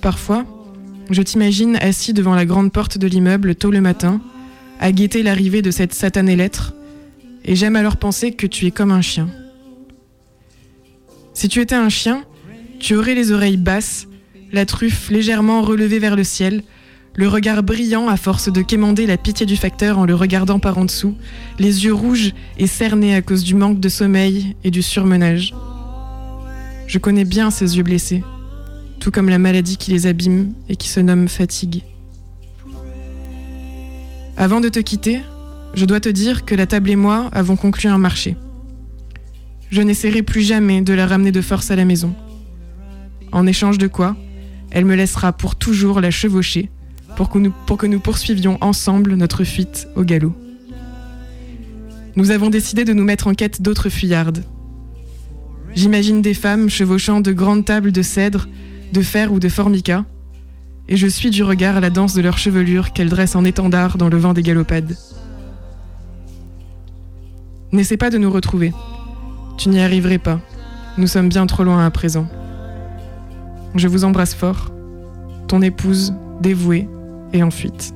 Parfois, 0.00 0.44
je 1.12 1.22
t'imagine 1.22 1.76
assis 1.76 2.12
devant 2.12 2.34
la 2.34 2.46
grande 2.46 2.72
porte 2.72 2.98
de 2.98 3.06
l'immeuble 3.06 3.54
tôt 3.54 3.70
le 3.70 3.80
matin, 3.80 4.20
à 4.80 4.92
guetter 4.92 5.22
l'arrivée 5.22 5.62
de 5.62 5.70
cette 5.70 5.94
satanée 5.94 6.36
lettre, 6.36 6.74
et 7.44 7.56
j'aime 7.56 7.76
alors 7.76 7.96
penser 7.96 8.32
que 8.32 8.46
tu 8.46 8.66
es 8.66 8.70
comme 8.70 8.92
un 8.92 9.02
chien. 9.02 9.28
Si 11.34 11.48
tu 11.48 11.60
étais 11.60 11.74
un 11.74 11.88
chien, 11.88 12.24
tu 12.78 12.94
aurais 12.94 13.14
les 13.14 13.32
oreilles 13.32 13.56
basses, 13.56 14.06
la 14.52 14.66
truffe 14.66 15.10
légèrement 15.10 15.62
relevée 15.62 15.98
vers 15.98 16.16
le 16.16 16.24
ciel, 16.24 16.62
le 17.14 17.28
regard 17.28 17.62
brillant 17.62 18.08
à 18.08 18.16
force 18.16 18.50
de 18.50 18.62
quémander 18.62 19.06
la 19.06 19.16
pitié 19.16 19.44
du 19.44 19.56
facteur 19.56 19.98
en 19.98 20.04
le 20.04 20.14
regardant 20.14 20.58
par 20.58 20.78
en 20.78 20.84
dessous, 20.84 21.14
les 21.58 21.84
yeux 21.84 21.94
rouges 21.94 22.32
et 22.58 22.66
cernés 22.66 23.14
à 23.14 23.22
cause 23.22 23.44
du 23.44 23.54
manque 23.54 23.80
de 23.80 23.88
sommeil 23.88 24.56
et 24.64 24.70
du 24.70 24.82
surmenage. 24.82 25.54
Je 26.86 26.98
connais 26.98 27.24
bien 27.24 27.50
ces 27.50 27.76
yeux 27.76 27.82
blessés, 27.82 28.22
tout 29.02 29.10
comme 29.10 29.28
la 29.28 29.40
maladie 29.40 29.78
qui 29.78 29.90
les 29.90 30.06
abîme 30.06 30.54
et 30.68 30.76
qui 30.76 30.88
se 30.88 31.00
nomme 31.00 31.26
fatigue. 31.26 31.82
Avant 34.36 34.60
de 34.60 34.68
te 34.68 34.78
quitter, 34.78 35.20
je 35.74 35.84
dois 35.86 35.98
te 35.98 36.08
dire 36.08 36.44
que 36.44 36.54
la 36.54 36.68
table 36.68 36.88
et 36.88 36.94
moi 36.94 37.28
avons 37.32 37.56
conclu 37.56 37.88
un 37.88 37.98
marché. 37.98 38.36
Je 39.70 39.82
n'essaierai 39.82 40.22
plus 40.22 40.42
jamais 40.42 40.82
de 40.82 40.94
la 40.94 41.08
ramener 41.08 41.32
de 41.32 41.40
force 41.40 41.72
à 41.72 41.76
la 41.76 41.84
maison. 41.84 42.14
En 43.32 43.44
échange 43.48 43.76
de 43.76 43.88
quoi, 43.88 44.16
elle 44.70 44.84
me 44.84 44.94
laissera 44.94 45.32
pour 45.32 45.56
toujours 45.56 46.00
la 46.00 46.12
chevaucher 46.12 46.70
pour 47.16 47.28
que, 47.28 47.38
nous, 47.86 48.00
poursuivions 48.00 48.56
ensemble 48.60 49.14
notre 49.14 49.42
fuite 49.42 49.88
au 49.96 50.04
galop. 50.04 50.32
Nous 52.14 52.30
avons 52.30 52.50
décidé 52.50 52.84
de 52.84 52.92
nous 52.92 53.04
mettre 53.04 53.26
en 53.26 53.34
quête 53.34 53.62
d'autres 53.62 53.88
fuyardes. 53.88 54.44
J'imagine 55.74 56.22
des 56.22 56.34
femmes 56.34 56.70
chevauchant 56.70 57.20
de 57.20 57.32
grandes 57.32 57.64
tables 57.64 57.90
de 57.90 58.02
cèdre, 58.02 58.46
de 58.92 59.02
fer 59.02 59.32
ou 59.32 59.38
de 59.38 59.48
formica, 59.48 60.04
et 60.88 60.96
je 60.96 61.06
suis 61.06 61.30
du 61.30 61.42
regard 61.42 61.76
à 61.76 61.80
la 61.80 61.90
danse 61.90 62.14
de 62.14 62.22
leurs 62.22 62.38
chevelures 62.38 62.92
qu'elles 62.92 63.08
dressent 63.08 63.36
en 63.36 63.44
étendard 63.44 63.96
dans 63.96 64.08
le 64.08 64.16
vent 64.18 64.34
des 64.34 64.42
galopades. 64.42 64.96
N'essaie 67.72 67.96
pas 67.96 68.10
de 68.10 68.18
nous 68.18 68.30
retrouver. 68.30 68.72
Tu 69.56 69.70
n'y 69.70 69.80
arriverais 69.80 70.18
pas. 70.18 70.40
Nous 70.98 71.06
sommes 71.06 71.28
bien 71.28 71.46
trop 71.46 71.64
loin 71.64 71.86
à 71.86 71.90
présent. 71.90 72.26
Je 73.74 73.88
vous 73.88 74.04
embrasse 74.04 74.34
fort. 74.34 74.70
Ton 75.48 75.62
épouse 75.62 76.12
dévouée 76.40 76.86
et 77.32 77.42
en 77.42 77.50
fuite. 77.50 77.94